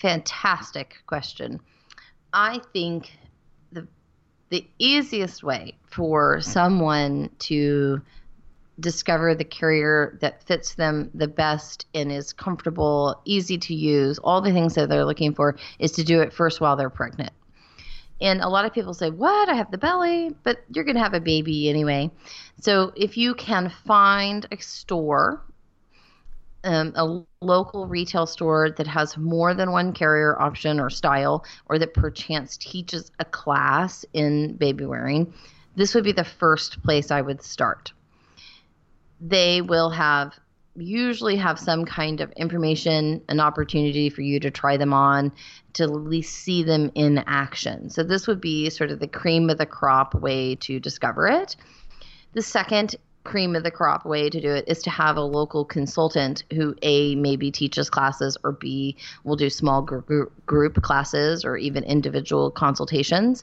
Fantastic 0.00 0.96
question. 1.06 1.60
I 2.32 2.60
think 2.72 3.12
the 3.72 3.86
the 4.50 4.66
easiest 4.78 5.42
way 5.42 5.76
for 5.90 6.40
someone 6.40 7.30
to 7.38 8.02
discover 8.80 9.34
the 9.34 9.44
carrier 9.44 10.18
that 10.20 10.42
fits 10.42 10.74
them 10.74 11.10
the 11.14 11.28
best 11.28 11.86
and 11.94 12.10
is 12.10 12.32
comfortable, 12.32 13.20
easy 13.24 13.58
to 13.58 13.74
use, 13.74 14.18
all 14.18 14.40
the 14.40 14.52
things 14.52 14.74
that 14.74 14.88
they're 14.88 15.04
looking 15.04 15.34
for 15.34 15.56
is 15.78 15.92
to 15.92 16.04
do 16.04 16.20
it 16.20 16.32
first 16.32 16.60
while 16.60 16.76
they're 16.76 16.90
pregnant. 16.90 17.32
And 18.20 18.40
a 18.40 18.48
lot 18.48 18.64
of 18.64 18.72
people 18.72 18.94
say, 18.94 19.10
What? 19.10 19.48
I 19.48 19.54
have 19.54 19.70
the 19.70 19.78
belly, 19.78 20.34
but 20.44 20.64
you're 20.72 20.84
going 20.84 20.96
to 20.96 21.02
have 21.02 21.14
a 21.14 21.20
baby 21.20 21.68
anyway. 21.68 22.10
So 22.60 22.92
if 22.96 23.16
you 23.16 23.34
can 23.34 23.70
find 23.84 24.46
a 24.50 24.56
store, 24.58 25.42
um, 26.62 26.92
a 26.96 27.22
local 27.44 27.86
retail 27.86 28.26
store 28.26 28.70
that 28.70 28.86
has 28.86 29.16
more 29.16 29.52
than 29.52 29.72
one 29.72 29.92
carrier 29.92 30.40
option 30.40 30.80
or 30.80 30.90
style, 30.90 31.44
or 31.66 31.78
that 31.78 31.92
perchance 31.92 32.56
teaches 32.56 33.10
a 33.18 33.24
class 33.24 34.04
in 34.14 34.56
baby 34.56 34.86
wearing, 34.86 35.34
this 35.76 35.94
would 35.94 36.04
be 36.04 36.12
the 36.12 36.24
first 36.24 36.82
place 36.82 37.10
I 37.10 37.20
would 37.20 37.42
start 37.42 37.92
they 39.20 39.60
will 39.60 39.90
have 39.90 40.38
usually 40.76 41.36
have 41.36 41.58
some 41.58 41.84
kind 41.84 42.20
of 42.20 42.32
information, 42.32 43.22
an 43.28 43.40
opportunity 43.40 44.10
for 44.10 44.22
you 44.22 44.40
to 44.40 44.50
try 44.50 44.76
them 44.76 44.92
on, 44.92 45.32
to 45.74 45.84
at 45.84 45.90
least 45.90 46.34
see 46.34 46.62
them 46.62 46.90
in 46.94 47.18
action. 47.26 47.90
So 47.90 48.02
this 48.02 48.26
would 48.26 48.40
be 48.40 48.70
sort 48.70 48.90
of 48.90 48.98
the 48.98 49.06
cream 49.06 49.50
of 49.50 49.58
the 49.58 49.66
crop 49.66 50.14
way 50.14 50.56
to 50.56 50.80
discover 50.80 51.28
it. 51.28 51.56
The 52.32 52.42
second 52.42 52.96
cream 53.22 53.56
of 53.56 53.62
the 53.62 53.70
crop 53.70 54.04
way 54.04 54.28
to 54.28 54.40
do 54.40 54.50
it 54.50 54.64
is 54.66 54.82
to 54.82 54.90
have 54.90 55.16
a 55.16 55.22
local 55.22 55.64
consultant 55.64 56.44
who 56.52 56.74
a 56.82 57.14
maybe 57.14 57.50
teaches 57.50 57.88
classes 57.88 58.36
or 58.44 58.52
b 58.52 58.96
will 59.24 59.36
do 59.36 59.48
small 59.48 59.80
group, 59.80 60.32
group 60.44 60.82
classes 60.82 61.44
or 61.44 61.56
even 61.56 61.84
individual 61.84 62.50
consultations 62.50 63.42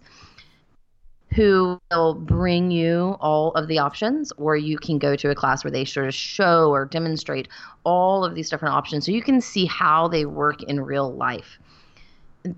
who 1.34 1.80
will 1.92 2.14
bring 2.14 2.72
you 2.72 3.16
all 3.22 3.52
of 3.52 3.68
the 3.68 3.80
options, 3.80 4.34
or 4.38 4.58
you 4.58 4.78
can 4.78 4.98
go 4.98 5.16
to 5.16 5.30
a 5.30 5.36
class 5.36 5.64
where 5.64 5.72
they 5.72 5.86
sort 5.86 6.08
of 6.08 6.14
show 6.14 6.70
or 6.70 6.86
demonstrate 6.86 7.48
all 7.86 8.26
of 8.26 8.36
these 8.36 8.50
different 8.50 8.76
options 8.76 9.06
so 9.06 9.12
you 9.12 9.22
can 9.22 9.40
see 9.40 9.66
how 9.66 10.08
they 10.08 10.26
work 10.26 10.62
in 10.64 10.80
real 10.82 11.14
life. 11.14 11.58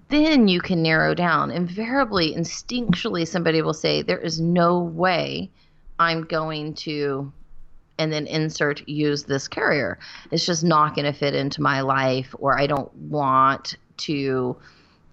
Then 0.10 0.48
you 0.48 0.60
can 0.60 0.82
narrow 0.82 1.14
down. 1.14 1.52
Invariably, 1.52 2.34
instinctually, 2.34 3.28
somebody 3.28 3.62
will 3.62 3.74
say, 3.74 4.02
There 4.02 4.20
is 4.20 4.40
no 4.40 4.80
way 4.80 5.52
I'm 6.00 6.24
going 6.24 6.74
to, 6.76 7.32
and 8.00 8.12
then 8.12 8.26
insert 8.26 8.88
use 8.88 9.24
this 9.24 9.48
carrier. 9.48 10.00
It's 10.32 10.46
just 10.46 10.64
not 10.64 10.96
going 10.96 11.06
to 11.06 11.18
fit 11.18 11.36
into 11.36 11.62
my 11.62 11.82
life, 11.82 12.34
or 12.40 12.58
I 12.58 12.66
don't 12.66 12.94
want 12.96 13.76
to 13.98 14.58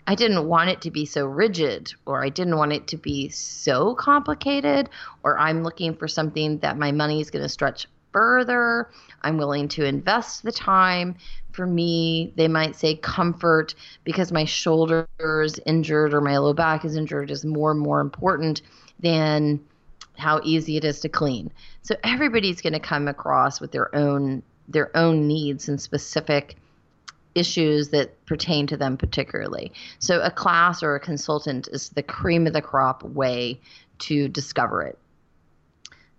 I 0.07 0.14
didn't 0.14 0.48
want 0.48 0.70
it 0.70 0.80
to 0.82 0.90
be 0.90 1.07
so 1.07 1.26
rigid, 1.26 1.92
or 2.07 2.24
I 2.24 2.28
didn't 2.28 2.57
want 2.57 2.72
it 2.72 2.86
to 2.88 2.96
be 2.96 3.28
so 3.28 3.94
complicated, 3.94 4.88
or 5.22 5.38
I'm 5.38 5.62
looking 5.62 5.94
for 5.94 6.09
something 6.09 6.59
that 6.59 6.78
my 6.78 6.92
money 6.92 7.20
is 7.20 7.30
going 7.30 7.42
to 7.42 7.48
stretch 7.48 7.86
further. 8.12 8.90
I'm 9.22 9.36
willing 9.36 9.68
to 9.68 9.84
invest 9.84 10.42
the 10.42 10.53
time. 10.53 11.16
For 11.53 11.66
me, 11.66 12.32
they 12.36 12.48
might 12.48 12.76
say 12.76 12.96
comfort 12.96 13.74
because 14.05 14.32
my 14.32 14.44
shoulder 14.44 15.09
is 15.18 15.61
injured 15.66 16.14
or 16.14 16.20
my 16.20 16.38
low 16.38 16.55
back 16.55 16.84
is 16.84 16.96
injured 16.96 17.30
is 17.30 17.44
more 17.44 17.70
and 17.70 17.80
more 17.80 18.01
important 18.01 18.62
than 19.01 19.61
how 20.16 20.40
easy 20.44 20.76
it 20.76 20.84
is 20.84 21.01
to 21.01 21.09
clean. 21.09 21.51
So 21.82 21.96
everybody's 22.05 22.61
going 22.61 22.74
to 22.74 22.80
come 22.80 23.09
across 23.09 23.61
with 23.61 23.72
their 23.72 23.94
own 23.94 24.42
their 24.68 24.96
own 24.96 25.26
needs 25.26 25.68
and 25.68 25.80
specific 25.80 26.57
issues 27.35 27.91
that 27.91 28.24
pertain 28.26 28.66
to 28.66 28.76
them 28.76 28.97
particularly. 28.97 29.72
So 29.99 30.20
a 30.20 30.31
class 30.31 30.83
or 30.83 30.95
a 30.95 31.01
consultant 31.01 31.68
is 31.72 31.91
the 31.91 32.03
cream 32.03 32.47
of 32.47 32.53
the 32.53 32.62
crop 32.62 33.03
way 33.03 33.61
to 34.01 34.28
discover 34.28 34.83
it. 34.83 34.99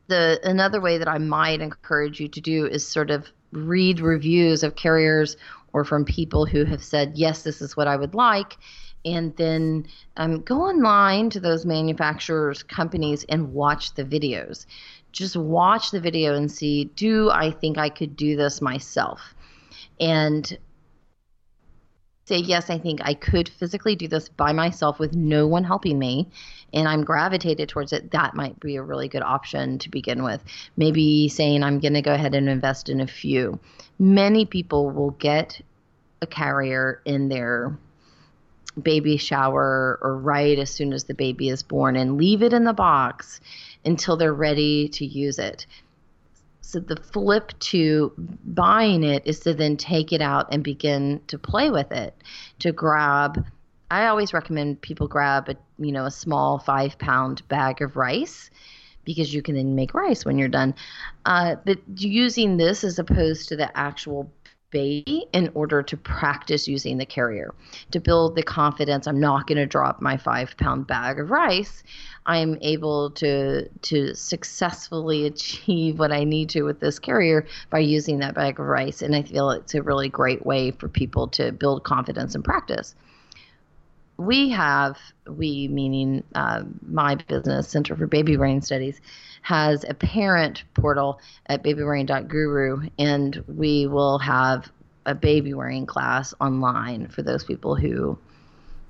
The 0.08 0.40
another 0.44 0.82
way 0.82 0.98
that 0.98 1.08
I 1.08 1.18
might 1.18 1.62
encourage 1.62 2.20
you 2.20 2.28
to 2.30 2.42
do 2.42 2.66
is 2.66 2.86
sort 2.86 3.12
of 3.12 3.28
read 3.52 4.00
reviews 4.00 4.64
of 4.64 4.76
carriers 4.76 5.38
or 5.74 5.84
from 5.84 6.06
people 6.06 6.46
who 6.46 6.66
have 6.66 6.84
said, 6.84 7.14
yes, 7.16 7.44
this 7.44 7.62
is 7.62 7.78
what 7.78 7.88
I 7.88 7.96
would 7.96 8.14
like. 8.14 8.58
And 9.04 9.36
then 9.36 9.88
um, 10.18 10.42
go 10.42 10.62
online 10.62 11.30
to 11.32 11.40
those 11.40 11.66
manufacturers' 11.66 12.62
companies 12.62 13.26
and 13.30 13.54
watch 13.54 13.96
the 13.96 14.04
videos. 14.04 14.66
Just 15.12 15.36
watch 15.36 15.92
the 15.92 16.00
video 16.00 16.36
and 16.36 16.52
see, 16.52 16.86
do 16.86 17.30
I 17.32 17.52
think 17.52 17.78
I 17.78 17.90
could 17.90 18.16
do 18.16 18.36
this 18.36 18.62
myself? 18.62 19.34
And 20.00 20.58
say, 22.26 22.38
yes, 22.38 22.70
I 22.70 22.78
think 22.78 23.02
I 23.04 23.14
could 23.14 23.50
physically 23.50 23.96
do 23.96 24.08
this 24.08 24.30
by 24.30 24.54
myself 24.54 25.00
with 25.00 25.16
no 25.16 25.48
one 25.48 25.64
helping 25.64 25.98
me, 25.98 26.30
and 26.74 26.88
I'm 26.88 27.04
gravitated 27.04 27.70
towards 27.70 27.94
it, 27.94 28.12
that 28.12 28.36
might 28.36 28.60
be 28.60 28.76
a 28.76 28.84
really 28.84 29.08
good 29.08 29.24
option 29.24 29.80
to 29.80 29.90
begin 29.90 30.24
with. 30.24 30.42
Maybe 30.78 31.28
saying, 31.28 31.64
I'm 31.64 31.80
going 31.80 31.94
to 31.96 32.02
go 32.02 32.14
ahead 32.14 32.36
and 32.36 32.48
invest 32.48 32.90
in 32.90 33.02
a 33.02 33.08
few. 33.08 33.60
Many 34.00 34.46
people 34.46 34.92
will 34.92 35.12
get 35.12 35.62
a 36.22 36.28
carrier 36.28 37.02
in 37.06 37.30
their 37.30 37.78
baby 38.82 39.18
shower 39.18 40.00
or 40.02 40.18
right 40.18 40.58
as 40.58 40.70
soon 40.70 40.94
as 40.94 41.04
the 41.06 41.14
baby 41.14 41.50
is 41.50 41.64
born 41.64 41.96
and 41.96 42.18
leave 42.18 42.42
it 42.42 42.54
in 42.54 42.64
the 42.64 42.74
box 42.74 43.42
until 43.84 44.16
they're 44.16 44.34
ready 44.34 44.88
to 44.90 45.06
use 45.06 45.40
it. 45.40 45.66
So 46.62 46.80
the 46.80 46.96
flip 46.96 47.52
to 47.60 48.14
buying 48.46 49.04
it 49.04 49.24
is 49.26 49.40
to 49.42 49.54
then 49.54 49.78
take 49.78 50.14
it 50.14 50.22
out 50.22 50.48
and 50.52 50.64
begin 50.64 51.22
to 51.28 51.38
play 51.38 51.70
with 51.70 51.92
it, 51.92 52.16
to 52.60 52.72
grab. 52.72 53.46
I 53.90 54.06
always 54.08 54.34
recommend 54.34 54.82
people 54.82 55.08
grab 55.08 55.50
a 55.50 55.56
you 55.78 55.92
know 55.92 56.06
a 56.06 56.12
small 56.12 56.60
five 56.60 56.98
pound 56.98 57.46
bag 57.50 57.82
of 57.82 57.98
rice 57.98 58.50
because 59.04 59.34
you 59.34 59.42
can 59.42 59.56
then 59.56 59.76
make 59.76 59.94
rice 59.94 60.24
when 60.24 60.38
you're 60.38 60.48
done. 60.48 60.76
Uh, 61.26 61.56
but 61.66 61.80
using 61.98 62.58
this 62.58 62.84
as 62.84 63.00
opposed 63.00 63.50
to 63.50 63.56
the 63.56 63.76
actual 63.78 64.32
baby 64.72 65.26
in 65.34 65.52
order 65.54 65.84
to 65.84 65.98
practice 65.98 66.68
using 66.68 66.98
the 66.98 67.06
carrier. 67.06 67.54
To 67.92 68.00
build 68.00 68.36
the 68.36 68.44
confidence 68.44 69.08
i'm 69.08 69.20
not 69.20 69.48
going 69.48 69.58
to 69.58 69.66
drop 69.66 70.02
my 70.02 70.18
five 70.18 70.56
pound 70.58 70.88
bag 70.88 71.20
of 71.20 71.30
rice. 71.30 71.84
I'm 72.26 72.58
able 72.62 73.12
to 73.12 73.68
to 73.68 74.16
successfully 74.16 75.26
achieve 75.32 76.00
what 76.00 76.12
i 76.12 76.24
need 76.24 76.50
to 76.50 76.64
with 76.64 76.80
this 76.80 77.00
carrier 77.00 77.46
by 77.70 77.80
using 77.80 78.20
that 78.20 78.36
bag 78.36 78.60
of 78.60 78.66
rice 78.66 79.02
and 79.02 79.16
i 79.16 79.22
feel 79.22 79.52
it's 79.52 79.76
a 79.76 79.82
really 79.82 80.10
great 80.10 80.46
way 80.46 80.72
for 80.72 80.88
people 80.88 81.28
to 81.30 81.52
build 81.52 81.84
confidence 81.84 82.36
and 82.36 82.44
practice 82.44 82.96
we 84.26 84.50
have 84.50 84.98
we 85.28 85.68
meaning 85.68 86.24
uh, 86.36 86.64
my 86.88 87.16
business 87.16 87.68
center 87.68 87.96
for 87.96 88.08
baby 88.08 88.38
wearing 88.38 88.62
studies 88.62 89.02
has 89.42 89.84
a 89.88 89.94
parent 89.94 90.64
portal 90.76 91.20
at 91.48 91.64
babywearing.guru, 91.64 92.88
and 93.00 93.44
we 93.48 93.88
will 93.88 94.20
have 94.20 94.72
a 95.06 95.16
baby 95.16 95.54
wearing 95.54 95.86
class 95.88 96.34
online 96.40 97.08
for 97.08 97.24
those 97.24 97.44
people 97.44 97.76
who 97.76 98.18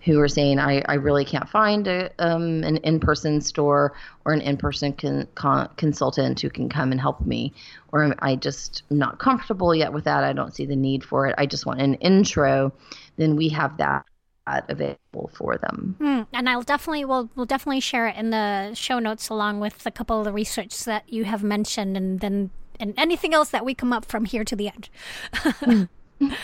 who 0.03 0.19
are 0.19 0.27
saying 0.27 0.57
I, 0.57 0.81
I 0.87 0.95
really 0.95 1.23
can't 1.23 1.47
find 1.47 1.87
a, 1.87 2.09
um, 2.17 2.63
an 2.63 2.77
in-person 2.77 3.39
store 3.39 3.93
or 4.25 4.33
an 4.33 4.41
in-person 4.41 4.93
con, 4.93 5.27
con, 5.35 5.69
consultant 5.77 6.41
who 6.41 6.49
can 6.49 6.69
come 6.69 6.91
and 6.91 6.99
help 6.99 7.21
me 7.21 7.53
or 7.91 8.15
I 8.17 8.35
just 8.35 8.81
not 8.89 9.19
comfortable 9.19 9.75
yet 9.75 9.93
with 9.93 10.05
that. 10.05 10.23
I 10.23 10.33
don't 10.33 10.55
see 10.55 10.65
the 10.65 10.75
need 10.75 11.03
for 11.03 11.27
it. 11.27 11.35
I 11.37 11.45
just 11.45 11.67
want 11.67 11.81
an 11.81 11.93
intro. 11.95 12.73
Then 13.17 13.35
we 13.35 13.49
have 13.49 13.77
that 13.77 14.03
available 14.47 15.29
for 15.33 15.57
them. 15.57 15.95
Mm, 15.99 16.27
and 16.33 16.49
I'll 16.49 16.61
definitely 16.63 17.05
we'll 17.05 17.29
we'll 17.35 17.45
definitely 17.45 17.79
share 17.79 18.07
it 18.07 18.15
in 18.15 18.29
the 18.29 18.73
show 18.73 18.99
notes 18.99 19.29
along 19.29 19.59
with 19.59 19.85
a 19.85 19.91
couple 19.91 20.19
of 20.19 20.25
the 20.25 20.33
research 20.33 20.83
that 20.85 21.11
you 21.11 21.25
have 21.25 21.43
mentioned, 21.43 21.95
and 21.95 22.19
then 22.19 22.51
and 22.79 22.93
anything 22.97 23.33
else 23.33 23.49
that 23.49 23.63
we 23.65 23.73
come 23.75 23.93
up 23.93 24.05
from 24.05 24.25
here 24.25 24.43
to 24.43 24.55
the 24.55 24.69
end. 24.69 24.89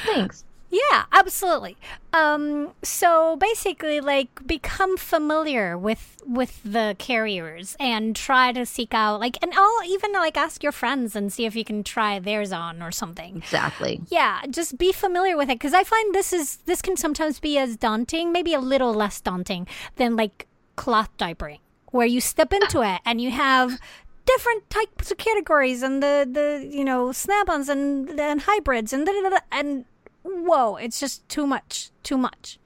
Thanks. 0.06 0.45
Yeah, 0.70 1.05
absolutely. 1.13 1.78
Um, 2.11 2.74
so 2.84 3.38
basically, 3.38 4.01
like, 4.01 4.45
become 4.45 4.97
familiar 4.97 5.78
with 5.78 6.22
with 6.26 6.61
the 6.63 6.93
carriers 6.99 7.78
and 7.80 8.13
try 8.13 8.51
to 8.51 8.65
seek 8.65 8.93
out, 8.93 9.22
like, 9.22 9.38
and 9.41 9.53
I'll 9.55 9.84
even 9.86 10.11
like 10.11 10.36
ask 10.36 10.61
your 10.61 10.74
friends 10.74 11.15
and 11.15 11.32
see 11.32 11.45
if 11.45 11.55
you 11.55 11.63
can 11.63 11.84
try 11.84 12.20
theirs 12.20 12.51
on 12.51 12.82
or 12.82 12.91
something. 12.91 13.38
Exactly. 13.38 14.01
Yeah, 14.09 14.41
just 14.49 14.78
be 14.78 14.91
familiar 14.91 15.38
with 15.38 15.49
it 15.49 15.55
because 15.55 15.74
I 15.74 15.84
find 15.84 16.13
this 16.13 16.34
is 16.34 16.57
this 16.65 16.82
can 16.82 16.97
sometimes 16.97 17.39
be 17.39 17.57
as 17.57 17.78
daunting, 17.78 18.32
maybe 18.34 18.53
a 18.53 18.59
little 18.59 18.93
less 18.93 19.22
daunting 19.22 19.68
than 19.95 20.18
like 20.18 20.47
cloth 20.76 21.09
diapering, 21.18 21.59
where 21.91 22.05
you 22.05 22.20
step 22.20 22.51
into 22.51 22.82
it 22.82 22.99
and 23.05 23.22
you 23.22 23.32
have 23.32 23.80
different 24.26 24.70
types 24.70 25.09
of 25.09 25.18
categories 25.18 25.82
and 25.82 26.03
the 26.03 26.28
the 26.30 26.68
you 26.70 26.84
know 26.84 27.13
snap-ons 27.13 27.70
and 27.70 28.20
and 28.20 28.41
hybrids 28.41 28.91
and 28.91 29.05
da, 29.05 29.13
da, 29.13 29.30
da, 29.30 29.38
and 29.53 29.86
whoa, 30.28 30.76
it's 30.76 31.00
just 31.00 31.28
too 31.30 31.48
much, 31.48 31.90
too 32.04 32.18
much. 32.18 32.60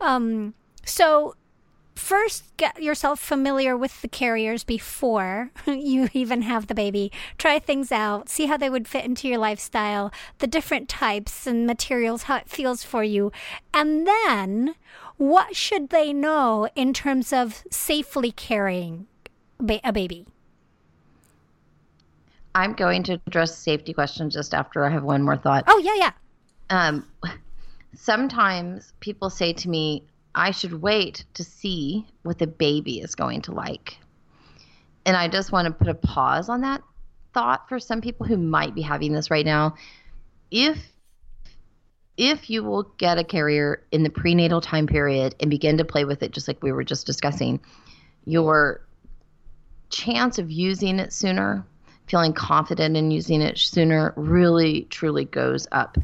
Um, 0.00 0.54
so 0.84 1.34
first 1.94 2.44
get 2.56 2.82
yourself 2.82 3.18
familiar 3.18 3.76
with 3.76 4.02
the 4.02 4.08
carriers 4.08 4.62
before 4.62 5.50
you 5.66 6.08
even 6.12 6.42
have 6.42 6.66
the 6.66 6.74
baby. 6.74 7.10
Try 7.38 7.58
things 7.58 7.90
out, 7.90 8.28
see 8.28 8.46
how 8.46 8.56
they 8.56 8.70
would 8.70 8.86
fit 8.86 9.04
into 9.04 9.28
your 9.28 9.38
lifestyle, 9.38 10.12
the 10.38 10.46
different 10.46 10.88
types 10.88 11.46
and 11.46 11.66
materials, 11.66 12.24
how 12.24 12.36
it 12.36 12.48
feels 12.48 12.82
for 12.82 13.02
you. 13.02 13.32
And 13.72 14.06
then 14.06 14.74
what 15.16 15.56
should 15.56 15.88
they 15.88 16.12
know 16.12 16.68
in 16.76 16.92
terms 16.92 17.32
of 17.32 17.64
safely 17.70 18.30
carrying 18.30 19.06
a 19.82 19.92
baby? 19.92 20.26
I'm 22.54 22.72
going 22.72 23.02
to 23.04 23.20
address 23.26 23.56
safety 23.56 23.92
questions 23.92 24.34
just 24.34 24.54
after 24.54 24.84
I 24.84 24.88
have 24.88 25.02
one 25.02 25.22
more 25.22 25.36
thought. 25.36 25.64
Oh, 25.66 25.78
yeah, 25.78 25.94
yeah. 25.96 26.12
Um, 26.70 27.06
sometimes 27.94 28.92
people 29.00 29.30
say 29.30 29.52
to 29.54 29.68
me, 29.68 30.04
I 30.34 30.50
should 30.50 30.82
wait 30.82 31.24
to 31.34 31.44
see 31.44 32.06
what 32.22 32.38
the 32.38 32.46
baby 32.46 33.00
is 33.00 33.14
going 33.14 33.42
to 33.42 33.52
like. 33.52 33.98
And 35.06 35.16
I 35.16 35.28
just 35.28 35.52
want 35.52 35.66
to 35.66 35.72
put 35.72 35.88
a 35.88 35.94
pause 35.94 36.48
on 36.48 36.60
that 36.62 36.82
thought 37.32 37.68
for 37.68 37.78
some 37.78 38.00
people 38.00 38.26
who 38.26 38.36
might 38.36 38.74
be 38.74 38.82
having 38.82 39.12
this 39.12 39.30
right 39.30 39.46
now. 39.46 39.74
If 40.50 40.78
if 42.16 42.48
you 42.48 42.64
will 42.64 42.84
get 42.96 43.18
a 43.18 43.24
carrier 43.24 43.82
in 43.92 44.02
the 44.02 44.10
prenatal 44.10 44.60
time 44.62 44.86
period 44.86 45.34
and 45.38 45.50
begin 45.50 45.76
to 45.78 45.84
play 45.84 46.06
with 46.06 46.22
it 46.22 46.32
just 46.32 46.48
like 46.48 46.62
we 46.62 46.72
were 46.72 46.84
just 46.84 47.06
discussing, 47.06 47.60
your 48.24 48.80
chance 49.90 50.38
of 50.38 50.50
using 50.50 50.98
it 50.98 51.12
sooner, 51.12 51.66
feeling 52.06 52.32
confident 52.32 52.96
in 52.96 53.10
using 53.10 53.42
it 53.42 53.58
sooner 53.58 54.14
really 54.16 54.82
truly 54.84 55.26
goes 55.26 55.66
up 55.72 55.98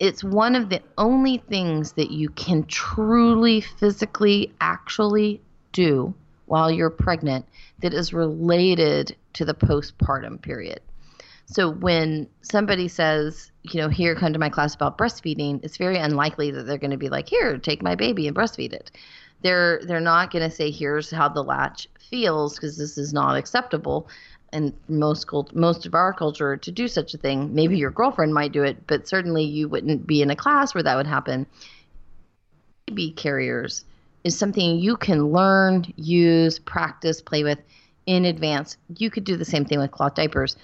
it's 0.00 0.24
one 0.24 0.56
of 0.56 0.70
the 0.70 0.82
only 0.96 1.42
things 1.48 1.92
that 1.92 2.10
you 2.10 2.30
can 2.30 2.64
truly 2.64 3.60
physically 3.60 4.52
actually 4.60 5.40
do 5.72 6.12
while 6.46 6.70
you're 6.70 6.90
pregnant 6.90 7.46
that 7.80 7.94
is 7.94 8.12
related 8.12 9.14
to 9.34 9.44
the 9.44 9.54
postpartum 9.54 10.40
period. 10.40 10.80
So 11.44 11.70
when 11.70 12.28
somebody 12.42 12.88
says, 12.88 13.52
you 13.62 13.80
know, 13.80 13.88
here 13.88 14.14
come 14.14 14.32
to 14.32 14.38
my 14.38 14.48
class 14.48 14.74
about 14.74 14.96
breastfeeding, 14.96 15.62
it's 15.62 15.76
very 15.76 15.98
unlikely 15.98 16.50
that 16.52 16.64
they're 16.64 16.78
going 16.78 16.92
to 16.92 16.96
be 16.96 17.08
like, 17.08 17.28
here, 17.28 17.58
take 17.58 17.82
my 17.82 17.94
baby 17.94 18.26
and 18.26 18.36
breastfeed 18.36 18.72
it. 18.72 18.90
They're 19.42 19.80
they're 19.84 20.00
not 20.00 20.30
going 20.30 20.48
to 20.48 20.54
say 20.54 20.70
here's 20.70 21.10
how 21.10 21.28
the 21.28 21.42
latch 21.42 21.88
feels 21.98 22.54
because 22.54 22.76
this 22.76 22.98
is 22.98 23.12
not 23.12 23.36
acceptable 23.36 24.08
and 24.52 24.72
most 24.88 25.26
cult- 25.26 25.54
most 25.54 25.86
of 25.86 25.94
our 25.94 26.12
culture 26.12 26.56
to 26.56 26.70
do 26.70 26.88
such 26.88 27.14
a 27.14 27.18
thing. 27.18 27.54
Maybe 27.54 27.78
your 27.78 27.90
girlfriend 27.90 28.34
might 28.34 28.52
do 28.52 28.62
it, 28.62 28.86
but 28.86 29.08
certainly 29.08 29.44
you 29.44 29.68
wouldn't 29.68 30.06
be 30.06 30.22
in 30.22 30.30
a 30.30 30.36
class 30.36 30.74
where 30.74 30.82
that 30.82 30.96
would 30.96 31.06
happen. 31.06 31.46
Baby 32.86 33.12
carriers 33.12 33.84
is 34.24 34.36
something 34.36 34.78
you 34.78 34.96
can 34.96 35.28
learn, 35.28 35.86
use, 35.96 36.58
practice, 36.58 37.22
play 37.22 37.42
with 37.42 37.58
in 38.06 38.24
advance. 38.24 38.76
You 38.96 39.10
could 39.10 39.24
do 39.24 39.36
the 39.36 39.44
same 39.44 39.64
thing 39.64 39.78
with 39.78 39.90
cloth 39.92 40.14
diapers, 40.14 40.56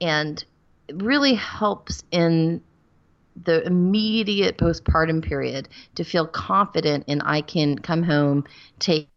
and 0.00 0.44
it 0.88 1.02
really 1.02 1.34
helps 1.34 2.02
in 2.10 2.62
the 3.44 3.64
immediate 3.64 4.58
postpartum 4.58 5.22
period 5.22 5.68
to 5.94 6.04
feel 6.04 6.26
confident 6.26 7.04
in 7.06 7.20
I 7.20 7.40
can 7.40 7.78
come 7.78 8.02
home, 8.02 8.44
take 8.80 9.08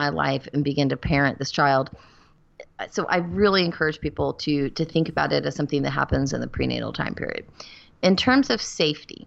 my 0.00 0.08
life, 0.08 0.48
and 0.52 0.64
begin 0.64 0.88
to 0.88 0.96
parent 0.96 1.38
this 1.38 1.52
child 1.52 1.90
so 2.90 3.06
I 3.06 3.18
really 3.18 3.64
encourage 3.64 4.00
people 4.00 4.34
to 4.34 4.70
to 4.70 4.84
think 4.84 5.08
about 5.08 5.32
it 5.32 5.46
as 5.46 5.54
something 5.54 5.82
that 5.82 5.90
happens 5.90 6.32
in 6.32 6.40
the 6.40 6.48
prenatal 6.48 6.92
time 6.92 7.14
period. 7.14 7.46
In 8.02 8.16
terms 8.16 8.50
of 8.50 8.60
safety, 8.60 9.26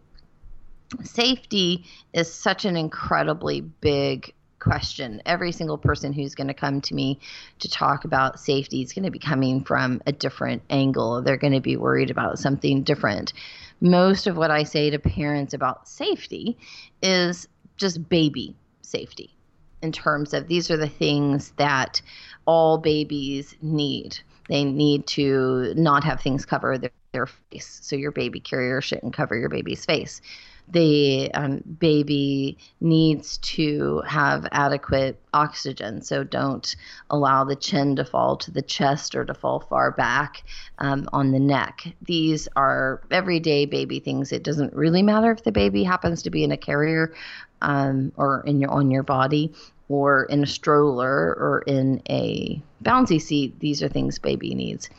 safety 1.04 1.86
is 2.14 2.32
such 2.32 2.66
an 2.66 2.76
incredibly 2.76 3.62
big 3.62 4.34
question. 4.60 5.22
Every 5.26 5.52
single 5.52 5.78
person 5.78 6.14
who's 6.14 6.36
going 6.36 6.48
to 6.48 6.54
come 6.54 6.82
to 6.82 6.94
me 6.94 7.20
to 7.60 7.70
talk 7.70 8.06
about 8.06 8.40
safety 8.40 8.82
is 8.82 8.92
going 8.92 9.06
to 9.06 9.12
be 9.12 9.20
coming 9.20 9.64
from 9.64 10.02
a 10.06 10.12
different 10.12 10.62
angle. 10.70 11.22
They're 11.22 11.38
going 11.38 11.54
to 11.54 11.62
be 11.62 11.78
worried 11.78 12.12
about 12.12 12.40
something 12.40 12.84
different. 12.84 13.34
Most 13.80 14.28
of 14.28 14.36
what 14.36 14.52
I 14.52 14.64
say 14.64 14.90
to 14.90 15.00
parents 15.00 15.54
about 15.54 15.88
safety 15.88 16.58
is 17.02 17.48
just 17.78 18.10
baby 18.10 18.56
safety 18.82 19.38
in 19.82 19.92
terms 19.92 20.34
of 20.34 20.48
these 20.48 20.72
are 20.72 20.78
the 20.78 20.90
things 20.90 21.54
that 21.58 22.02
all 22.48 22.80
babies 22.80 23.56
need. 23.62 24.18
They 24.50 24.64
need 24.64 25.06
to 25.08 25.74
not 25.76 26.04
have 26.06 26.22
things 26.22 26.46
cover 26.46 26.78
their, 26.78 26.92
their 27.12 27.28
face. 27.28 27.80
So 27.84 27.96
your 27.96 28.12
baby 28.12 28.40
carrier 28.40 28.82
shouldn't 28.82 29.14
cover 29.14 29.36
your 29.36 29.50
baby's 29.50 29.86
face. 29.86 30.22
The 30.70 31.32
um, 31.34 31.64
baby 31.80 32.58
needs 32.82 33.38
to 33.38 34.02
have 34.06 34.48
adequate 34.52 35.18
oxygen. 35.34 36.02
So 36.02 36.26
don't 36.26 36.76
allow 37.10 37.46
the 37.46 37.56
chin 37.56 37.96
to 37.98 38.06
fall 38.06 38.36
to 38.38 38.52
the 38.52 38.62
chest 38.62 39.16
or 39.16 39.24
to 39.24 39.34
fall 39.34 39.62
far 39.62 39.92
back 39.92 40.44
um, 40.80 41.08
on 41.14 41.32
the 41.32 41.40
neck. 41.40 41.94
These 42.02 42.50
are 42.58 43.02
everyday 43.12 43.66
baby 43.66 44.00
things. 44.00 44.34
It 44.34 44.44
doesn't 44.44 44.74
really 44.74 45.04
matter 45.04 45.32
if 45.32 45.44
the 45.44 45.54
baby 45.54 45.86
happens 45.86 46.22
to 46.24 46.30
be 46.30 46.44
in 46.44 46.52
a 46.52 46.58
carrier 46.58 47.14
um, 47.62 48.12
or 48.18 48.44
in 48.46 48.60
your 48.60 48.70
on 48.70 48.92
your 48.92 49.04
body 49.04 49.54
or 49.90 50.24
in 50.26 50.44
a 50.44 50.48
stroller 50.48 51.34
or 51.34 51.64
in 51.68 52.02
a 52.10 52.62
bouncy 52.84 53.22
seat, 53.22 53.60
these 53.60 53.82
are 53.82 53.90
things 53.90 54.20
baby 54.20 54.54
needs. 54.54 54.90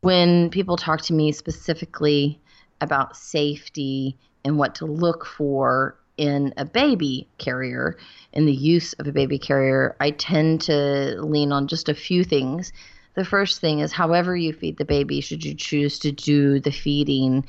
When 0.00 0.50
people 0.50 0.76
talk 0.76 1.02
to 1.02 1.12
me 1.12 1.30
specifically 1.32 2.40
about 2.80 3.16
safety 3.16 4.16
and 4.44 4.58
what 4.58 4.74
to 4.76 4.86
look 4.86 5.24
for 5.24 5.96
in 6.16 6.52
a 6.56 6.64
baby 6.64 7.28
carrier, 7.38 7.96
in 8.32 8.46
the 8.46 8.54
use 8.54 8.92
of 8.94 9.06
a 9.06 9.12
baby 9.12 9.38
carrier, 9.38 9.96
I 10.00 10.10
tend 10.10 10.60
to 10.62 11.16
lean 11.22 11.52
on 11.52 11.68
just 11.68 11.88
a 11.88 11.94
few 11.94 12.24
things. 12.24 12.72
The 13.14 13.24
first 13.24 13.60
thing 13.60 13.80
is, 13.80 13.92
however 13.92 14.36
you 14.36 14.52
feed 14.52 14.78
the 14.78 14.84
baby, 14.84 15.20
should 15.20 15.44
you 15.44 15.54
choose 15.54 15.98
to 16.00 16.12
do 16.12 16.60
the 16.60 16.72
feeding 16.72 17.46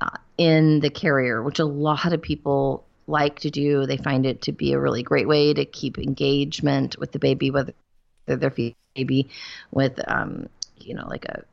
uh, 0.00 0.10
in 0.36 0.80
the 0.80 0.90
carrier, 0.90 1.42
which 1.42 1.58
a 1.58 1.64
lot 1.64 2.12
of 2.12 2.20
people 2.20 2.85
like 3.06 3.40
to 3.40 3.50
do. 3.50 3.86
They 3.86 3.96
find 3.96 4.26
it 4.26 4.42
to 4.42 4.52
be 4.52 4.72
a 4.72 4.80
really 4.80 5.02
great 5.02 5.28
way 5.28 5.54
to 5.54 5.64
keep 5.64 5.98
engagement 5.98 6.98
with 6.98 7.12
the 7.12 7.18
baby, 7.18 7.50
whether 7.50 7.72
they're 8.26 8.50
feeding 8.50 8.74
baby 8.94 9.28
with, 9.70 10.00
um, 10.08 10.48
you 10.78 10.94
know, 10.94 11.06
like 11.08 11.24
a 11.26 11.44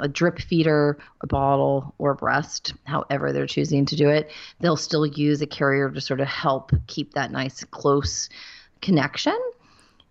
a 0.00 0.08
drip 0.08 0.38
feeder, 0.38 0.98
a 1.22 1.26
bottle, 1.26 1.94
or 1.98 2.14
breast, 2.14 2.74
however 2.84 3.32
they're 3.32 3.46
choosing 3.46 3.86
to 3.86 3.96
do 3.96 4.08
it. 4.08 4.30
They'll 4.60 4.76
still 4.76 5.06
use 5.06 5.40
a 5.40 5.46
carrier 5.46 5.90
to 5.90 6.00
sort 6.00 6.20
of 6.20 6.28
help 6.28 6.72
keep 6.86 7.14
that 7.14 7.30
nice 7.30 7.64
close 7.64 8.28
connection. 8.82 9.38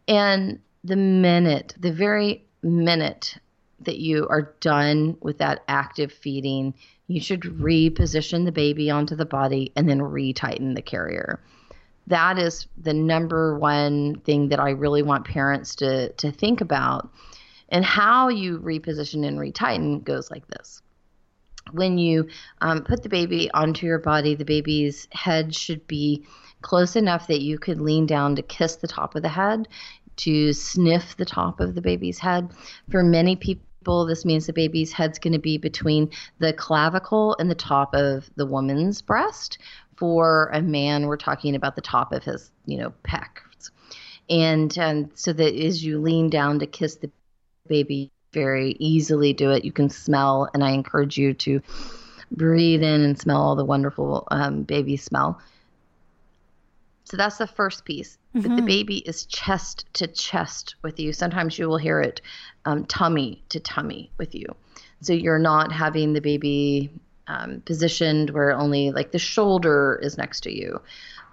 And 0.07 0.59
the 0.83 0.95
minute, 0.95 1.75
the 1.79 1.91
very 1.91 2.45
minute 2.63 3.37
that 3.79 3.97
you 3.97 4.27
are 4.29 4.53
done 4.59 5.17
with 5.21 5.37
that 5.39 5.63
active 5.67 6.11
feeding, 6.11 6.73
you 7.07 7.19
should 7.19 7.41
reposition 7.41 8.45
the 8.45 8.51
baby 8.51 8.89
onto 8.89 9.15
the 9.15 9.25
body 9.25 9.71
and 9.75 9.87
then 9.87 9.99
retighten 9.99 10.75
the 10.75 10.81
carrier. 10.81 11.39
That 12.07 12.37
is 12.37 12.67
the 12.77 12.93
number 12.93 13.57
one 13.57 14.19
thing 14.21 14.49
that 14.49 14.59
I 14.59 14.71
really 14.71 15.01
want 15.01 15.25
parents 15.25 15.75
to, 15.75 16.11
to 16.13 16.31
think 16.31 16.61
about. 16.61 17.09
And 17.69 17.83
how 17.83 18.29
you 18.29 18.59
reposition 18.59 19.25
and 19.25 19.39
retighten 19.39 20.03
goes 20.03 20.29
like 20.29 20.47
this. 20.47 20.81
When 21.71 21.97
you 21.97 22.27
um, 22.61 22.83
put 22.83 23.01
the 23.01 23.09
baby 23.09 23.49
onto 23.51 23.87
your 23.87 23.97
body, 23.97 24.35
the 24.35 24.45
baby's 24.45 25.07
head 25.11 25.55
should 25.55 25.87
be 25.87 26.25
close 26.61 26.95
enough 26.95 27.27
that 27.27 27.41
you 27.41 27.57
could 27.57 27.81
lean 27.81 28.05
down 28.05 28.35
to 28.35 28.41
kiss 28.41 28.75
the 28.77 28.87
top 28.87 29.15
of 29.15 29.21
the 29.21 29.29
head, 29.29 29.67
to 30.17 30.53
sniff 30.53 31.17
the 31.17 31.25
top 31.25 31.59
of 31.59 31.75
the 31.75 31.81
baby's 31.81 32.19
head. 32.19 32.49
For 32.89 33.03
many 33.03 33.35
people, 33.35 34.05
this 34.05 34.25
means 34.25 34.47
the 34.47 34.53
baby's 34.53 34.91
head's 34.91 35.19
going 35.19 35.33
to 35.33 35.39
be 35.39 35.57
between 35.57 36.09
the 36.39 36.53
clavicle 36.53 37.35
and 37.39 37.49
the 37.49 37.55
top 37.55 37.93
of 37.93 38.29
the 38.35 38.45
woman's 38.45 39.01
breast. 39.01 39.57
For 39.97 40.49
a 40.53 40.61
man, 40.61 41.07
we're 41.07 41.17
talking 41.17 41.55
about 41.55 41.75
the 41.75 41.81
top 41.81 42.11
of 42.11 42.23
his, 42.23 42.51
you 42.65 42.77
know, 42.77 42.93
pecs. 43.03 43.71
And 44.29 44.77
um, 44.79 45.11
so 45.13 45.31
that 45.33 45.55
as 45.55 45.83
you 45.83 45.99
lean 45.99 46.29
down 46.29 46.59
to 46.59 46.67
kiss 46.67 46.95
the 46.95 47.11
baby, 47.67 48.11
very 48.33 48.75
easily 48.79 49.33
do 49.33 49.51
it. 49.51 49.63
You 49.63 49.71
can 49.71 49.89
smell, 49.89 50.49
and 50.53 50.63
I 50.63 50.71
encourage 50.71 51.17
you 51.17 51.33
to 51.33 51.61
breathe 52.31 52.83
in 52.83 53.01
and 53.01 53.17
smell 53.17 53.41
all 53.41 53.55
the 53.55 53.65
wonderful 53.65 54.27
um, 54.29 54.63
baby 54.63 54.97
smell. 54.97 55.39
So 57.05 57.17
that's 57.17 57.37
the 57.37 57.47
first 57.47 57.85
piece. 57.85 58.17
Mm-hmm. 58.35 58.55
The 58.57 58.61
baby 58.63 58.97
is 58.97 59.25
chest 59.25 59.85
to 59.93 60.07
chest 60.07 60.75
with 60.81 60.99
you. 60.99 61.13
Sometimes 61.13 61.57
you 61.57 61.69
will 61.69 61.77
hear 61.77 62.01
it 62.01 62.19
um, 62.65 62.85
tummy 62.85 63.43
to 63.49 63.59
tummy 63.59 64.11
with 64.17 64.35
you. 64.35 64.47
So 65.01 65.13
you're 65.13 65.39
not 65.39 65.71
having 65.71 66.13
the 66.13 66.19
baby 66.19 66.91
um, 67.27 67.61
positioned 67.65 68.31
where 68.31 68.51
only 68.51 68.91
like 68.91 69.11
the 69.11 69.19
shoulder 69.19 69.99
is 70.01 70.17
next 70.17 70.41
to 70.41 70.55
you 70.55 70.81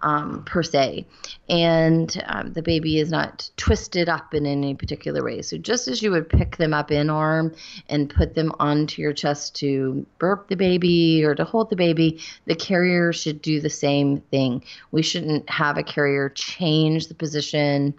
um, 0.03 0.45
per 0.45 0.63
se, 0.63 1.07
and 1.49 2.23
um, 2.27 2.53
the 2.53 2.63
baby 2.63 2.99
is 2.99 3.11
not 3.11 3.51
twisted 3.57 4.09
up 4.09 4.35
in 4.35 4.47
any 4.47 4.75
particular 4.75 5.23
way. 5.23 5.43
So 5.43 5.57
just 5.59 5.89
as 5.89 6.03
you 6.03 6.11
would 6.11 6.29
pick 6.29 6.57
them 6.57 6.75
up 6.75 6.91
in 6.91 7.11
arm 7.11 7.55
and 7.89 8.11
put 8.11 8.35
them 8.35 8.53
onto 8.59 9.01
your 9.01 9.13
chest 9.13 9.57
to 9.57 10.07
burp 10.19 10.49
the 10.49 10.57
baby 10.57 11.25
or 11.25 11.35
to 11.35 11.45
hold 11.45 11.71
the 11.71 11.77
baby, 11.77 12.21
the 12.47 12.55
carrier 12.55 13.13
should 13.13 13.41
do 13.43 13.61
the 13.61 13.71
same 13.71 14.19
thing. 14.19 14.65
We 14.91 15.03
shouldn't 15.03 15.49
have 15.49 15.79
a 15.79 15.83
carrier 15.83 16.29
change 16.29 17.09
the 17.09 17.15
position 17.15 17.95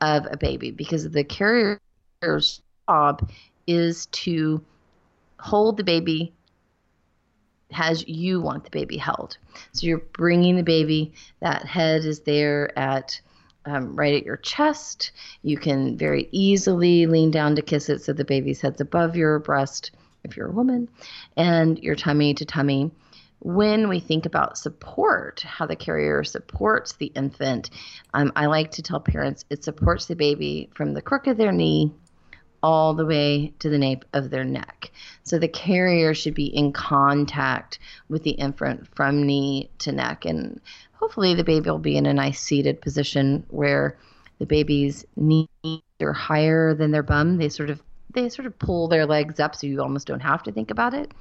of 0.00 0.26
a 0.30 0.36
baby 0.36 0.70
because 0.70 1.08
the 1.10 1.24
carrier's 1.24 1.80
job 2.88 3.28
is 3.66 4.06
to 4.06 4.62
hold 5.38 5.76
the 5.76 5.84
baby 5.84 6.32
as 7.74 8.06
you 8.08 8.40
want 8.40 8.64
the 8.64 8.70
baby 8.70 8.96
held. 8.96 9.36
So 9.72 9.86
you're 9.86 9.98
bringing 9.98 10.56
the 10.56 10.62
baby, 10.62 11.12
that 11.40 11.66
head 11.66 12.04
is 12.04 12.20
there 12.20 12.76
at 12.78 13.20
um, 13.66 13.96
right 13.96 14.14
at 14.14 14.24
your 14.24 14.36
chest. 14.36 15.12
You 15.42 15.56
can 15.56 15.96
very 15.96 16.28
easily 16.32 17.06
lean 17.06 17.30
down 17.30 17.56
to 17.56 17.62
kiss 17.62 17.88
it 17.88 18.02
so 18.02 18.12
the 18.12 18.24
baby's 18.24 18.60
head's 18.60 18.80
above 18.80 19.16
your 19.16 19.38
breast 19.38 19.90
if 20.24 20.36
you're 20.36 20.48
a 20.48 20.52
woman, 20.52 20.88
and 21.36 21.78
your 21.78 21.94
tummy 21.94 22.34
to 22.34 22.44
tummy. 22.44 22.90
When 23.40 23.88
we 23.88 24.00
think 24.00 24.24
about 24.24 24.56
support, 24.56 25.40
how 25.40 25.66
the 25.66 25.76
carrier 25.76 26.24
supports 26.24 26.94
the 26.94 27.12
infant, 27.14 27.68
um, 28.14 28.32
I 28.34 28.46
like 28.46 28.70
to 28.72 28.82
tell 28.82 29.00
parents 29.00 29.44
it 29.50 29.64
supports 29.64 30.06
the 30.06 30.16
baby 30.16 30.70
from 30.74 30.94
the 30.94 31.02
crook 31.02 31.26
of 31.26 31.36
their 31.36 31.52
knee 31.52 31.92
all 32.64 32.94
the 32.94 33.04
way 33.04 33.52
to 33.58 33.68
the 33.68 33.76
nape 33.76 34.06
of 34.14 34.30
their 34.30 34.42
neck. 34.42 34.90
So 35.22 35.38
the 35.38 35.48
carrier 35.48 36.14
should 36.14 36.32
be 36.34 36.46
in 36.46 36.72
contact 36.72 37.78
with 38.08 38.22
the 38.22 38.30
infant 38.30 38.88
from 38.94 39.26
knee 39.26 39.68
to 39.80 39.92
neck. 39.92 40.24
And 40.24 40.62
hopefully 40.94 41.34
the 41.34 41.44
baby 41.44 41.68
will 41.68 41.78
be 41.78 41.98
in 41.98 42.06
a 42.06 42.14
nice 42.14 42.40
seated 42.40 42.80
position 42.80 43.44
where 43.50 43.98
the 44.38 44.46
baby's 44.46 45.04
knees 45.14 45.48
are 46.00 46.14
higher 46.14 46.72
than 46.72 46.90
their 46.90 47.02
bum. 47.02 47.36
They 47.36 47.50
sort 47.50 47.68
of 47.68 47.82
they 48.14 48.30
sort 48.30 48.46
of 48.46 48.58
pull 48.58 48.88
their 48.88 49.04
legs 49.04 49.40
up 49.40 49.54
so 49.54 49.66
you 49.66 49.82
almost 49.82 50.06
don't 50.06 50.20
have 50.20 50.42
to 50.44 50.52
think 50.52 50.70
about 50.70 50.94
it. 50.94 51.12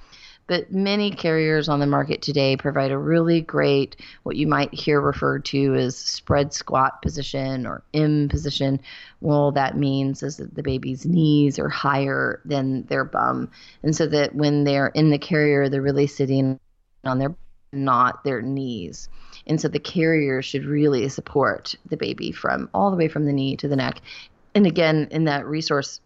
But 0.48 0.72
many 0.72 1.12
carriers 1.12 1.70
on 1.70 1.80
the 1.80 1.88
market 1.88 2.22
today 2.22 2.58
provide 2.58 2.92
a 2.92 2.98
really 2.98 3.40
great, 3.42 3.96
what 4.24 4.36
you 4.36 4.46
might 4.46 4.74
hear 4.74 5.00
referred 5.00 5.46
to 5.46 5.74
as 5.76 5.98
spread 5.98 6.54
squat 6.54 7.02
position 7.02 7.66
or 7.66 7.84
M 7.94 8.28
position. 8.28 8.82
Well, 9.22 9.54
that 9.54 9.78
means 9.78 10.22
is 10.22 10.38
that 10.38 10.54
the 10.54 10.64
baby's 10.64 11.06
knees 11.06 11.60
are 11.60 11.70
higher 11.70 12.42
than 12.44 12.84
their 12.88 13.06
bum. 13.06 13.52
And 13.84 13.96
so 13.96 14.06
that 14.08 14.36
when 14.36 14.66
they're 14.66 14.88
in 14.88 15.12
the 15.12 15.18
carrier, 15.18 15.70
they're 15.70 15.82
really 15.82 16.08
sitting 16.08 16.60
on 17.06 17.20
their 17.20 17.36
not 17.72 18.24
their 18.24 18.42
knees. 18.42 19.10
And 19.48 19.60
so 19.60 19.68
the 19.68 19.80
carrier 19.80 20.42
should 20.42 20.66
really 20.66 21.08
support 21.10 21.76
the 21.88 21.98
baby 21.98 22.32
from 22.32 22.70
all 22.74 22.92
the 22.92 22.98
way 22.98 23.08
from 23.08 23.26
the 23.26 23.34
knee 23.34 23.58
to 23.58 23.68
the 23.68 23.76
neck. 23.76 24.02
And 24.56 24.68
again, 24.68 25.08
in 25.12 25.26
that 25.26 25.46
resource 25.46 26.00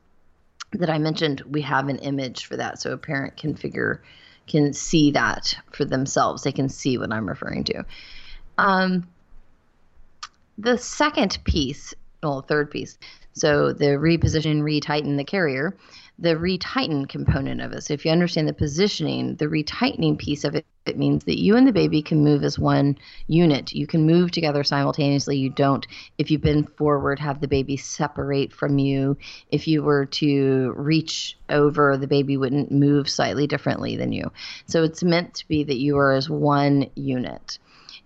that 0.71 0.89
I 0.89 0.97
mentioned, 0.97 1.41
we 1.41 1.61
have 1.61 1.89
an 1.89 1.99
image 1.99 2.45
for 2.45 2.57
that 2.57 2.79
so 2.79 2.91
a 2.91 2.97
parent 2.97 3.38
can 3.38 3.55
figure 3.55 4.01
can 4.48 4.74
see 4.74 5.12
that 5.12 5.56
for 5.72 5.86
themselves. 5.86 6.43
They 6.43 6.52
can 6.52 6.70
see 6.70 6.98
what 6.98 7.12
I'm 7.12 7.28
referring 7.28 7.64
to. 7.66 7.84
Um, 8.58 9.08
the 10.58 10.78
second 10.78 11.38
piece, 11.43 11.93
well, 12.24 12.41
third 12.41 12.72
piece, 12.72 12.98
so 13.34 13.72
the 13.72 13.98
reposition, 13.98 14.62
retighten 14.62 15.18
the 15.18 15.24
carrier, 15.24 15.78
the 16.20 16.36
retighten 16.36 17.07
component 17.07 17.61
of 17.61 17.72
it. 17.74 17.84
So 17.84 17.93
if 17.93 18.03
you 18.03 18.11
understand 18.11 18.47
the 18.47 18.53
positioning, 18.53 19.36
the 19.36 19.45
retightening 19.45 20.18
piece 20.18 20.43
of 20.43 20.55
it, 20.55 20.65
it 20.86 20.97
means 20.97 21.26
that 21.26 21.39
you 21.39 21.55
and 21.55 21.68
the 21.68 21.74
baby 21.74 22.01
can 22.01 22.24
move 22.24 22.43
as 22.43 22.57
one 22.57 22.97
unit. 23.28 23.74
You 23.74 23.86
can 23.86 24.05
move 24.05 24.32
together 24.32 24.63
simultaneously. 24.63 25.38
You 25.38 25.49
don't, 25.49 25.86
if 26.18 26.32
you 26.32 26.39
bend 26.39 26.70
forward, 26.76 27.20
have 27.20 27.39
the 27.39 27.47
baby 27.47 27.78
separate 27.78 28.51
from 28.51 28.80
you. 28.80 29.18
If 29.51 29.68
you 29.68 29.84
were 29.84 30.05
to 30.05 30.74
reach 30.76 31.38
over, 31.49 31.97
the 31.97 32.07
baby 32.07 32.36
wouldn't 32.38 32.72
move 32.72 33.09
slightly 33.09 33.45
differently 33.45 33.95
than 33.95 34.11
you. 34.11 34.32
So 34.65 34.84
it's 34.84 35.03
meant 35.03 35.36
to 35.36 35.47
be 35.47 35.63
that 35.65 35.78
you 35.78 35.97
are 35.97 36.13
as 36.13 36.30
one 36.30 36.89
unit 36.95 37.59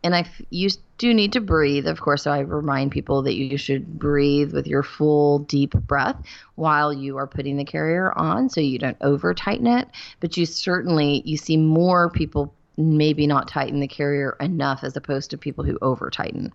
and 0.03 0.15
I 0.15 0.25
you 0.49 0.69
do 1.01 1.15
need 1.15 1.33
to 1.33 1.41
breathe, 1.41 1.87
of 1.87 1.99
course. 1.99 2.21
So 2.21 2.31
I 2.31 2.41
remind 2.41 2.91
people 2.91 3.23
that 3.23 3.33
you 3.33 3.57
should 3.57 3.97
breathe 3.97 4.53
with 4.53 4.67
your 4.67 4.83
full 4.83 5.39
deep 5.39 5.71
breath 5.71 6.15
while 6.53 6.93
you 6.93 7.17
are 7.17 7.25
putting 7.25 7.57
the 7.57 7.65
carrier 7.65 8.15
on, 8.15 8.49
so 8.49 8.61
you 8.61 8.77
don't 8.77 8.97
over 9.01 9.33
tighten 9.33 9.65
it. 9.65 9.87
But 10.19 10.37
you 10.37 10.45
certainly 10.45 11.23
you 11.25 11.37
see 11.37 11.57
more 11.57 12.11
people 12.11 12.53
maybe 12.77 13.25
not 13.25 13.47
tighten 13.47 13.79
the 13.79 13.87
carrier 13.87 14.37
enough 14.39 14.83
as 14.83 14.95
opposed 14.95 15.31
to 15.31 15.39
people 15.39 15.63
who 15.63 15.79
over 15.81 16.11
tighten. 16.11 16.53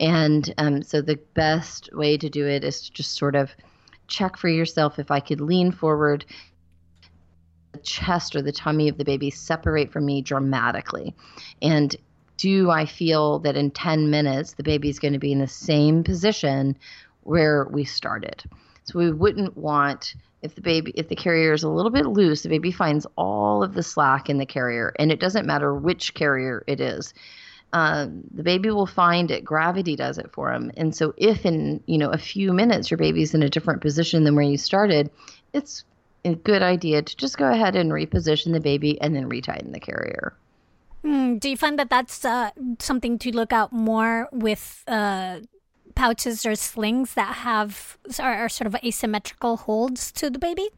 And 0.00 0.52
um, 0.56 0.82
so 0.82 1.02
the 1.02 1.20
best 1.34 1.90
way 1.92 2.16
to 2.16 2.30
do 2.30 2.48
it 2.48 2.64
is 2.64 2.80
to 2.80 2.92
just 2.92 3.18
sort 3.18 3.36
of 3.36 3.50
check 4.08 4.38
for 4.38 4.48
yourself 4.48 4.98
if 4.98 5.10
I 5.10 5.20
could 5.20 5.42
lean 5.42 5.70
forward 5.70 6.24
the 7.72 7.80
chest 7.80 8.34
or 8.34 8.40
the 8.40 8.50
tummy 8.50 8.88
of 8.88 8.96
the 8.96 9.04
baby 9.04 9.28
separate 9.28 9.92
from 9.92 10.06
me 10.06 10.22
dramatically. 10.22 11.14
And 11.60 11.94
do 12.36 12.70
I 12.70 12.86
feel 12.86 13.38
that 13.40 13.56
in 13.56 13.70
10 13.70 14.10
minutes 14.10 14.54
the 14.54 14.62
baby 14.62 14.88
is 14.88 14.98
going 14.98 15.12
to 15.12 15.18
be 15.18 15.32
in 15.32 15.38
the 15.38 15.46
same 15.46 16.04
position 16.04 16.76
where 17.22 17.66
we 17.70 17.84
started? 17.84 18.42
So 18.84 18.98
we 18.98 19.12
wouldn't 19.12 19.56
want 19.56 20.14
if 20.42 20.54
the 20.54 20.60
baby 20.60 20.92
if 20.94 21.08
the 21.08 21.16
carrier 21.16 21.54
is 21.54 21.62
a 21.62 21.70
little 21.70 21.90
bit 21.90 22.06
loose, 22.06 22.42
the 22.42 22.50
baby 22.50 22.70
finds 22.70 23.06
all 23.16 23.62
of 23.62 23.72
the 23.72 23.82
slack 23.82 24.28
in 24.28 24.36
the 24.36 24.46
carrier, 24.46 24.94
and 24.98 25.10
it 25.10 25.18
doesn't 25.18 25.46
matter 25.46 25.74
which 25.74 26.12
carrier 26.12 26.62
it 26.66 26.80
is. 26.80 27.14
Um, 27.72 28.24
the 28.32 28.42
baby 28.42 28.70
will 28.70 28.86
find 28.86 29.30
it. 29.30 29.44
Gravity 29.44 29.96
does 29.96 30.18
it 30.18 30.30
for 30.32 30.52
him. 30.52 30.70
And 30.76 30.94
so, 30.94 31.14
if 31.16 31.46
in 31.46 31.82
you 31.86 31.96
know 31.96 32.10
a 32.10 32.18
few 32.18 32.52
minutes 32.52 32.90
your 32.90 32.98
baby's 32.98 33.32
in 33.34 33.42
a 33.42 33.48
different 33.48 33.80
position 33.80 34.24
than 34.24 34.36
where 34.36 34.44
you 34.44 34.58
started, 34.58 35.10
it's 35.54 35.84
a 36.26 36.34
good 36.34 36.62
idea 36.62 37.00
to 37.00 37.16
just 37.16 37.38
go 37.38 37.50
ahead 37.50 37.74
and 37.74 37.90
reposition 37.90 38.52
the 38.52 38.60
baby 38.60 39.00
and 39.00 39.16
then 39.16 39.30
retighten 39.30 39.72
the 39.72 39.80
carrier. 39.80 40.34
Mm, 41.04 41.38
do 41.38 41.50
you 41.50 41.56
find 41.56 41.78
that 41.78 41.90
that's 41.90 42.24
uh, 42.24 42.50
something 42.78 43.18
to 43.18 43.30
look 43.30 43.52
out 43.52 43.72
more 43.72 44.28
with 44.32 44.82
uh, 44.88 45.40
pouches 45.94 46.46
or 46.46 46.54
slings 46.54 47.14
that 47.14 47.34
have 47.36 47.98
are, 48.18 48.34
are, 48.34 48.48
sort 48.48 48.66
of 48.66 48.74
asymmetrical 48.82 49.58
holds 49.58 50.10
to 50.12 50.30
the 50.30 50.38
baby? 50.38 50.68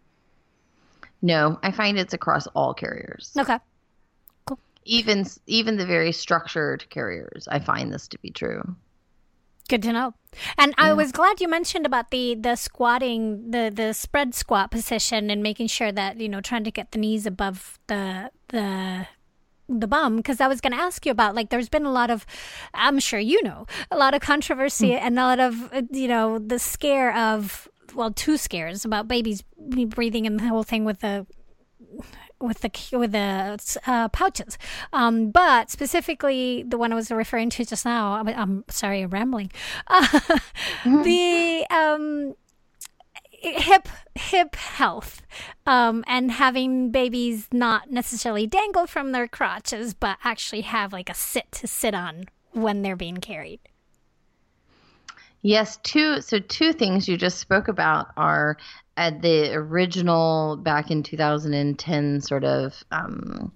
No, 1.22 1.58
I 1.62 1.70
find 1.70 1.96
it's 1.98 2.12
across 2.12 2.46
all 2.48 2.74
carriers. 2.74 3.32
Okay, 3.38 3.58
cool. 4.46 4.58
Even 4.84 5.26
even 5.46 5.76
the 5.76 5.86
very 5.86 6.10
structured 6.10 6.88
carriers, 6.90 7.46
I 7.48 7.60
find 7.60 7.92
this 7.92 8.08
to 8.08 8.18
be 8.18 8.30
true. 8.30 8.76
Good 9.68 9.82
to 9.82 9.92
know. 9.92 10.14
And 10.58 10.74
yeah. 10.78 10.86
I 10.86 10.92
was 10.92 11.10
glad 11.12 11.40
you 11.40 11.48
mentioned 11.48 11.86
about 11.86 12.10
the 12.10 12.34
the 12.34 12.56
squatting, 12.56 13.52
the 13.52 13.70
the 13.74 13.92
spread 13.94 14.34
squat 14.34 14.72
position, 14.72 15.30
and 15.30 15.40
making 15.40 15.68
sure 15.68 15.92
that 15.92 16.20
you 16.20 16.28
know 16.28 16.40
trying 16.40 16.64
to 16.64 16.72
get 16.72 16.90
the 16.90 16.98
knees 16.98 17.26
above 17.26 17.78
the 17.86 18.30
the 18.48 19.06
the 19.68 19.86
bum 19.86 20.16
because 20.16 20.40
I 20.40 20.48
was 20.48 20.60
going 20.60 20.72
to 20.72 20.78
ask 20.78 21.04
you 21.04 21.12
about 21.12 21.34
like 21.34 21.50
there's 21.50 21.68
been 21.68 21.86
a 21.86 21.92
lot 21.92 22.10
of 22.10 22.24
I'm 22.74 22.98
sure 22.98 23.18
you 23.18 23.42
know 23.42 23.66
a 23.90 23.96
lot 23.96 24.14
of 24.14 24.20
controversy 24.20 24.90
mm. 24.90 25.00
and 25.00 25.18
a 25.18 25.22
lot 25.22 25.40
of 25.40 25.72
uh, 25.72 25.82
you 25.90 26.08
know 26.08 26.38
the 26.38 26.58
scare 26.58 27.16
of 27.16 27.68
well 27.94 28.12
two 28.12 28.36
scares 28.36 28.84
about 28.84 29.08
babies 29.08 29.42
breathing 29.88 30.26
and 30.26 30.38
the 30.38 30.48
whole 30.48 30.62
thing 30.62 30.84
with 30.84 31.00
the 31.00 31.26
with 32.40 32.60
the 32.60 32.96
with 32.96 33.12
the 33.12 33.80
uh, 33.86 34.08
pouches, 34.08 34.58
um, 34.92 35.30
but 35.30 35.70
specifically 35.70 36.64
the 36.66 36.76
one 36.76 36.92
I 36.92 36.94
was 36.94 37.10
referring 37.10 37.50
to 37.50 37.64
just 37.64 37.84
now. 37.84 38.12
I'm, 38.12 38.28
I'm 38.28 38.64
sorry, 38.68 39.02
I'm 39.02 39.10
rambling. 39.10 39.50
Uh, 39.86 40.06
mm-hmm. 40.06 41.02
The 41.02 41.66
um, 41.70 42.34
hip 43.40 43.88
hip 44.14 44.54
health 44.56 45.22
um, 45.66 46.04
and 46.06 46.30
having 46.30 46.90
babies 46.90 47.48
not 47.52 47.90
necessarily 47.90 48.46
dangle 48.46 48.86
from 48.86 49.12
their 49.12 49.28
crotches 49.28 49.94
but 49.94 50.18
actually 50.24 50.62
have 50.62 50.92
like 50.92 51.10
a 51.10 51.14
sit 51.14 51.50
to 51.52 51.66
sit 51.66 51.94
on 51.94 52.24
when 52.52 52.82
they're 52.82 52.96
being 52.96 53.18
carried. 53.18 53.60
Yes 55.42 55.78
two 55.82 56.20
so 56.20 56.38
two 56.38 56.72
things 56.72 57.08
you 57.08 57.16
just 57.16 57.38
spoke 57.38 57.68
about 57.68 58.08
are 58.16 58.56
at 58.96 59.20
the 59.20 59.52
original 59.52 60.56
back 60.56 60.90
in 60.90 61.02
2010 61.02 62.20
sort 62.20 62.44
of 62.44 62.82
um, 62.90 63.52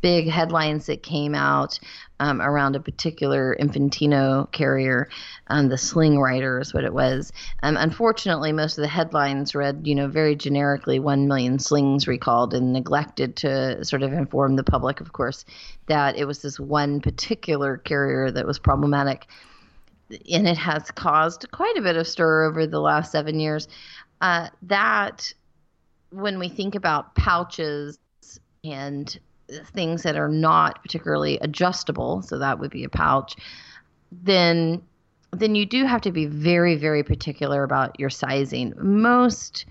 big 0.00 0.28
headlines 0.28 0.86
that 0.86 1.02
came 1.02 1.34
out 1.34 1.78
um, 2.20 2.40
around 2.40 2.76
a 2.76 2.80
particular 2.80 3.56
Infantino 3.60 4.50
carrier, 4.52 5.08
um, 5.48 5.68
the 5.68 5.78
Sling 5.78 6.18
Rider 6.18 6.60
is 6.60 6.74
what 6.74 6.84
it 6.84 6.92
was. 6.92 7.32
Um, 7.62 7.76
unfortunately, 7.76 8.52
most 8.52 8.78
of 8.78 8.82
the 8.82 8.88
headlines 8.88 9.54
read, 9.54 9.86
you 9.86 9.94
know, 9.94 10.08
very 10.08 10.34
generically, 10.34 10.98
one 10.98 11.28
million 11.28 11.58
slings 11.58 12.08
recalled, 12.08 12.54
and 12.54 12.72
neglected 12.72 13.36
to 13.36 13.84
sort 13.84 14.02
of 14.02 14.12
inform 14.12 14.56
the 14.56 14.64
public, 14.64 15.00
of 15.00 15.12
course, 15.12 15.44
that 15.86 16.16
it 16.16 16.26
was 16.26 16.42
this 16.42 16.58
one 16.58 17.00
particular 17.00 17.76
carrier 17.76 18.30
that 18.30 18.46
was 18.46 18.58
problematic. 18.58 19.26
And 20.30 20.48
it 20.48 20.58
has 20.58 20.90
caused 20.90 21.50
quite 21.52 21.76
a 21.76 21.82
bit 21.82 21.96
of 21.96 22.06
stir 22.06 22.44
over 22.44 22.66
the 22.66 22.80
last 22.80 23.12
seven 23.12 23.38
years. 23.38 23.68
Uh, 24.20 24.48
that, 24.62 25.32
when 26.10 26.38
we 26.38 26.48
think 26.48 26.74
about 26.74 27.14
pouches 27.14 27.98
and 28.64 29.18
things 29.72 30.02
that 30.02 30.16
are 30.16 30.28
not 30.28 30.82
particularly 30.82 31.38
adjustable, 31.40 32.22
so 32.22 32.38
that 32.38 32.58
would 32.58 32.70
be 32.70 32.84
a 32.84 32.88
pouch, 32.88 33.36
then 34.12 34.82
then 35.32 35.54
you 35.54 35.66
do 35.66 35.84
have 35.84 36.00
to 36.00 36.10
be 36.10 36.26
very 36.26 36.76
very 36.76 37.02
particular 37.02 37.62
about 37.62 37.98
your 38.00 38.10
sizing. 38.10 38.72
Most 38.78 39.66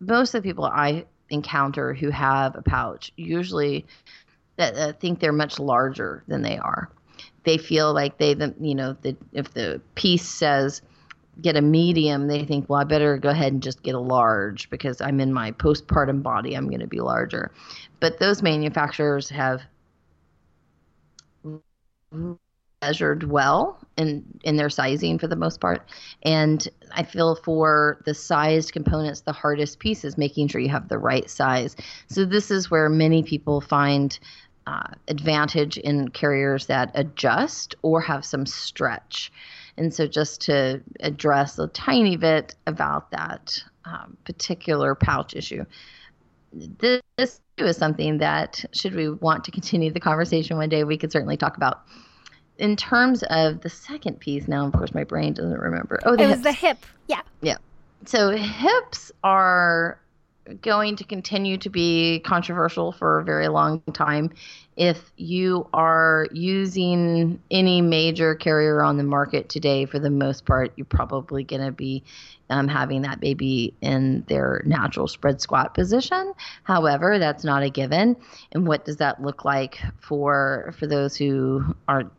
most 0.00 0.34
of 0.34 0.42
the 0.42 0.48
people 0.48 0.64
I 0.64 1.04
encounter 1.30 1.94
who 1.94 2.10
have 2.10 2.56
a 2.56 2.62
pouch 2.62 3.12
usually 3.16 3.86
that, 4.56 4.74
that 4.74 5.00
think 5.00 5.20
they're 5.20 5.32
much 5.32 5.58
larger 5.58 6.24
than 6.26 6.42
they 6.42 6.58
are. 6.58 6.90
They 7.44 7.58
feel 7.58 7.92
like 7.94 8.18
they, 8.18 8.34
the, 8.34 8.54
you 8.60 8.74
know, 8.74 8.96
the, 9.02 9.16
if 9.32 9.54
the 9.54 9.80
piece 9.94 10.26
says 10.26 10.82
get 11.40 11.56
a 11.56 11.62
medium, 11.62 12.26
they 12.26 12.44
think, 12.44 12.68
well, 12.68 12.80
I 12.80 12.84
better 12.84 13.16
go 13.16 13.28
ahead 13.28 13.52
and 13.52 13.62
just 13.62 13.82
get 13.82 13.94
a 13.94 14.00
large 14.00 14.68
because 14.70 15.00
I'm 15.00 15.20
in 15.20 15.32
my 15.32 15.52
postpartum 15.52 16.22
body. 16.22 16.54
I'm 16.54 16.68
going 16.68 16.80
to 16.80 16.88
be 16.88 17.00
larger. 17.00 17.52
But 18.00 18.18
those 18.18 18.42
manufacturers 18.42 19.28
have 19.30 19.62
measured 22.80 23.24
well 23.24 23.78
in 23.96 24.24
in 24.44 24.56
their 24.56 24.70
sizing 24.70 25.18
for 25.18 25.26
the 25.26 25.36
most 25.36 25.60
part. 25.60 25.88
And 26.22 26.66
i 26.92 27.02
feel 27.02 27.34
for 27.34 28.00
the 28.04 28.14
sized 28.14 28.72
components 28.72 29.22
the 29.22 29.32
hardest 29.32 29.80
piece 29.80 30.04
is 30.04 30.16
making 30.16 30.48
sure 30.48 30.60
you 30.60 30.68
have 30.68 30.88
the 30.88 30.98
right 30.98 31.28
size. 31.28 31.74
So 32.08 32.24
this 32.24 32.50
is 32.50 32.70
where 32.70 32.88
many 32.88 33.22
people 33.22 33.60
find 33.60 34.16
uh, 34.66 34.90
advantage 35.08 35.78
in 35.78 36.08
carriers 36.08 36.66
that 36.66 36.90
adjust 36.94 37.74
or 37.82 38.00
have 38.02 38.24
some 38.24 38.46
stretch. 38.46 39.32
And 39.76 39.94
so 39.94 40.06
just 40.06 40.42
to 40.42 40.82
address 41.00 41.58
a 41.58 41.68
tiny 41.68 42.16
bit 42.16 42.54
about 42.66 43.10
that 43.12 43.62
um, 43.84 44.16
particular 44.24 44.94
pouch 44.94 45.34
issue 45.34 45.64
this, 46.52 47.02
this 47.16 47.40
is 47.66 47.76
something 47.76 48.18
that 48.18 48.64
should 48.72 48.94
we 48.94 49.08
want 49.08 49.44
to 49.44 49.50
continue 49.50 49.90
the 49.90 50.00
conversation 50.00 50.56
one 50.56 50.68
day 50.68 50.84
we 50.84 50.98
could 50.98 51.12
certainly 51.12 51.36
talk 51.36 51.56
about 51.56 51.82
in 52.58 52.76
terms 52.76 53.22
of 53.24 53.60
the 53.60 53.70
second 53.70 54.18
piece, 54.20 54.48
now 54.48 54.66
of 54.66 54.72
course 54.72 54.92
my 54.92 55.04
brain 55.04 55.32
doesn't 55.32 55.58
remember. 55.58 56.00
Oh, 56.04 56.16
the 56.16 56.24
it 56.24 56.26
hips. 56.26 56.36
was 56.38 56.44
the 56.44 56.52
hip. 56.52 56.78
Yeah. 57.06 57.22
Yeah. 57.40 57.56
So 58.04 58.30
hips 58.30 59.12
are 59.24 60.00
going 60.60 60.96
to 60.96 61.04
continue 61.04 61.58
to 61.58 61.70
be 61.70 62.20
controversial 62.20 62.92
for 62.92 63.20
a 63.20 63.24
very 63.24 63.48
long 63.48 63.80
time. 63.92 64.30
If 64.76 65.12
you 65.16 65.68
are 65.72 66.28
using 66.32 67.40
any 67.50 67.82
major 67.82 68.34
carrier 68.34 68.82
on 68.82 68.96
the 68.96 69.02
market 69.02 69.48
today, 69.48 69.84
for 69.86 69.98
the 69.98 70.10
most 70.10 70.46
part, 70.46 70.72
you're 70.76 70.84
probably 70.84 71.44
going 71.44 71.64
to 71.64 71.72
be 71.72 72.04
um, 72.50 72.68
having 72.68 73.02
that 73.02 73.20
baby 73.20 73.74
in 73.80 74.24
their 74.28 74.62
natural 74.64 75.08
spread 75.08 75.40
squat 75.40 75.74
position. 75.74 76.32
However, 76.62 77.18
that's 77.18 77.44
not 77.44 77.62
a 77.62 77.70
given. 77.70 78.16
And 78.52 78.66
what 78.66 78.84
does 78.84 78.96
that 78.98 79.22
look 79.22 79.44
like 79.44 79.80
for 80.00 80.72
for 80.78 80.86
those 80.86 81.16
who 81.16 81.74
are 81.88 82.10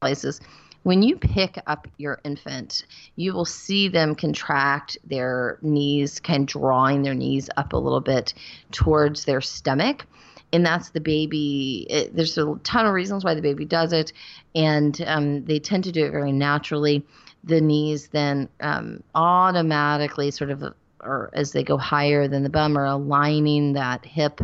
places 0.00 0.40
when 0.82 1.02
you 1.02 1.16
pick 1.16 1.62
up 1.66 1.88
your 1.98 2.20
infant, 2.24 2.84
you 3.16 3.34
will 3.34 3.44
see 3.44 3.88
them 3.88 4.14
contract 4.14 4.96
their 5.04 5.58
knees, 5.62 6.20
kind 6.20 6.42
of 6.42 6.46
drawing 6.46 7.02
their 7.02 7.14
knees 7.14 7.50
up 7.56 7.72
a 7.72 7.76
little 7.76 8.00
bit 8.00 8.32
towards 8.72 9.24
their 9.24 9.40
stomach. 9.40 10.06
And 10.52 10.64
that's 10.66 10.90
the 10.90 11.00
baby. 11.00 11.86
It, 11.88 12.16
there's 12.16 12.36
a 12.38 12.58
ton 12.64 12.86
of 12.86 12.92
reasons 12.92 13.24
why 13.24 13.34
the 13.34 13.42
baby 13.42 13.64
does 13.64 13.92
it, 13.92 14.12
and 14.54 15.00
um, 15.06 15.44
they 15.44 15.60
tend 15.60 15.84
to 15.84 15.92
do 15.92 16.06
it 16.06 16.10
very 16.10 16.32
naturally. 16.32 17.06
The 17.44 17.60
knees 17.60 18.08
then 18.08 18.48
um, 18.60 19.02
automatically, 19.14 20.32
sort 20.32 20.50
of, 20.50 20.64
or 21.00 21.30
as 21.34 21.52
they 21.52 21.62
go 21.62 21.76
higher 21.76 22.26
than 22.26 22.42
the 22.42 22.50
bum, 22.50 22.76
are 22.76 22.86
aligning 22.86 23.74
that 23.74 24.04
hip 24.04 24.40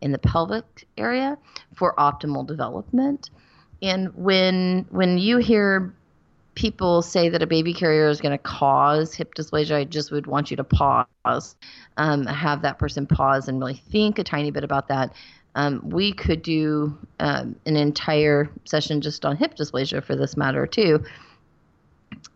in 0.00 0.12
the 0.12 0.18
pelvic 0.18 0.86
area 0.96 1.36
for 1.74 1.92
optimal 1.96 2.46
development. 2.46 3.30
And 3.82 4.14
when 4.14 4.86
when 4.90 5.18
you 5.18 5.38
hear 5.38 5.94
people 6.54 7.02
say 7.02 7.28
that 7.28 7.40
a 7.40 7.46
baby 7.46 7.72
carrier 7.72 8.08
is 8.08 8.20
going 8.20 8.36
to 8.36 8.42
cause 8.42 9.14
hip 9.14 9.32
dysplasia, 9.34 9.76
I 9.76 9.84
just 9.84 10.10
would 10.10 10.26
want 10.26 10.50
you 10.50 10.56
to 10.56 10.64
pause, 10.64 11.54
um, 11.96 12.26
have 12.26 12.62
that 12.62 12.80
person 12.80 13.06
pause 13.06 13.46
and 13.46 13.60
really 13.60 13.80
think 13.92 14.18
a 14.18 14.24
tiny 14.24 14.50
bit 14.50 14.64
about 14.64 14.88
that. 14.88 15.12
Um, 15.54 15.88
we 15.88 16.12
could 16.12 16.42
do 16.42 16.98
um, 17.20 17.54
an 17.64 17.76
entire 17.76 18.50
session 18.64 19.00
just 19.00 19.24
on 19.24 19.36
hip 19.36 19.54
dysplasia 19.54 20.02
for 20.02 20.16
this 20.16 20.36
matter 20.36 20.66
too, 20.66 21.04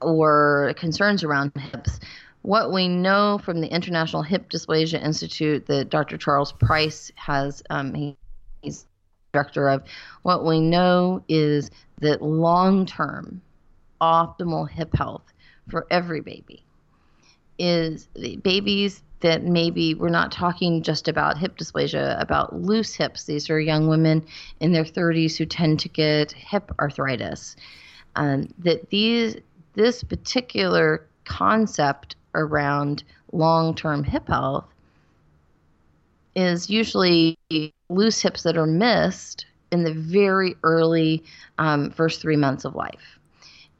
or 0.00 0.72
concerns 0.76 1.24
around 1.24 1.52
hips. 1.56 1.98
What 2.42 2.72
we 2.72 2.88
know 2.88 3.38
from 3.38 3.60
the 3.60 3.68
International 3.68 4.22
Hip 4.22 4.50
Dysplasia 4.50 5.02
Institute 5.02 5.66
that 5.66 5.90
Dr. 5.90 6.18
Charles 6.18 6.52
Price 6.52 7.12
has, 7.14 7.62
um, 7.70 7.94
he, 7.94 8.16
he's 8.62 8.86
director 9.32 9.68
of, 9.70 9.82
what 10.22 10.44
we 10.44 10.60
know 10.60 11.24
is 11.28 11.70
that 12.00 12.22
long 12.22 12.84
term 12.86 13.40
optimal 14.00 14.68
hip 14.68 14.94
health 14.94 15.32
for 15.68 15.86
every 15.90 16.20
baby 16.20 16.64
is 17.58 18.08
babies 18.42 19.02
that 19.20 19.44
maybe 19.44 19.94
we're 19.94 20.08
not 20.08 20.32
talking 20.32 20.82
just 20.82 21.06
about 21.06 21.38
hip 21.38 21.56
dysplasia, 21.56 22.20
about 22.20 22.60
loose 22.60 22.94
hips. 22.94 23.24
These 23.24 23.48
are 23.48 23.60
young 23.60 23.86
women 23.86 24.26
in 24.58 24.72
their 24.72 24.84
30s 24.84 25.36
who 25.36 25.46
tend 25.46 25.78
to 25.80 25.88
get 25.88 26.32
hip 26.32 26.72
arthritis. 26.80 27.54
Um, 28.16 28.48
that 28.58 28.90
these 28.90 29.36
this 29.74 30.02
particular 30.02 31.06
concept 31.24 32.16
around 32.34 33.04
long-term 33.32 34.04
hip 34.04 34.28
health 34.28 34.66
is 36.34 36.70
usually 36.70 37.38
loose 37.88 38.20
hips 38.20 38.42
that 38.42 38.56
are 38.56 38.66
missed 38.66 39.46
in 39.70 39.84
the 39.84 39.92
very 39.92 40.54
early 40.62 41.24
um, 41.58 41.90
first 41.90 42.20
three 42.20 42.36
months 42.36 42.64
of 42.64 42.74
life. 42.74 43.18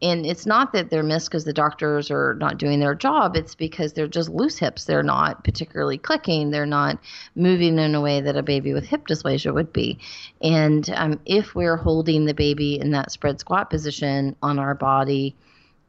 And 0.01 0.27
it's 0.27 0.47
not 0.47 0.73
that 0.73 0.91
they're 0.91 1.05
missed 1.05 1.31
because 1.31 1.45
the 1.45 1.53
doctors 1.53 2.11
are 2.11 2.35
not 2.35 2.59
doing 2.59 2.81
their 2.81 2.95
job. 2.95 3.37
It's 3.37 3.55
because 3.55 3.93
they're 3.93 4.09
just 4.09 4.29
loose 4.29 4.59
hips. 4.59 4.85
They're 4.85 5.05
not 5.05 5.45
particularly 5.45 5.97
clicking. 5.97 6.51
They're 6.51 6.67
not 6.67 6.99
moving 7.37 7.79
in 7.79 7.95
a 7.95 8.01
way 8.01 8.21
that 8.21 8.37
a 8.37 8.43
baby 8.43 8.75
with 8.75 8.85
hip 8.85 9.07
dysplasia 9.07 9.55
would 9.55 9.73
be. 9.73 10.01
And 10.41 10.91
um, 10.97 11.21
if 11.25 11.55
we're 11.55 11.77
holding 11.77 12.25
the 12.25 12.35
baby 12.35 12.81
in 12.81 12.91
that 12.91 13.13
spread 13.13 13.39
squat 13.39 13.71
position 13.71 14.35
on 14.43 14.59
our 14.59 14.75
body 14.75 15.37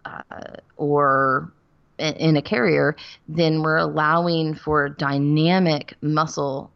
uh, 0.06 0.22
or 0.78 1.52
in 2.04 2.36
a 2.36 2.42
carrier, 2.42 2.96
then 3.28 3.62
we're 3.62 3.78
allowing 3.78 4.56
for 4.56 4.90
dynamic 4.90 5.96
muscle 6.02 6.72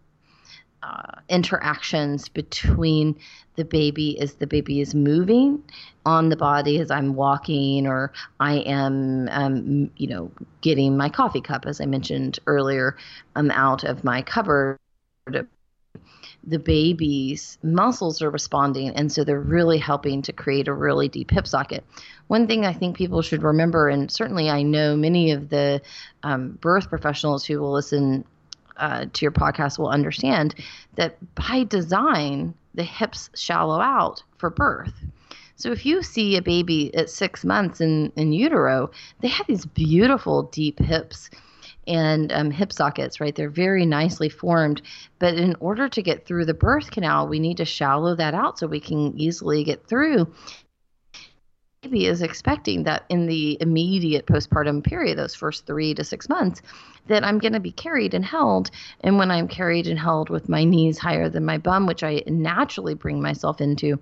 uh, 0.83 1.19
interactions 1.29 2.29
between 2.29 3.15
the 3.55 3.65
baby 3.65 4.19
as 4.19 4.35
the 4.35 4.47
baby 4.47 4.79
is 4.79 4.93
moving 4.93 5.61
on 6.05 6.29
the 6.29 6.37
body 6.37 6.79
as 6.79 6.91
I'm 6.91 7.15
walking 7.15 7.87
or 7.87 8.13
I 8.39 8.59
am, 8.59 9.27
um, 9.31 9.91
you 9.97 10.07
know, 10.07 10.31
getting 10.61 10.95
my 10.95 11.09
coffee 11.09 11.41
cup, 11.41 11.65
as 11.65 11.81
I 11.81 11.85
mentioned 11.85 12.39
earlier, 12.47 12.95
um, 13.35 13.51
out 13.51 13.83
of 13.83 14.03
my 14.03 14.21
cupboard. 14.21 14.77
The 16.47 16.59
baby's 16.59 17.57
muscles 17.61 18.21
are 18.21 18.29
responding, 18.29 18.89
and 18.95 19.11
so 19.11 19.23
they're 19.23 19.39
really 19.39 19.77
helping 19.77 20.21
to 20.23 20.31
create 20.31 20.67
a 20.69 20.73
really 20.73 21.09
deep 21.09 21.29
hip 21.29 21.45
socket. 21.45 21.83
One 22.27 22.47
thing 22.47 22.65
I 22.65 22.73
think 22.73 22.95
people 22.95 23.21
should 23.21 23.43
remember, 23.43 23.89
and 23.89 24.09
certainly 24.09 24.49
I 24.49 24.63
know 24.63 24.95
many 24.95 25.31
of 25.31 25.49
the 25.49 25.81
um, 26.23 26.57
birth 26.61 26.89
professionals 26.89 27.45
who 27.45 27.59
will 27.59 27.73
listen 27.73 28.23
uh, 28.77 29.05
to 29.11 29.25
your 29.25 29.31
podcast 29.31 29.77
will 29.77 29.89
understand 29.89 30.55
that 30.95 31.17
by 31.35 31.65
design, 31.65 32.53
the 32.75 32.83
hips 32.83 33.29
shallow 33.35 33.81
out 33.81 34.23
for 34.37 34.49
birth. 34.49 34.93
So 35.57 35.71
if 35.71 35.85
you 35.85 36.03
see 36.03 36.37
a 36.37 36.41
baby 36.41 36.93
at 36.95 37.09
six 37.09 37.43
months 37.43 37.81
in, 37.81 38.11
in 38.15 38.31
utero, 38.31 38.91
they 39.21 39.27
have 39.27 39.47
these 39.47 39.65
beautiful 39.65 40.43
deep 40.43 40.79
hips 40.79 41.31
and 41.87 42.31
um, 42.31 42.51
hip 42.51 42.73
sockets, 42.73 43.19
right? 43.19 43.35
They're 43.35 43.49
very 43.49 43.85
nicely 43.85 44.29
formed. 44.29 44.81
But 45.19 45.35
in 45.35 45.55
order 45.59 45.87
to 45.89 46.01
get 46.01 46.25
through 46.25 46.45
the 46.45 46.53
birth 46.53 46.91
canal, 46.91 47.27
we 47.27 47.39
need 47.39 47.57
to 47.57 47.65
shallow 47.65 48.15
that 48.15 48.33
out 48.33 48.59
so 48.59 48.67
we 48.67 48.79
can 48.79 49.17
easily 49.17 49.63
get 49.63 49.87
through 49.87 50.27
baby 51.81 52.05
is 52.05 52.21
expecting 52.21 52.83
that 52.83 53.05
in 53.09 53.27
the 53.27 53.57
immediate 53.61 54.25
postpartum 54.25 54.83
period, 54.83 55.17
those 55.17 55.35
first 55.35 55.65
three 55.65 55.93
to 55.93 56.03
six 56.03 56.27
months, 56.27 56.61
that 57.07 57.23
I'm 57.23 57.39
going 57.39 57.53
to 57.53 57.59
be 57.59 57.71
carried 57.71 58.13
and 58.13 58.25
held. 58.25 58.71
And 59.01 59.17
when 59.17 59.31
I'm 59.31 59.47
carried 59.47 59.87
and 59.87 59.97
held 59.97 60.29
with 60.29 60.49
my 60.49 60.63
knees 60.63 60.97
higher 60.97 61.29
than 61.29 61.45
my 61.45 61.57
bum, 61.57 61.87
which 61.87 62.03
I 62.03 62.23
naturally 62.27 62.93
bring 62.93 63.21
myself 63.21 63.61
into, 63.61 63.99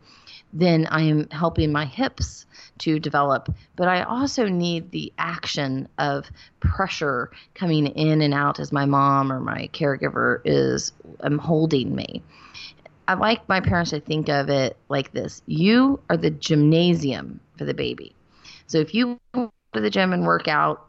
then 0.55 0.87
I 0.87 1.01
am 1.01 1.29
helping 1.29 1.71
my 1.71 1.85
hips 1.85 2.45
to 2.79 2.99
develop. 2.99 3.53
But 3.75 3.89
I 3.89 4.03
also 4.03 4.47
need 4.47 4.91
the 4.91 5.11
action 5.17 5.87
of 5.97 6.31
pressure 6.61 7.29
coming 7.53 7.87
in 7.87 8.21
and 8.21 8.33
out 8.33 8.59
as 8.59 8.71
my 8.71 8.85
mom 8.85 9.31
or 9.31 9.39
my 9.39 9.69
caregiver 9.73 10.39
is 10.45 10.93
um, 11.19 11.37
holding 11.37 11.93
me. 11.93 12.23
I 13.07 13.13
like 13.13 13.47
my 13.47 13.59
parents 13.59 13.91
to 13.91 13.99
think 13.99 14.29
of 14.29 14.49
it 14.49 14.77
like 14.89 15.11
this 15.11 15.43
you 15.45 15.99
are 16.09 16.17
the 16.17 16.31
gymnasium 16.31 17.39
for 17.57 17.65
the 17.65 17.73
baby. 17.73 18.15
So 18.67 18.79
if 18.79 18.95
you 18.95 19.19
go 19.33 19.51
to 19.73 19.81
the 19.81 19.89
gym 19.89 20.13
and 20.13 20.25
work 20.25 20.47
out, 20.47 20.84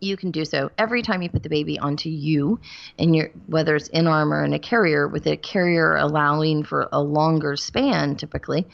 you 0.00 0.16
can 0.16 0.30
do 0.30 0.44
so 0.44 0.70
every 0.78 1.02
time 1.02 1.22
you 1.22 1.28
put 1.28 1.42
the 1.42 1.48
baby 1.48 1.78
onto 1.78 2.08
you 2.08 2.60
and 2.98 3.14
your 3.14 3.30
whether 3.46 3.76
it's 3.76 3.88
in 3.88 4.06
arm 4.06 4.32
or 4.32 4.44
in 4.44 4.52
a 4.52 4.58
carrier 4.58 5.08
with 5.08 5.26
a 5.26 5.36
carrier 5.36 5.96
allowing 5.96 6.64
for 6.64 6.88
a 6.92 7.00
longer 7.00 7.56
span 7.56 8.16
typically 8.16 8.66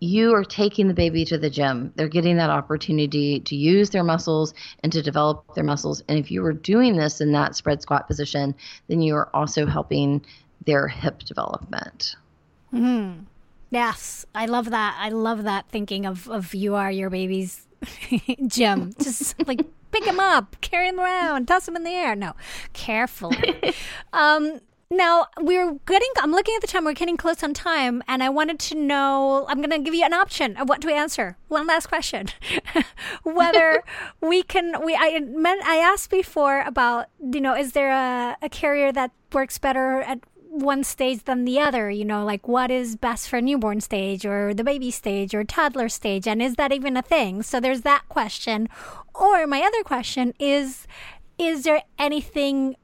you 0.00 0.34
are 0.34 0.44
taking 0.44 0.88
the 0.88 0.94
baby 0.94 1.26
to 1.26 1.36
the 1.36 1.50
gym. 1.50 1.92
They're 1.94 2.08
getting 2.08 2.38
that 2.38 2.48
opportunity 2.48 3.40
to 3.40 3.54
use 3.54 3.90
their 3.90 4.02
muscles 4.02 4.54
and 4.82 4.90
to 4.92 5.02
develop 5.02 5.54
their 5.54 5.64
muscles. 5.64 6.02
And 6.08 6.18
if 6.18 6.30
you 6.30 6.40
were 6.42 6.54
doing 6.54 6.96
this 6.96 7.20
in 7.20 7.32
that 7.32 7.54
spread 7.54 7.82
squat 7.82 8.08
position 8.08 8.54
then 8.88 9.02
you 9.02 9.14
are 9.14 9.28
also 9.36 9.66
helping 9.66 10.24
their 10.64 10.88
hip 10.88 11.20
development. 11.20 12.16
Mm. 12.72 13.24
yes 13.70 14.24
i 14.34 14.46
love 14.46 14.70
that. 14.70 14.96
I 14.98 15.08
love 15.10 15.44
that 15.44 15.68
thinking 15.68 16.06
of 16.06 16.28
of 16.30 16.54
you 16.54 16.76
are 16.76 16.90
your 16.90 17.10
baby's 17.10 17.66
gym 18.46 18.92
just 19.00 19.34
like 19.46 19.60
pick 19.90 20.04
him 20.04 20.20
up, 20.20 20.56
carry 20.60 20.88
him 20.88 21.00
around, 21.00 21.46
toss 21.46 21.66
him 21.66 21.76
in 21.76 21.84
the 21.84 21.90
air. 21.90 22.14
No, 22.14 22.34
carefully. 22.72 23.74
um, 24.12 24.60
now 24.90 25.26
we're 25.38 25.74
getting. 25.86 26.08
I'm 26.18 26.32
looking 26.32 26.54
at 26.56 26.62
the 26.62 26.66
time. 26.66 26.84
We're 26.84 26.94
getting 26.94 27.16
close 27.16 27.42
on 27.42 27.54
time, 27.54 28.02
and 28.08 28.22
I 28.22 28.28
wanted 28.28 28.58
to 28.60 28.74
know. 28.74 29.46
I'm 29.48 29.58
going 29.58 29.70
to 29.70 29.78
give 29.78 29.94
you 29.94 30.04
an 30.04 30.12
option 30.12 30.56
of 30.56 30.68
what 30.68 30.80
to 30.82 30.92
answer. 30.92 31.36
One 31.48 31.66
last 31.66 31.86
question: 31.86 32.28
whether 33.22 33.84
we 34.20 34.42
can. 34.42 34.84
We 34.84 34.96
I 34.96 35.20
meant 35.20 35.64
I 35.64 35.76
asked 35.76 36.10
before 36.10 36.62
about 36.62 37.06
you 37.20 37.40
know 37.40 37.54
is 37.54 37.72
there 37.72 37.90
a, 37.90 38.36
a 38.42 38.48
carrier 38.48 38.90
that 38.92 39.12
works 39.32 39.58
better 39.58 40.00
at 40.02 40.18
one 40.50 40.82
stage 40.82 41.22
than 41.24 41.44
the 41.44 41.60
other 41.60 41.88
you 41.90 42.04
know 42.04 42.24
like 42.24 42.48
what 42.48 42.72
is 42.72 42.96
best 42.96 43.28
for 43.28 43.40
newborn 43.40 43.80
stage 43.80 44.26
or 44.26 44.52
the 44.52 44.64
baby 44.64 44.90
stage 44.90 45.32
or 45.32 45.44
toddler 45.44 45.88
stage 45.88 46.26
and 46.26 46.42
is 46.42 46.56
that 46.56 46.72
even 46.72 46.96
a 46.96 47.02
thing 47.02 47.40
so 47.40 47.60
there's 47.60 47.82
that 47.82 48.02
question 48.08 48.68
or 49.14 49.46
my 49.46 49.62
other 49.62 49.84
question 49.84 50.34
is 50.40 50.88
is 51.38 51.62
there 51.62 51.82
anything 52.00 52.74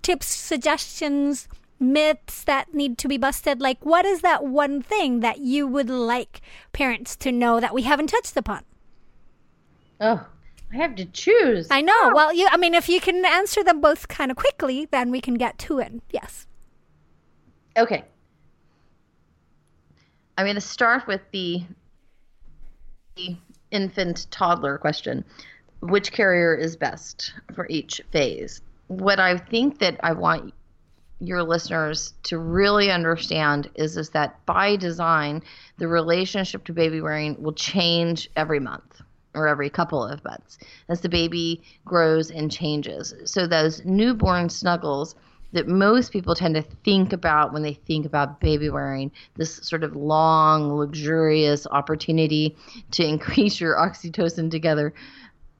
tips 0.00 0.26
suggestions 0.26 1.46
myths 1.78 2.42
that 2.44 2.72
need 2.72 2.96
to 2.96 3.06
be 3.06 3.18
busted 3.18 3.60
like 3.60 3.84
what 3.84 4.06
is 4.06 4.22
that 4.22 4.42
one 4.42 4.80
thing 4.80 5.20
that 5.20 5.38
you 5.40 5.66
would 5.66 5.90
like 5.90 6.40
parents 6.72 7.16
to 7.16 7.30
know 7.30 7.60
that 7.60 7.74
we 7.74 7.82
haven't 7.82 8.08
touched 8.08 8.36
upon 8.36 8.62
oh 10.00 10.26
I 10.70 10.76
have 10.76 10.96
to 10.96 11.06
choose. 11.06 11.68
I 11.70 11.80
know. 11.80 11.94
Oh. 11.96 12.12
Well, 12.14 12.34
you 12.34 12.46
I 12.50 12.58
mean 12.58 12.74
if 12.74 12.90
you 12.90 13.00
can 13.00 13.24
answer 13.24 13.64
them 13.64 13.80
both 13.80 14.06
kind 14.08 14.30
of 14.30 14.36
quickly, 14.36 14.86
then 14.90 15.10
we 15.10 15.22
can 15.22 15.32
get 15.32 15.56
to 15.60 15.78
it. 15.78 15.94
Yes. 16.10 16.46
Okay. 17.78 18.04
I'm 20.36 20.44
going 20.44 20.56
to 20.56 20.60
start 20.60 21.06
with 21.06 21.20
the, 21.30 21.62
the 23.14 23.36
infant 23.70 24.26
toddler 24.32 24.78
question. 24.78 25.24
Which 25.80 26.10
carrier 26.10 26.56
is 26.56 26.76
best 26.76 27.32
for 27.54 27.68
each 27.70 28.00
phase? 28.10 28.60
What 28.88 29.20
I 29.20 29.38
think 29.38 29.78
that 29.78 30.00
I 30.02 30.12
want 30.12 30.52
your 31.20 31.44
listeners 31.44 32.14
to 32.24 32.38
really 32.38 32.90
understand 32.90 33.70
is 33.76 33.96
is 33.96 34.10
that 34.10 34.44
by 34.44 34.74
design 34.74 35.42
the 35.78 35.86
relationship 35.86 36.64
to 36.64 36.72
baby 36.72 37.00
wearing 37.00 37.40
will 37.40 37.52
change 37.52 38.28
every 38.34 38.60
month 38.60 39.02
or 39.34 39.46
every 39.46 39.70
couple 39.70 40.04
of 40.04 40.24
months 40.24 40.58
as 40.88 41.00
the 41.00 41.08
baby 41.08 41.62
grows 41.84 42.30
and 42.30 42.50
changes. 42.50 43.14
So 43.24 43.46
those 43.46 43.84
newborn 43.84 44.48
snuggles 44.48 45.14
that 45.52 45.66
most 45.66 46.12
people 46.12 46.34
tend 46.34 46.54
to 46.54 46.62
think 46.84 47.12
about 47.12 47.52
when 47.52 47.62
they 47.62 47.74
think 47.74 48.04
about 48.04 48.40
baby 48.40 48.68
wearing 48.70 49.10
this 49.36 49.56
sort 49.56 49.82
of 49.82 49.96
long 49.96 50.72
luxurious 50.72 51.66
opportunity 51.70 52.56
to 52.90 53.04
increase 53.08 53.60
your 53.60 53.76
oxytocin 53.76 54.50
together 54.50 54.92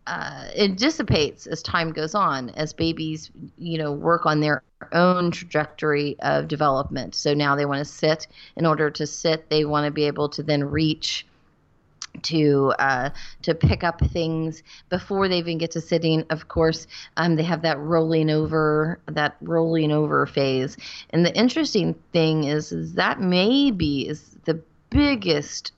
uh, 0.08 0.48
it 0.56 0.78
dissipates 0.78 1.46
as 1.46 1.62
time 1.62 1.92
goes 1.92 2.14
on 2.14 2.48
as 2.50 2.72
babies 2.72 3.30
you 3.58 3.76
know 3.76 3.92
work 3.92 4.24
on 4.24 4.40
their 4.40 4.62
own 4.92 5.30
trajectory 5.30 6.16
of 6.20 6.48
development. 6.48 7.14
So 7.14 7.34
now 7.34 7.56
they 7.56 7.66
want 7.66 7.80
to 7.80 7.84
sit. 7.84 8.26
In 8.56 8.64
order 8.64 8.90
to 8.90 9.06
sit 9.06 9.50
they 9.50 9.66
want 9.66 9.84
to 9.84 9.90
be 9.90 10.04
able 10.04 10.30
to 10.30 10.42
then 10.42 10.64
reach 10.64 11.26
to 12.24 12.74
uh, 12.78 13.10
to 13.42 13.54
pick 13.54 13.84
up 13.84 14.00
things 14.10 14.62
before 14.88 15.28
they 15.28 15.38
even 15.38 15.58
get 15.58 15.70
to 15.72 15.80
sitting. 15.80 16.24
Of 16.30 16.48
course, 16.48 16.86
um, 17.16 17.36
they 17.36 17.42
have 17.42 17.62
that 17.62 17.78
rolling 17.78 18.30
over 18.30 19.00
that 19.06 19.36
rolling 19.40 19.92
over 19.92 20.26
phase. 20.26 20.76
And 21.10 21.24
the 21.24 21.34
interesting 21.36 21.94
thing 22.12 22.44
is, 22.44 22.72
is 22.72 22.94
that 22.94 23.20
maybe 23.20 24.08
is 24.08 24.36
the 24.44 24.60
biggest 24.90 25.72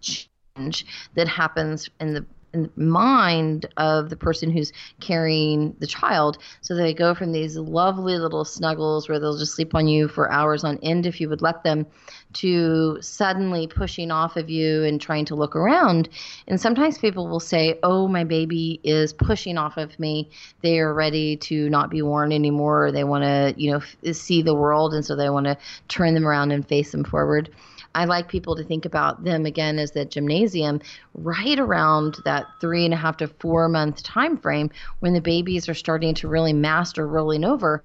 change 0.00 0.86
that 1.14 1.28
happens 1.28 1.88
in 2.00 2.14
the 2.14 2.26
in 2.52 2.64
the 2.64 2.70
mind 2.76 3.66
of 3.76 4.10
the 4.10 4.16
person 4.16 4.50
who's 4.50 4.72
carrying 5.00 5.74
the 5.78 5.86
child. 5.86 6.38
So 6.60 6.74
they 6.74 6.92
go 6.94 7.14
from 7.14 7.32
these 7.32 7.56
lovely 7.56 8.18
little 8.18 8.44
snuggles 8.44 9.08
where 9.08 9.18
they'll 9.18 9.38
just 9.38 9.54
sleep 9.54 9.74
on 9.74 9.88
you 9.88 10.08
for 10.08 10.30
hours 10.30 10.64
on 10.64 10.78
end 10.82 11.06
if 11.06 11.20
you 11.20 11.28
would 11.28 11.42
let 11.42 11.64
them 11.64 11.86
to 12.34 12.98
suddenly 13.00 13.66
pushing 13.66 14.10
off 14.10 14.36
of 14.36 14.50
you 14.50 14.84
and 14.84 15.00
trying 15.00 15.24
to 15.26 15.34
look 15.34 15.56
around. 15.56 16.08
And 16.46 16.60
sometimes 16.60 16.98
people 16.98 17.28
will 17.28 17.40
say, 17.40 17.78
Oh, 17.82 18.08
my 18.08 18.24
baby 18.24 18.80
is 18.84 19.12
pushing 19.12 19.58
off 19.58 19.76
of 19.76 19.98
me. 19.98 20.30
They 20.62 20.78
are 20.80 20.94
ready 20.94 21.36
to 21.38 21.68
not 21.70 21.90
be 21.90 22.02
worn 22.02 22.32
anymore. 22.32 22.92
They 22.92 23.04
want 23.04 23.24
to, 23.24 23.54
you 23.56 23.72
know, 23.72 23.78
f- 23.78 24.16
see 24.16 24.42
the 24.42 24.54
world. 24.54 24.94
And 24.94 25.04
so 25.04 25.16
they 25.16 25.30
want 25.30 25.46
to 25.46 25.56
turn 25.88 26.14
them 26.14 26.26
around 26.26 26.52
and 26.52 26.66
face 26.66 26.92
them 26.92 27.04
forward. 27.04 27.50
I 27.94 28.06
like 28.06 28.28
people 28.28 28.56
to 28.56 28.64
think 28.64 28.84
about 28.84 29.24
them 29.24 29.44
again 29.44 29.78
as 29.78 29.90
the 29.90 30.04
gymnasium 30.04 30.80
right 31.14 31.58
around 31.58 32.16
that 32.24 32.46
three 32.60 32.84
and 32.86 32.94
a 32.94 32.96
half 32.96 33.18
to 33.18 33.28
four 33.28 33.68
month 33.68 34.02
time 34.02 34.38
frame 34.38 34.70
when 35.00 35.12
the 35.12 35.20
babies 35.20 35.68
are 35.68 35.74
starting 35.74 36.14
to 36.14 36.28
really 36.28 36.54
master 36.54 37.06
rolling 37.06 37.44
over 37.44 37.84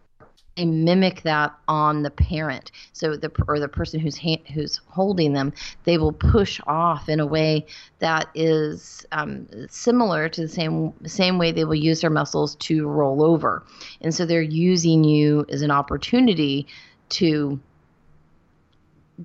they 0.57 0.65
mimic 0.65 1.21
that 1.21 1.53
on 1.67 2.03
the 2.03 2.09
parent. 2.09 2.71
So 2.93 3.15
the 3.15 3.31
or 3.47 3.59
the 3.59 3.67
person 3.67 3.99
who's 3.99 4.17
ha- 4.17 4.43
who's 4.53 4.81
holding 4.87 5.33
them, 5.33 5.53
they 5.83 5.97
will 5.97 6.11
push 6.11 6.59
off 6.67 7.07
in 7.07 7.19
a 7.19 7.25
way 7.25 7.65
that 7.99 8.27
is 8.35 9.05
um, 9.11 9.47
similar 9.69 10.27
to 10.29 10.41
the 10.41 10.47
same 10.47 10.93
same 11.05 11.37
way 11.37 11.51
they 11.51 11.63
will 11.63 11.75
use 11.75 12.01
their 12.01 12.09
muscles 12.09 12.55
to 12.55 12.87
roll 12.87 13.23
over. 13.23 13.63
And 14.01 14.13
so 14.13 14.25
they're 14.25 14.41
using 14.41 15.03
you 15.03 15.45
as 15.49 15.61
an 15.61 15.71
opportunity 15.71 16.67
to 17.09 17.59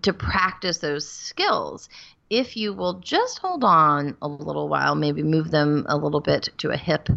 to 0.03 0.13
practice 0.13 0.79
those 0.79 1.07
skills 1.07 1.89
if 2.33 2.57
you 2.57 2.73
will 2.73 2.95
just 2.95 3.41
hold 3.41 3.63
on 3.63 4.17
a 4.23 4.27
little 4.27 4.67
while, 4.67 4.95
maybe 4.95 5.23
move 5.23 5.51
them 5.51 5.85
a 5.87 5.99
little 5.99 6.21
bit 6.21 6.49
to 6.57 6.71
a 6.71 6.79
hip, 6.79 7.11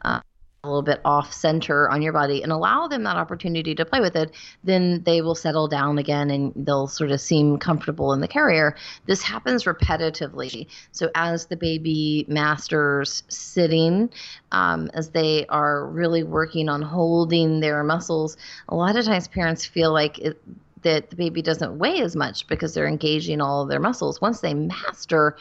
uh, 0.00 0.20
a 0.66 0.68
little 0.68 0.82
bit 0.82 1.00
off 1.04 1.32
center 1.32 1.88
on 1.88 2.02
your 2.02 2.12
body, 2.12 2.42
and 2.42 2.52
allow 2.52 2.88
them 2.88 3.04
that 3.04 3.16
opportunity 3.16 3.74
to 3.74 3.84
play 3.84 4.00
with 4.00 4.16
it, 4.16 4.32
then 4.64 5.02
they 5.04 5.22
will 5.22 5.34
settle 5.34 5.68
down 5.68 5.98
again 5.98 6.30
and 6.30 6.52
they'll 6.56 6.88
sort 6.88 7.10
of 7.10 7.20
seem 7.20 7.58
comfortable 7.58 8.12
in 8.12 8.20
the 8.20 8.28
carrier. 8.28 8.76
This 9.06 9.22
happens 9.22 9.64
repetitively. 9.64 10.66
So 10.92 11.10
as 11.14 11.46
the 11.46 11.56
baby 11.56 12.24
masters 12.28 13.22
sitting, 13.28 14.10
um, 14.52 14.90
as 14.94 15.10
they 15.10 15.46
are 15.46 15.86
really 15.86 16.22
working 16.22 16.68
on 16.68 16.82
holding 16.82 17.60
their 17.60 17.84
muscles, 17.84 18.36
a 18.68 18.74
lot 18.74 18.96
of 18.96 19.04
times 19.04 19.28
parents 19.28 19.64
feel 19.64 19.92
like 19.92 20.18
it, 20.18 20.40
that 20.82 21.10
the 21.10 21.16
baby 21.16 21.42
doesn't 21.42 21.78
weigh 21.78 22.00
as 22.00 22.14
much 22.14 22.46
because 22.46 22.74
they're 22.74 22.86
engaging 22.86 23.40
all 23.40 23.62
of 23.62 23.68
their 23.68 23.80
muscles. 23.80 24.20
Once 24.20 24.40
they 24.40 24.54
master, 24.54 25.36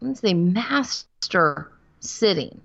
once 0.00 0.20
they 0.20 0.34
master 0.34 1.70
sitting, 2.00 2.60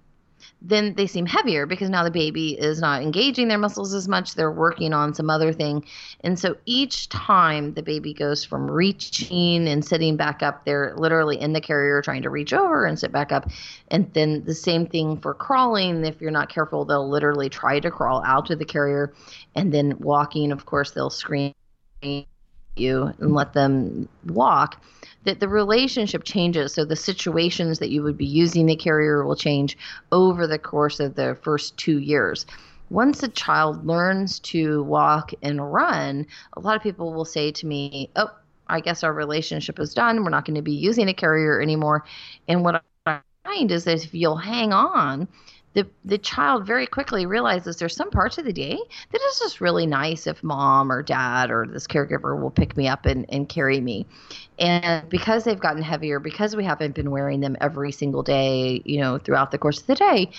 then 0.62 0.94
they 0.94 1.08
seem 1.08 1.26
heavier 1.26 1.66
because 1.66 1.90
now 1.90 2.04
the 2.04 2.12
baby 2.12 2.52
is 2.52 2.80
not 2.80 3.02
engaging 3.02 3.48
their 3.48 3.58
muscles 3.58 3.94
as 3.94 4.08
much. 4.08 4.36
They're 4.36 4.52
working 4.52 4.94
on 4.94 5.14
some 5.14 5.30
other 5.30 5.52
thing. 5.52 5.84
And 6.24 6.38
so 6.38 6.56
each 6.66 7.10
time 7.10 7.74
the 7.74 7.82
baby 7.82 8.14
goes 8.14 8.44
from 8.44 8.70
reaching 8.70 9.68
and 9.68 9.84
sitting 9.84 10.18
back 10.18 10.44
up, 10.44 10.64
they're 10.64 10.94
literally 10.96 11.42
in 11.42 11.54
the 11.54 11.62
carrier 11.62 12.02
trying 12.02 12.22
to 12.22 12.30
reach 12.30 12.54
over 12.54 12.86
and 12.86 13.00
sit 13.00 13.12
back 13.12 13.32
up. 13.32 13.50
And 13.88 14.14
then 14.14 14.44
the 14.46 14.54
same 14.54 14.86
thing 14.86 15.18
for 15.18 15.34
crawling. 15.34 16.06
If 16.06 16.22
you're 16.22 16.30
not 16.30 16.50
careful, 16.50 16.86
they'll 16.86 17.10
literally 17.10 17.50
try 17.50 17.80
to 17.80 17.90
crawl 17.90 18.24
out 18.24 18.52
of 18.52 18.60
the 18.60 18.66
carrier. 18.66 19.14
And 19.56 19.74
then 19.74 19.98
walking, 20.00 20.52
of 20.52 20.68
course, 20.68 20.92
they'll 20.92 21.10
scream 21.10 21.54
you 22.76 23.14
and 23.20 23.34
let 23.34 23.54
them 23.54 24.08
walk 24.28 24.82
that 25.24 25.40
the 25.40 25.48
relationship 25.48 26.24
changes. 26.24 26.74
So 26.74 26.86
the 26.86 26.96
situations 26.96 27.80
that 27.80 27.90
you 27.90 28.04
would 28.04 28.18
be 28.18 28.26
using 28.26 28.66
the 28.66 28.76
carrier 28.76 29.24
will 29.26 29.36
change 29.36 29.78
over 30.12 30.48
the 30.48 30.60
course 30.60 31.00
of 31.00 31.16
the 31.16 31.38
first 31.42 31.78
two 31.78 32.00
years. 32.00 32.46
Once 32.90 33.24
a 33.24 33.28
child 33.30 33.86
learns 33.86 34.40
to 34.40 34.84
walk 34.84 35.32
and 35.42 35.72
run 35.74 36.26
a 36.54 36.60
lot 36.60 36.76
of 36.76 36.84
people 36.84 37.14
will 37.14 37.24
say 37.26 37.50
to 37.52 37.66
me 37.66 38.10
oh 38.18 38.30
i 38.68 38.82
guess 38.82 39.04
our 39.04 39.14
relationship 39.14 39.80
is 39.80 39.94
done. 39.94 40.24
We're 40.24 40.30
not 40.30 40.46
going 40.46 40.56
to 40.56 40.62
be 40.62 40.74
using 40.74 41.08
a 41.08 41.14
carrier 41.14 41.62
anymore. 41.62 42.04
And 42.48 42.64
what 42.64 42.84
i 43.06 43.20
find 43.46 43.72
is 43.72 43.86
that 43.86 44.04
if 44.04 44.14
you'll 44.14 44.38
hang 44.38 44.74
on 44.74 45.28
the 45.74 45.88
the 46.04 46.18
child 46.18 46.66
very 46.66 46.86
quickly 46.86 47.26
realizes 47.26 47.78
there's 47.78 47.96
some 47.96 48.12
parts 48.12 48.38
of 48.38 48.46
the 48.46 48.54
day 48.54 48.78
that 49.12 49.22
is 49.22 49.40
just 49.40 49.62
really 49.62 49.86
nice 49.86 50.28
if 50.28 50.44
mom 50.44 50.92
or 50.92 51.02
dad 51.02 51.50
or 51.50 51.66
this 51.66 51.88
caregiver 51.88 52.40
will 52.40 52.52
pick 52.52 52.76
me 52.76 52.88
up 52.88 53.06
and, 53.06 53.26
and 53.30 53.48
carry 53.48 53.80
me. 53.80 54.06
And 54.60 55.08
because 55.10 55.44
they've 55.44 55.60
gotten 55.60 55.82
heavier 55.82 56.20
because 56.20 56.56
we 56.56 56.66
haven't 56.66 56.96
been 56.96 57.12
wearing 57.12 57.40
them 57.40 57.56
every 57.62 57.92
single 57.92 58.24
day 58.24 58.82
you 58.86 59.00
know 59.00 59.18
throughout 59.18 59.52
the 59.52 59.58
course 59.58 59.80
of 59.80 59.88
the 59.88 59.96
day 59.96 60.32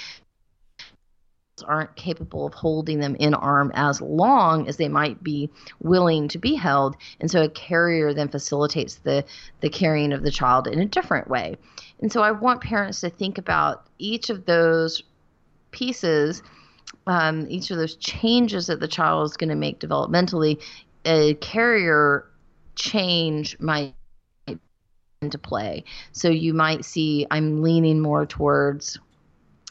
aren't 1.67 1.95
capable 1.97 2.47
of 2.47 2.55
holding 2.55 2.99
them 2.99 3.15
in 3.17 3.35
arm 3.35 3.71
as 3.75 4.01
long 4.01 4.67
as 4.69 4.77
they 4.77 4.89
might 4.89 5.23
be 5.23 5.51
willing 5.81 6.27
to 6.29 6.39
be 6.39 6.55
held. 6.55 6.97
And 7.21 7.31
so 7.31 7.43
a 7.43 7.49
carrier 7.49 8.13
then 8.13 8.29
facilitates 8.29 8.97
the 8.97 9.25
the 9.61 9.69
carrying 9.69 10.13
of 10.13 10.23
the 10.23 10.31
child 10.31 10.67
in 10.67 10.81
a 10.81 10.87
different 10.87 11.29
way. 11.29 11.57
And 12.01 12.11
so 12.11 12.23
i 12.23 12.31
want 12.33 12.63
parents 12.63 13.01
to 13.01 13.11
think 13.11 13.39
about 13.39 13.87
each 13.99 14.31
of 14.31 14.45
those 14.45 15.03
pieces 15.73 16.43
um, 17.07 17.47
each 17.49 17.71
of 17.71 17.79
those 17.79 17.97
changes 17.97 18.67
that 18.67 18.81
the 18.81 18.89
child 18.89 19.29
is 19.29 19.37
going 19.37 19.51
to 19.51 19.57
make 19.57 19.81
developmentally 19.81 20.63
a 21.05 21.35
carrier 21.35 22.27
change 22.77 23.59
might 23.59 23.95
into 25.21 25.39
play. 25.39 25.85
So 26.13 26.29
you 26.29 26.53
might 26.53 26.85
see 26.85 27.27
i'm 27.31 27.63
leaning 27.63 28.01
more 28.01 28.27
towards 28.27 28.99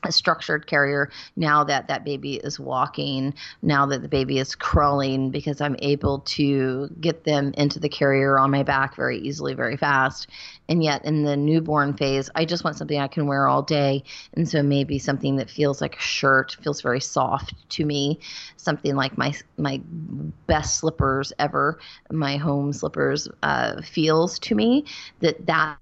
a 0.04 0.12
structured 0.12 0.68
carrier 0.68 1.10
now 1.36 1.64
that 1.64 1.88
that 1.88 2.04
baby 2.04 2.36
is 2.38 2.60
walking 2.60 3.34
now 3.62 3.86
that 3.86 4.02
the 4.02 4.08
baby 4.08 4.40
is 4.40 4.56
crawling 4.56 5.30
because 5.30 5.62
i'm 5.62 5.76
able 5.80 6.20
to 6.20 6.90
get 7.00 7.24
them 7.24 7.54
into 7.58 7.80
the 7.80 7.90
carrier 7.90 8.40
on 8.40 8.50
my 8.52 8.64
back 8.64 8.96
very 8.96 9.18
easily 9.20 9.54
very 9.54 9.78
fast. 9.78 10.28
And 10.70 10.84
yet 10.84 11.04
in 11.04 11.24
the 11.24 11.36
newborn 11.36 11.94
phase 11.96 12.30
i 12.36 12.46
just 12.46 12.64
want 12.64 12.78
something 12.78 13.00
i 13.00 13.08
can 13.08 13.28
wear 13.28 13.48
all 13.48 13.62
day. 13.62 14.04
And 14.34 14.48
so 14.48 14.64
maybe 14.64 14.98
something 15.00 15.36
that 15.38 15.50
feels 15.50 15.82
like 15.82 15.98
a 15.98 16.02
shirt 16.02 16.58
feels 16.62 16.82
very 16.82 17.02
soft 17.02 17.54
to 17.72 17.86
me. 17.86 18.20
Something 18.58 18.96
like 18.96 19.18
my 19.18 19.34
my 19.58 19.82
best 20.48 20.78
slippers 20.78 21.34
ever 21.40 21.80
my 22.10 22.38
home 22.38 22.74
slippers 22.74 23.28
uh, 23.44 23.82
feels 23.82 24.40
to 24.40 24.56
me 24.56 24.86
that 25.20 25.46
that 25.46 25.78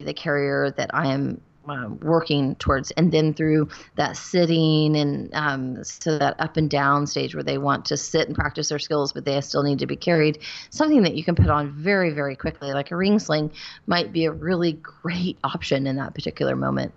the 0.00 0.14
carrier 0.14 0.70
that 0.76 0.90
i 0.92 1.06
am 1.06 1.40
um, 1.68 1.98
working 2.00 2.54
towards, 2.56 2.90
and 2.92 3.12
then 3.12 3.34
through 3.34 3.68
that 3.96 4.16
sitting 4.16 4.96
and 4.96 5.32
um, 5.34 5.74
that 6.04 6.36
up 6.38 6.56
and 6.56 6.70
down 6.70 7.06
stage 7.06 7.34
where 7.34 7.44
they 7.44 7.58
want 7.58 7.84
to 7.86 7.96
sit 7.96 8.26
and 8.26 8.36
practice 8.36 8.68
their 8.68 8.78
skills, 8.78 9.12
but 9.12 9.24
they 9.24 9.40
still 9.40 9.62
need 9.62 9.78
to 9.78 9.86
be 9.86 9.96
carried. 9.96 10.38
Something 10.70 11.02
that 11.02 11.14
you 11.14 11.24
can 11.24 11.34
put 11.34 11.48
on 11.48 11.72
very, 11.72 12.10
very 12.10 12.36
quickly, 12.36 12.72
like 12.72 12.90
a 12.90 12.96
ring 12.96 13.18
sling, 13.18 13.52
might 13.86 14.12
be 14.12 14.24
a 14.24 14.32
really 14.32 14.72
great 14.72 15.38
option 15.44 15.86
in 15.86 15.96
that 15.96 16.14
particular 16.14 16.56
moment. 16.56 16.92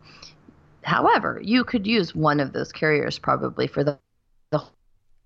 However, 0.84 1.42
you 1.44 1.64
could 1.64 1.86
use 1.86 2.16
one 2.16 2.40
of 2.40 2.54
those 2.54 2.72
carriers 2.72 3.20
probably 3.20 3.68
for 3.68 3.84
the 3.84 4.00
the 4.52 4.64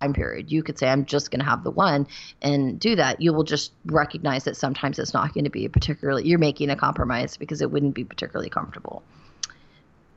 time 0.01 0.13
period. 0.13 0.51
You 0.51 0.63
could 0.63 0.79
say, 0.79 0.89
I'm 0.89 1.05
just 1.05 1.31
going 1.31 1.39
to 1.39 1.45
have 1.45 1.63
the 1.63 1.71
one 1.71 2.07
and 2.41 2.79
do 2.79 2.95
that. 2.95 3.21
You 3.21 3.33
will 3.33 3.43
just 3.43 3.71
recognize 3.85 4.43
that 4.45 4.57
sometimes 4.57 4.97
it's 4.99 5.13
not 5.13 5.33
going 5.33 5.43
to 5.43 5.49
be 5.49 5.67
particularly, 5.67 6.27
you're 6.27 6.39
making 6.39 6.69
a 6.69 6.75
compromise 6.75 7.37
because 7.37 7.61
it 7.61 7.71
wouldn't 7.71 7.93
be 7.93 8.03
particularly 8.03 8.49
comfortable. 8.49 9.03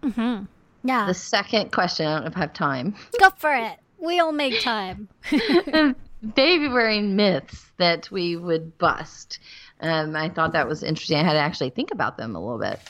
Mm-hmm. 0.05 0.45
Yeah. 0.85 1.07
The 1.07 1.15
second 1.15 1.73
question, 1.73 2.07
I 2.07 2.15
don't 2.15 2.23
know 2.23 2.29
if 2.29 2.37
I 2.37 2.41
have 2.41 2.53
time. 2.53 2.95
Go 3.19 3.31
for 3.37 3.55
it. 3.55 3.79
We'll 3.99 4.33
make 4.33 4.61
time. 4.61 5.09
Baby 6.35 6.69
wearing 6.69 7.17
myths 7.17 7.71
that 7.79 8.11
we 8.11 8.37
would 8.37 8.77
bust. 8.79 9.39
Um, 9.81 10.15
I 10.15 10.29
thought 10.29 10.53
that 10.53 10.69
was 10.69 10.83
interesting. 10.83 11.19
I 11.19 11.23
had 11.23 11.33
to 11.33 11.39
actually 11.39 11.71
think 11.71 11.91
about 11.91 12.17
them 12.17 12.37
a 12.37 12.41
little 12.41 12.59
bit. 12.59 12.81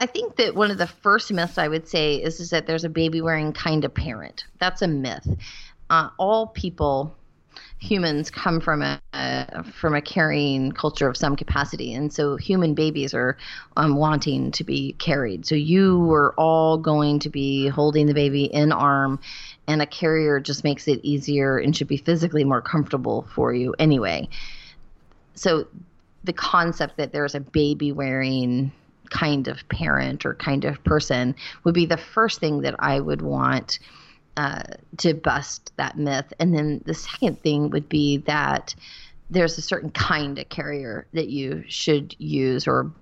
I 0.00 0.06
think 0.06 0.36
that 0.36 0.54
one 0.54 0.70
of 0.70 0.78
the 0.78 0.86
first 0.86 1.32
myths 1.32 1.58
I 1.58 1.68
would 1.68 1.88
say 1.88 2.16
is, 2.16 2.40
is 2.40 2.50
that 2.50 2.66
there's 2.66 2.84
a 2.84 2.88
baby 2.88 3.20
wearing 3.20 3.52
kind 3.52 3.84
of 3.84 3.92
parent. 3.92 4.44
That's 4.58 4.80
a 4.80 4.88
myth. 4.88 5.28
Uh, 5.90 6.10
all 6.18 6.46
people 6.46 7.16
humans 7.80 8.30
come 8.30 8.60
from 8.60 8.82
a, 8.82 9.00
from 9.72 9.94
a 9.94 10.00
carrying 10.00 10.72
culture 10.72 11.08
of 11.08 11.16
some 11.16 11.36
capacity, 11.36 11.94
and 11.94 12.12
so 12.12 12.36
human 12.36 12.74
babies 12.74 13.14
are 13.14 13.36
um, 13.76 13.96
wanting 13.96 14.50
to 14.52 14.64
be 14.64 14.92
carried. 14.98 15.46
So 15.46 15.54
you 15.54 16.00
were 16.00 16.34
all 16.36 16.78
going 16.78 17.20
to 17.20 17.30
be 17.30 17.68
holding 17.68 18.06
the 18.06 18.14
baby 18.14 18.44
in 18.44 18.72
arm, 18.72 19.20
and 19.66 19.80
a 19.80 19.86
carrier 19.86 20.40
just 20.40 20.64
makes 20.64 20.88
it 20.88 21.00
easier 21.02 21.58
and 21.58 21.76
should 21.76 21.88
be 21.88 21.96
physically 21.96 22.44
more 22.44 22.60
comfortable 22.60 23.26
for 23.34 23.54
you 23.54 23.74
anyway. 23.78 24.28
So 25.34 25.68
the 26.24 26.32
concept 26.32 26.96
that 26.96 27.12
there's 27.12 27.34
a 27.34 27.40
baby 27.40 27.92
wearing 27.92 28.72
kind 29.10 29.48
of 29.48 29.66
parent 29.68 30.26
or 30.26 30.34
kind 30.34 30.64
of 30.64 30.82
person 30.84 31.34
would 31.64 31.74
be 31.74 31.86
the 31.86 31.96
first 31.96 32.40
thing 32.40 32.62
that 32.62 32.74
I 32.78 33.00
would 33.00 33.22
want 33.22 33.78
uh, 34.38 34.62
to 34.98 35.14
bust 35.14 35.72
that 35.78 35.98
myth. 35.98 36.32
And 36.38 36.54
then 36.54 36.80
the 36.86 36.94
second 36.94 37.42
thing 37.42 37.70
would 37.70 37.88
be 37.88 38.18
that 38.18 38.72
there's 39.28 39.58
a 39.58 39.62
certain 39.62 39.90
kind 39.90 40.38
of 40.38 40.48
carrier 40.48 41.08
that 41.12 41.28
you 41.28 41.64
should 41.66 42.14
use 42.18 42.68
or 42.68 42.92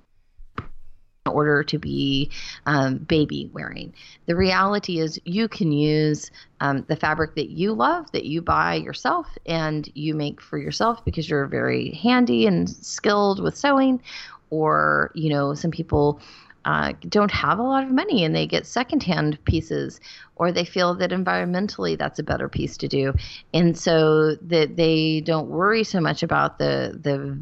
in 0.58 1.32
order 1.32 1.62
to 1.62 1.78
be 1.78 2.30
um, 2.64 2.96
baby 2.96 3.50
wearing. 3.52 3.92
The 4.24 4.34
reality 4.34 4.98
is, 4.98 5.20
you 5.24 5.46
can 5.46 5.72
use 5.72 6.30
um, 6.60 6.86
the 6.88 6.96
fabric 6.96 7.34
that 7.34 7.50
you 7.50 7.74
love, 7.74 8.10
that 8.12 8.24
you 8.24 8.40
buy 8.40 8.76
yourself, 8.76 9.26
and 9.44 9.86
you 9.94 10.14
make 10.14 10.40
for 10.40 10.56
yourself 10.56 11.04
because 11.04 11.28
you're 11.28 11.46
very 11.46 11.90
handy 11.90 12.46
and 12.46 12.70
skilled 12.70 13.42
with 13.42 13.58
sewing. 13.58 14.00
Or, 14.48 15.10
you 15.14 15.28
know, 15.28 15.52
some 15.52 15.70
people 15.70 16.20
uh, 16.66 16.92
don't 17.08 17.30
have 17.30 17.58
a 17.60 17.62
lot 17.62 17.84
of 17.84 17.90
money 17.90 18.24
and 18.24 18.34
they 18.34 18.46
get 18.46 18.66
secondhand 18.66 19.42
pieces, 19.44 20.00
or 20.34 20.52
they 20.52 20.64
feel 20.64 20.94
that 20.96 21.10
environmentally 21.12 21.96
that's 21.96 22.18
a 22.18 22.24
better 22.24 22.48
piece 22.48 22.76
to 22.78 22.88
do, 22.88 23.14
and 23.54 23.78
so 23.78 24.34
that 24.42 24.76
they 24.76 25.20
don't 25.20 25.48
worry 25.48 25.84
so 25.84 26.00
much 26.00 26.22
about 26.22 26.58
the 26.58 26.98
the 27.00 27.38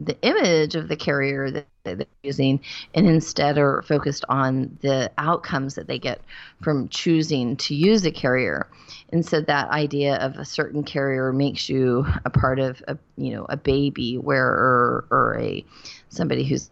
the 0.00 0.16
image 0.22 0.76
of 0.76 0.88
the 0.88 0.96
carrier 0.96 1.50
that 1.50 1.66
they're 1.82 2.06
using 2.22 2.60
and 2.94 3.08
instead 3.08 3.58
are 3.58 3.82
focused 3.82 4.24
on 4.28 4.78
the 4.82 5.10
outcomes 5.18 5.74
that 5.74 5.88
they 5.88 5.98
get 5.98 6.20
from 6.62 6.88
choosing 6.88 7.56
to 7.56 7.74
use 7.74 8.04
a 8.06 8.12
carrier. 8.12 8.68
And 9.10 9.26
so 9.26 9.40
that 9.40 9.68
idea 9.70 10.16
of 10.18 10.36
a 10.36 10.44
certain 10.44 10.84
carrier 10.84 11.32
makes 11.32 11.68
you 11.68 12.06
a 12.24 12.30
part 12.30 12.60
of 12.60 12.80
a 12.86 12.96
you 13.16 13.32
know 13.32 13.46
a 13.48 13.56
baby 13.56 14.18
wearer 14.18 15.04
or 15.10 15.36
a 15.40 15.64
somebody 16.10 16.44
who's 16.44 16.70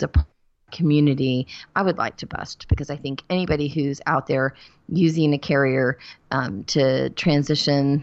a 0.00 0.08
community 0.72 1.46
I 1.76 1.82
would 1.82 1.98
like 1.98 2.16
to 2.18 2.26
bust 2.26 2.66
because 2.68 2.90
I 2.90 2.96
think 2.96 3.22
anybody 3.30 3.68
who's 3.68 4.00
out 4.06 4.26
there 4.26 4.54
using 4.88 5.32
a 5.32 5.38
carrier 5.38 5.98
um, 6.30 6.64
to 6.64 7.10
transition, 7.10 8.02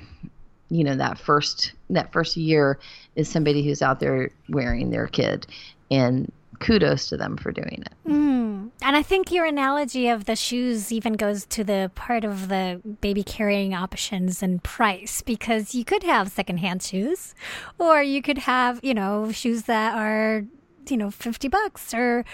you 0.70 0.84
know, 0.84 0.96
that 0.96 1.20
first 1.20 1.74
that 1.90 2.14
first 2.14 2.38
year 2.38 2.80
is 3.16 3.28
somebody 3.28 3.64
who's 3.64 3.82
out 3.82 4.00
there 4.00 4.30
wearing 4.48 4.92
their 4.92 5.08
kid, 5.08 5.46
and 5.92 6.32
kudos 6.60 7.10
to 7.10 7.18
them 7.18 7.38
for 7.38 7.52
doing 7.52 7.84
it. 7.86 7.94
Mm. 8.08 8.70
And 8.82 8.96
I 8.96 9.02
think 9.02 9.32
your 9.32 9.46
analogy 9.46 10.08
of 10.08 10.26
the 10.26 10.36
shoes 10.36 10.92
even 10.92 11.14
goes 11.14 11.46
to 11.48 11.64
the 11.64 11.92
part 11.96 12.24
of 12.24 12.48
the 12.48 12.82
baby 13.02 13.24
carrying 13.24 13.74
options 13.74 14.42
and 14.42 14.64
price 14.64 15.22
because 15.22 15.76
you 15.76 15.84
could 15.84 16.04
have 16.04 16.30
secondhand 16.30 16.84
shoes 16.84 17.36
or 17.78 18.02
you 18.02 18.22
could 18.22 18.40
have, 18.40 18.80
you 18.84 18.94
know, 18.94 19.32
shoes 19.32 19.64
that 19.64 19.96
are 19.96 20.46
you 20.92 20.98
know 20.98 21.12
50 21.12 21.48
bucks 21.48 21.94
or 21.94 22.26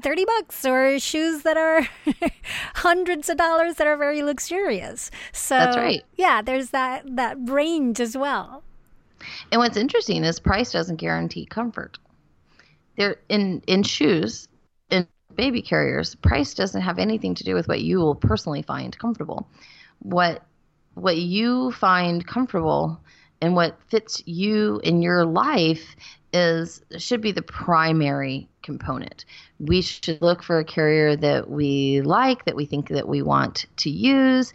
30 0.00 0.24
bucks 0.24 0.64
or 0.64 0.98
shoes 0.98 1.42
that 1.42 1.56
are 1.56 1.86
hundreds 2.74 3.28
of 3.28 3.36
dollars 3.36 3.76
that 3.76 3.86
are 3.86 3.96
very 3.96 4.22
luxurious. 4.22 5.10
So 5.32 5.56
That's 5.56 5.76
right. 5.76 6.02
Yeah, 6.16 6.42
there's 6.42 6.70
that 6.70 7.04
that 7.16 7.36
range 7.40 8.00
as 8.00 8.16
well. 8.16 8.62
And 9.50 9.58
what's 9.58 9.76
interesting 9.76 10.24
is 10.24 10.40
price 10.40 10.72
doesn't 10.72 10.96
guarantee 10.96 11.46
comfort. 11.46 11.98
There 12.96 13.16
in 13.28 13.62
in 13.66 13.82
shoes, 13.82 14.48
in 14.90 15.06
baby 15.34 15.62
carriers, 15.62 16.14
price 16.14 16.54
doesn't 16.54 16.82
have 16.82 16.98
anything 16.98 17.34
to 17.36 17.44
do 17.44 17.54
with 17.54 17.68
what 17.68 17.80
you 17.80 17.98
will 17.98 18.14
personally 18.14 18.62
find 18.62 18.96
comfortable. 18.98 19.48
What 20.00 20.44
what 20.94 21.16
you 21.16 21.72
find 21.72 22.26
comfortable 22.26 23.00
and 23.40 23.54
what 23.54 23.78
fits 23.88 24.22
you 24.26 24.80
in 24.84 25.02
your 25.02 25.24
life 25.24 25.96
is 26.34 26.82
should 26.98 27.20
be 27.20 27.32
the 27.32 27.42
primary 27.42 28.48
component. 28.62 29.24
We 29.60 29.80
should 29.80 30.20
look 30.20 30.42
for 30.42 30.58
a 30.58 30.64
carrier 30.64 31.16
that 31.16 31.48
we 31.48 32.02
like, 32.02 32.44
that 32.44 32.56
we 32.56 32.66
think 32.66 32.88
that 32.88 33.08
we 33.08 33.22
want 33.22 33.66
to 33.76 33.90
use, 33.90 34.52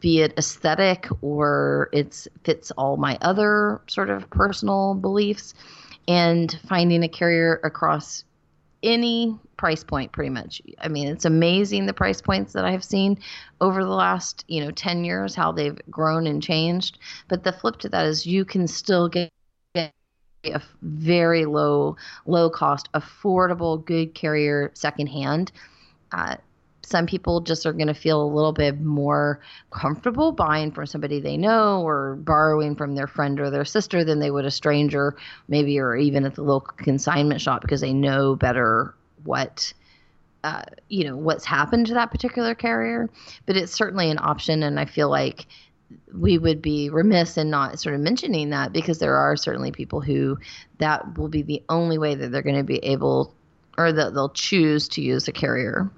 be 0.00 0.20
it 0.20 0.36
aesthetic 0.36 1.06
or 1.22 1.88
it 1.92 2.26
fits 2.44 2.70
all 2.72 2.96
my 2.96 3.16
other 3.22 3.80
sort 3.86 4.10
of 4.10 4.28
personal 4.30 4.94
beliefs, 4.94 5.54
and 6.08 6.58
finding 6.68 7.02
a 7.02 7.08
carrier 7.08 7.60
across 7.62 8.24
any 8.82 9.38
price 9.56 9.82
point 9.82 10.12
pretty 10.12 10.30
much. 10.30 10.60
I 10.78 10.88
mean, 10.88 11.08
it's 11.08 11.24
amazing 11.24 11.86
the 11.86 11.94
price 11.94 12.20
points 12.20 12.52
that 12.52 12.64
I've 12.64 12.84
seen 12.84 13.18
over 13.60 13.82
the 13.82 13.90
last, 13.90 14.44
you 14.48 14.62
know, 14.62 14.70
10 14.70 15.04
years 15.04 15.34
how 15.34 15.52
they've 15.52 15.78
grown 15.90 16.26
and 16.26 16.42
changed, 16.42 16.98
but 17.28 17.42
the 17.42 17.52
flip 17.52 17.78
to 17.78 17.88
that 17.88 18.06
is 18.06 18.26
you 18.26 18.44
can 18.44 18.66
still 18.66 19.08
get 19.08 19.30
a 20.50 20.62
very 20.82 21.44
low, 21.44 21.96
low 22.26 22.50
cost, 22.50 22.88
affordable, 22.92 23.84
good 23.84 24.14
carrier 24.14 24.70
secondhand. 24.74 25.52
Uh, 26.12 26.36
some 26.86 27.06
people 27.06 27.40
just 27.40 27.66
are 27.66 27.72
going 27.72 27.88
to 27.88 27.94
feel 27.94 28.22
a 28.22 28.32
little 28.32 28.52
bit 28.52 28.80
more 28.80 29.40
comfortable 29.70 30.30
buying 30.30 30.70
from 30.70 30.86
somebody 30.86 31.18
they 31.18 31.36
know 31.36 31.82
or 31.82 32.14
borrowing 32.14 32.76
from 32.76 32.94
their 32.94 33.08
friend 33.08 33.40
or 33.40 33.50
their 33.50 33.64
sister 33.64 34.04
than 34.04 34.20
they 34.20 34.30
would 34.30 34.44
a 34.44 34.50
stranger, 34.52 35.16
maybe, 35.48 35.80
or 35.80 35.96
even 35.96 36.24
at 36.24 36.36
the 36.36 36.44
local 36.44 36.76
consignment 36.76 37.40
shop 37.40 37.60
because 37.60 37.80
they 37.80 37.92
know 37.92 38.36
better 38.36 38.94
what. 39.24 39.72
Uh, 40.44 40.62
you 40.88 41.02
know 41.02 41.16
what's 41.16 41.44
happened 41.44 41.86
to 41.86 41.94
that 41.94 42.12
particular 42.12 42.54
carrier, 42.54 43.10
but 43.46 43.56
it's 43.56 43.72
certainly 43.72 44.10
an 44.12 44.18
option, 44.20 44.62
and 44.62 44.78
I 44.78 44.84
feel 44.84 45.10
like 45.10 45.46
we 46.12 46.38
would 46.38 46.60
be 46.60 46.90
remiss 46.90 47.36
in 47.36 47.50
not 47.50 47.78
sort 47.78 47.94
of 47.94 48.00
mentioning 48.00 48.50
that 48.50 48.72
because 48.72 48.98
there 48.98 49.16
are 49.16 49.36
certainly 49.36 49.70
people 49.70 50.00
who 50.00 50.38
that 50.78 51.16
will 51.16 51.28
be 51.28 51.42
the 51.42 51.62
only 51.68 51.98
way 51.98 52.14
that 52.14 52.32
they're 52.32 52.42
going 52.42 52.56
to 52.56 52.64
be 52.64 52.78
able 52.78 53.34
or 53.78 53.92
that 53.92 54.14
they'll 54.14 54.30
choose 54.30 54.88
to 54.88 55.02
use 55.02 55.28
a 55.28 55.32
carrier. 55.32 55.90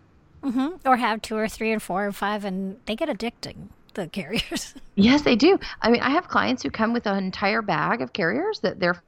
Mm-hmm. 0.42 0.88
Or 0.88 0.96
have 0.96 1.22
two 1.22 1.36
or 1.36 1.48
three 1.48 1.72
and 1.72 1.82
four 1.82 2.04
and 2.04 2.14
five, 2.14 2.44
and 2.44 2.76
they 2.86 2.96
get 2.96 3.08
addicting, 3.08 3.68
the 3.94 4.06
carriers. 4.06 4.74
yes, 4.94 5.22
they 5.22 5.36
do. 5.36 5.58
I 5.82 5.90
mean, 5.90 6.00
I 6.00 6.10
have 6.10 6.28
clients 6.28 6.62
who 6.62 6.70
come 6.70 6.92
with 6.92 7.06
an 7.06 7.16
entire 7.22 7.62
bag 7.62 8.02
of 8.02 8.12
carriers 8.12 8.60
that 8.60 8.78
their 8.78 9.02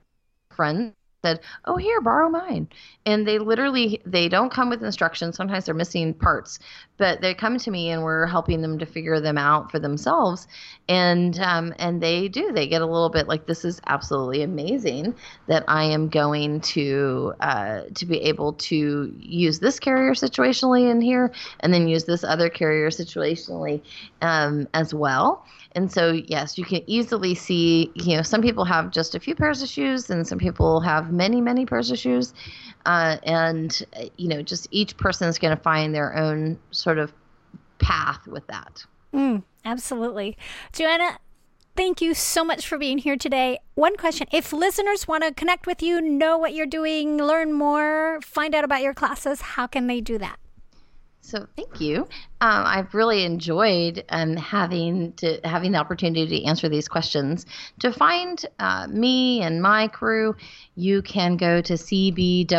friends 0.50 0.94
said, 1.24 1.40
"Oh, 1.64 1.76
here, 1.76 2.00
borrow 2.00 2.28
mine." 2.28 2.68
And 3.06 3.26
they 3.26 3.38
literally 3.38 4.00
they 4.06 4.28
don't 4.28 4.52
come 4.52 4.70
with 4.70 4.82
instructions. 4.82 5.36
Sometimes 5.36 5.64
they're 5.64 5.74
missing 5.74 6.14
parts, 6.14 6.58
but 6.96 7.20
they 7.20 7.34
come 7.34 7.58
to 7.58 7.70
me 7.70 7.90
and 7.90 8.02
we're 8.02 8.26
helping 8.26 8.62
them 8.62 8.78
to 8.78 8.86
figure 8.86 9.20
them 9.20 9.38
out 9.38 9.70
for 9.70 9.78
themselves. 9.78 10.46
And 10.88 11.38
um, 11.40 11.74
and 11.78 12.02
they 12.02 12.28
do. 12.28 12.52
They 12.52 12.66
get 12.66 12.82
a 12.82 12.86
little 12.86 13.10
bit 13.10 13.28
like 13.28 13.46
this 13.46 13.64
is 13.64 13.80
absolutely 13.86 14.42
amazing 14.42 15.14
that 15.46 15.64
I 15.68 15.84
am 15.84 16.08
going 16.08 16.60
to 16.60 17.34
uh, 17.40 17.82
to 17.94 18.06
be 18.06 18.20
able 18.22 18.54
to 18.54 19.14
use 19.18 19.58
this 19.58 19.78
carrier 19.78 20.12
situationally 20.12 20.90
in 20.90 21.00
here, 21.00 21.32
and 21.60 21.72
then 21.72 21.88
use 21.88 22.04
this 22.04 22.24
other 22.24 22.48
carrier 22.48 22.90
situationally 22.90 23.82
um, 24.22 24.68
as 24.74 24.94
well. 24.94 25.44
And 25.72 25.90
so, 25.90 26.10
yes, 26.12 26.58
you 26.58 26.64
can 26.64 26.82
easily 26.86 27.34
see, 27.34 27.92
you 27.94 28.16
know, 28.16 28.22
some 28.22 28.42
people 28.42 28.64
have 28.64 28.90
just 28.90 29.14
a 29.14 29.20
few 29.20 29.36
pairs 29.36 29.62
of 29.62 29.68
shoes 29.68 30.10
and 30.10 30.26
some 30.26 30.38
people 30.38 30.80
have 30.80 31.09
many, 31.10 31.40
many 31.40 31.66
pairs 31.66 31.90
of 31.90 31.98
shoes. 31.98 32.34
Uh, 32.86 33.18
and, 33.24 33.84
you 34.16 34.28
know, 34.28 34.42
just 34.42 34.68
each 34.70 34.96
person 34.96 35.28
is 35.28 35.38
going 35.38 35.56
to 35.56 35.62
find 35.62 35.94
their 35.94 36.16
own 36.16 36.58
sort 36.70 36.98
of 36.98 37.12
path 37.78 38.26
with 38.26 38.46
that. 38.46 38.84
Mm, 39.12 39.42
absolutely. 39.64 40.36
Joanna, 40.72 41.18
thank 41.76 42.00
you 42.00 42.14
so 42.14 42.44
much 42.44 42.66
for 42.66 42.78
being 42.78 42.98
here 42.98 43.16
today. 43.16 43.58
One 43.74 43.96
question 43.96 44.26
if 44.32 44.52
listeners 44.52 45.08
want 45.08 45.24
to 45.24 45.34
connect 45.34 45.66
with 45.66 45.82
you, 45.82 46.00
know 46.00 46.38
what 46.38 46.54
you're 46.54 46.66
doing, 46.66 47.18
learn 47.18 47.52
more, 47.52 48.20
find 48.22 48.54
out 48.54 48.64
about 48.64 48.82
your 48.82 48.94
classes, 48.94 49.40
how 49.40 49.66
can 49.66 49.86
they 49.86 50.00
do 50.00 50.18
that? 50.18 50.38
So 51.22 51.46
thank 51.54 51.80
you. 51.80 52.08
Um, 52.40 52.64
I've 52.66 52.94
really 52.94 53.24
enjoyed 53.24 54.04
um, 54.08 54.36
having 54.36 55.12
to 55.14 55.38
having 55.44 55.72
the 55.72 55.78
opportunity 55.78 56.40
to 56.40 56.46
answer 56.46 56.68
these 56.68 56.88
questions. 56.88 57.46
To 57.80 57.92
find 57.92 58.44
uh, 58.58 58.86
me 58.88 59.42
and 59.42 59.60
my 59.62 59.88
crew, 59.88 60.34
you 60.76 61.02
can 61.02 61.36
go 61.36 61.60
to 61.60 61.74
cbws.org, 61.74 62.52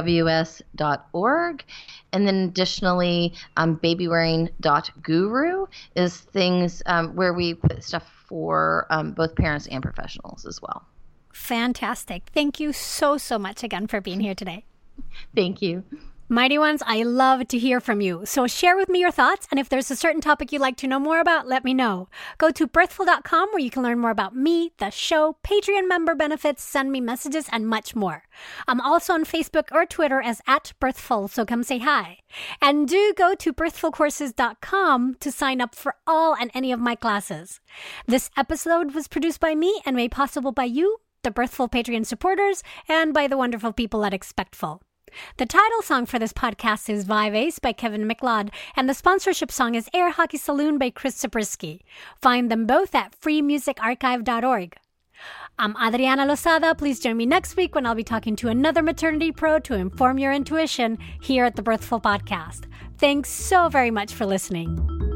and 2.14 2.28
then 2.28 2.36
additionally, 2.36 3.34
um, 3.58 3.78
babywearing.guru 3.78 5.66
is 5.96 6.18
things 6.18 6.84
um, 6.86 7.16
where 7.16 7.34
we 7.34 7.56
put 7.56 7.84
stuff 7.84 8.04
for 8.28 8.86
um, 8.92 9.14
both 9.14 9.36
parents 9.36 9.68
and 9.68 9.82
professionals 9.82 10.46
as 10.46 10.62
well. 10.62 10.86
Fantastic! 11.34 12.30
Thank 12.34 12.60
you 12.60 12.74
so 12.74 13.18
so 13.18 13.40
much 13.40 13.64
again 13.64 13.88
for 13.88 14.00
being 14.02 14.20
here 14.20 14.36
today. 14.36 14.66
Thank 15.36 15.62
you. 15.64 15.84
Mighty 16.34 16.58
Ones, 16.58 16.82
I 16.88 17.04
love 17.04 17.46
to 17.50 17.60
hear 17.60 17.82
from 17.82 18.00
you. 18.00 18.22
So 18.24 18.48
share 18.48 18.78
with 18.78 18.88
me 18.88 19.02
your 19.02 19.12
thoughts, 19.12 19.50
and 19.52 19.60
if 19.60 19.68
there's 19.68 19.92
a 19.92 19.98
certain 19.98 20.22
topic 20.22 20.54
you'd 20.54 20.62
like 20.62 20.78
to 20.78 20.88
know 20.88 20.98
more 20.98 21.20
about, 21.20 21.46
let 21.46 21.66
me 21.66 21.74
know. 21.74 22.08
Go 22.38 22.52
to 22.52 22.68
birthful.com 22.68 23.50
where 23.50 23.60
you 23.60 23.70
can 23.70 23.84
learn 23.84 24.00
more 24.00 24.12
about 24.12 24.34
me, 24.34 24.72
the 24.78 24.92
show, 24.92 25.36
Patreon 25.44 25.90
member 25.90 26.16
benefits, 26.16 26.64
send 26.64 26.90
me 26.90 27.02
messages, 27.02 27.50
and 27.52 27.68
much 27.68 27.98
more. 27.98 28.24
I'm 28.66 28.80
also 28.80 29.12
on 29.12 29.26
Facebook 29.26 29.74
or 29.74 29.86
Twitter 29.86 30.22
as 30.22 30.42
at 30.48 30.72
birthful, 30.80 31.28
so 31.28 31.44
come 31.44 31.64
say 31.64 31.80
hi. 31.80 32.20
And 32.62 32.88
do 32.88 33.14
go 33.18 33.36
to 33.36 33.52
birthfulcourses.com 33.52 35.16
to 35.16 35.32
sign 35.34 35.60
up 35.60 35.76
for 35.76 35.96
all 36.08 36.34
and 36.34 36.50
any 36.54 36.72
of 36.72 36.80
my 36.80 36.96
classes. 36.96 37.60
This 38.08 38.30
episode 38.38 38.96
was 38.96 39.10
produced 39.10 39.42
by 39.42 39.54
me 39.54 39.82
and 39.86 39.98
made 39.98 40.12
possible 40.12 40.54
by 40.54 40.64
you, 40.64 41.00
the 41.24 41.32
Birthful 41.32 41.68
Patreon 41.68 42.06
supporters, 42.06 42.64
and 42.88 43.14
by 43.14 43.28
the 43.28 43.36
wonderful 43.36 43.74
people 43.74 44.06
at 44.06 44.14
Expectful. 44.14 44.82
The 45.38 45.46
title 45.46 45.82
song 45.82 46.06
for 46.06 46.20
this 46.20 46.34
podcast 46.34 46.90
is 46.90 47.06
Vibe 47.06 47.36
Ace 47.36 47.60
by 47.60 47.74
Kevin 47.74 48.08
MacLeod, 48.08 48.52
and 48.76 48.90
the 48.90 48.94
sponsorship 48.94 49.52
song 49.52 49.76
is 49.76 49.90
Air 49.94 50.12
Hockey 50.12 50.38
Saloon 50.38 50.78
by 50.78 50.90
Chris 50.90 51.16
Zabriskie. 51.18 51.84
Find 52.22 52.50
them 52.50 52.66
both 52.66 52.96
at 52.96 53.20
freemusicarchive.org. 53.20 54.78
I'm 55.60 55.76
Adriana 55.78 56.26
Lozada. 56.26 56.78
Please 56.78 57.00
join 57.00 57.18
me 57.18 57.26
next 57.26 57.56
week 57.56 57.76
when 57.76 57.86
I'll 57.86 57.96
be 57.96 58.04
talking 58.04 58.36
to 58.38 58.48
another 58.48 58.82
maternity 58.82 59.32
pro 59.32 59.60
to 59.60 59.76
inform 59.76 60.18
your 60.18 60.32
intuition 60.32 60.98
here 61.22 61.46
at 61.46 61.56
the 61.56 61.62
Birthful 61.62 62.02
Podcast. 62.02 62.66
Thanks 62.98 63.30
so 63.30 63.70
very 63.70 63.92
much 63.92 64.14
for 64.14 64.26
listening. 64.26 65.11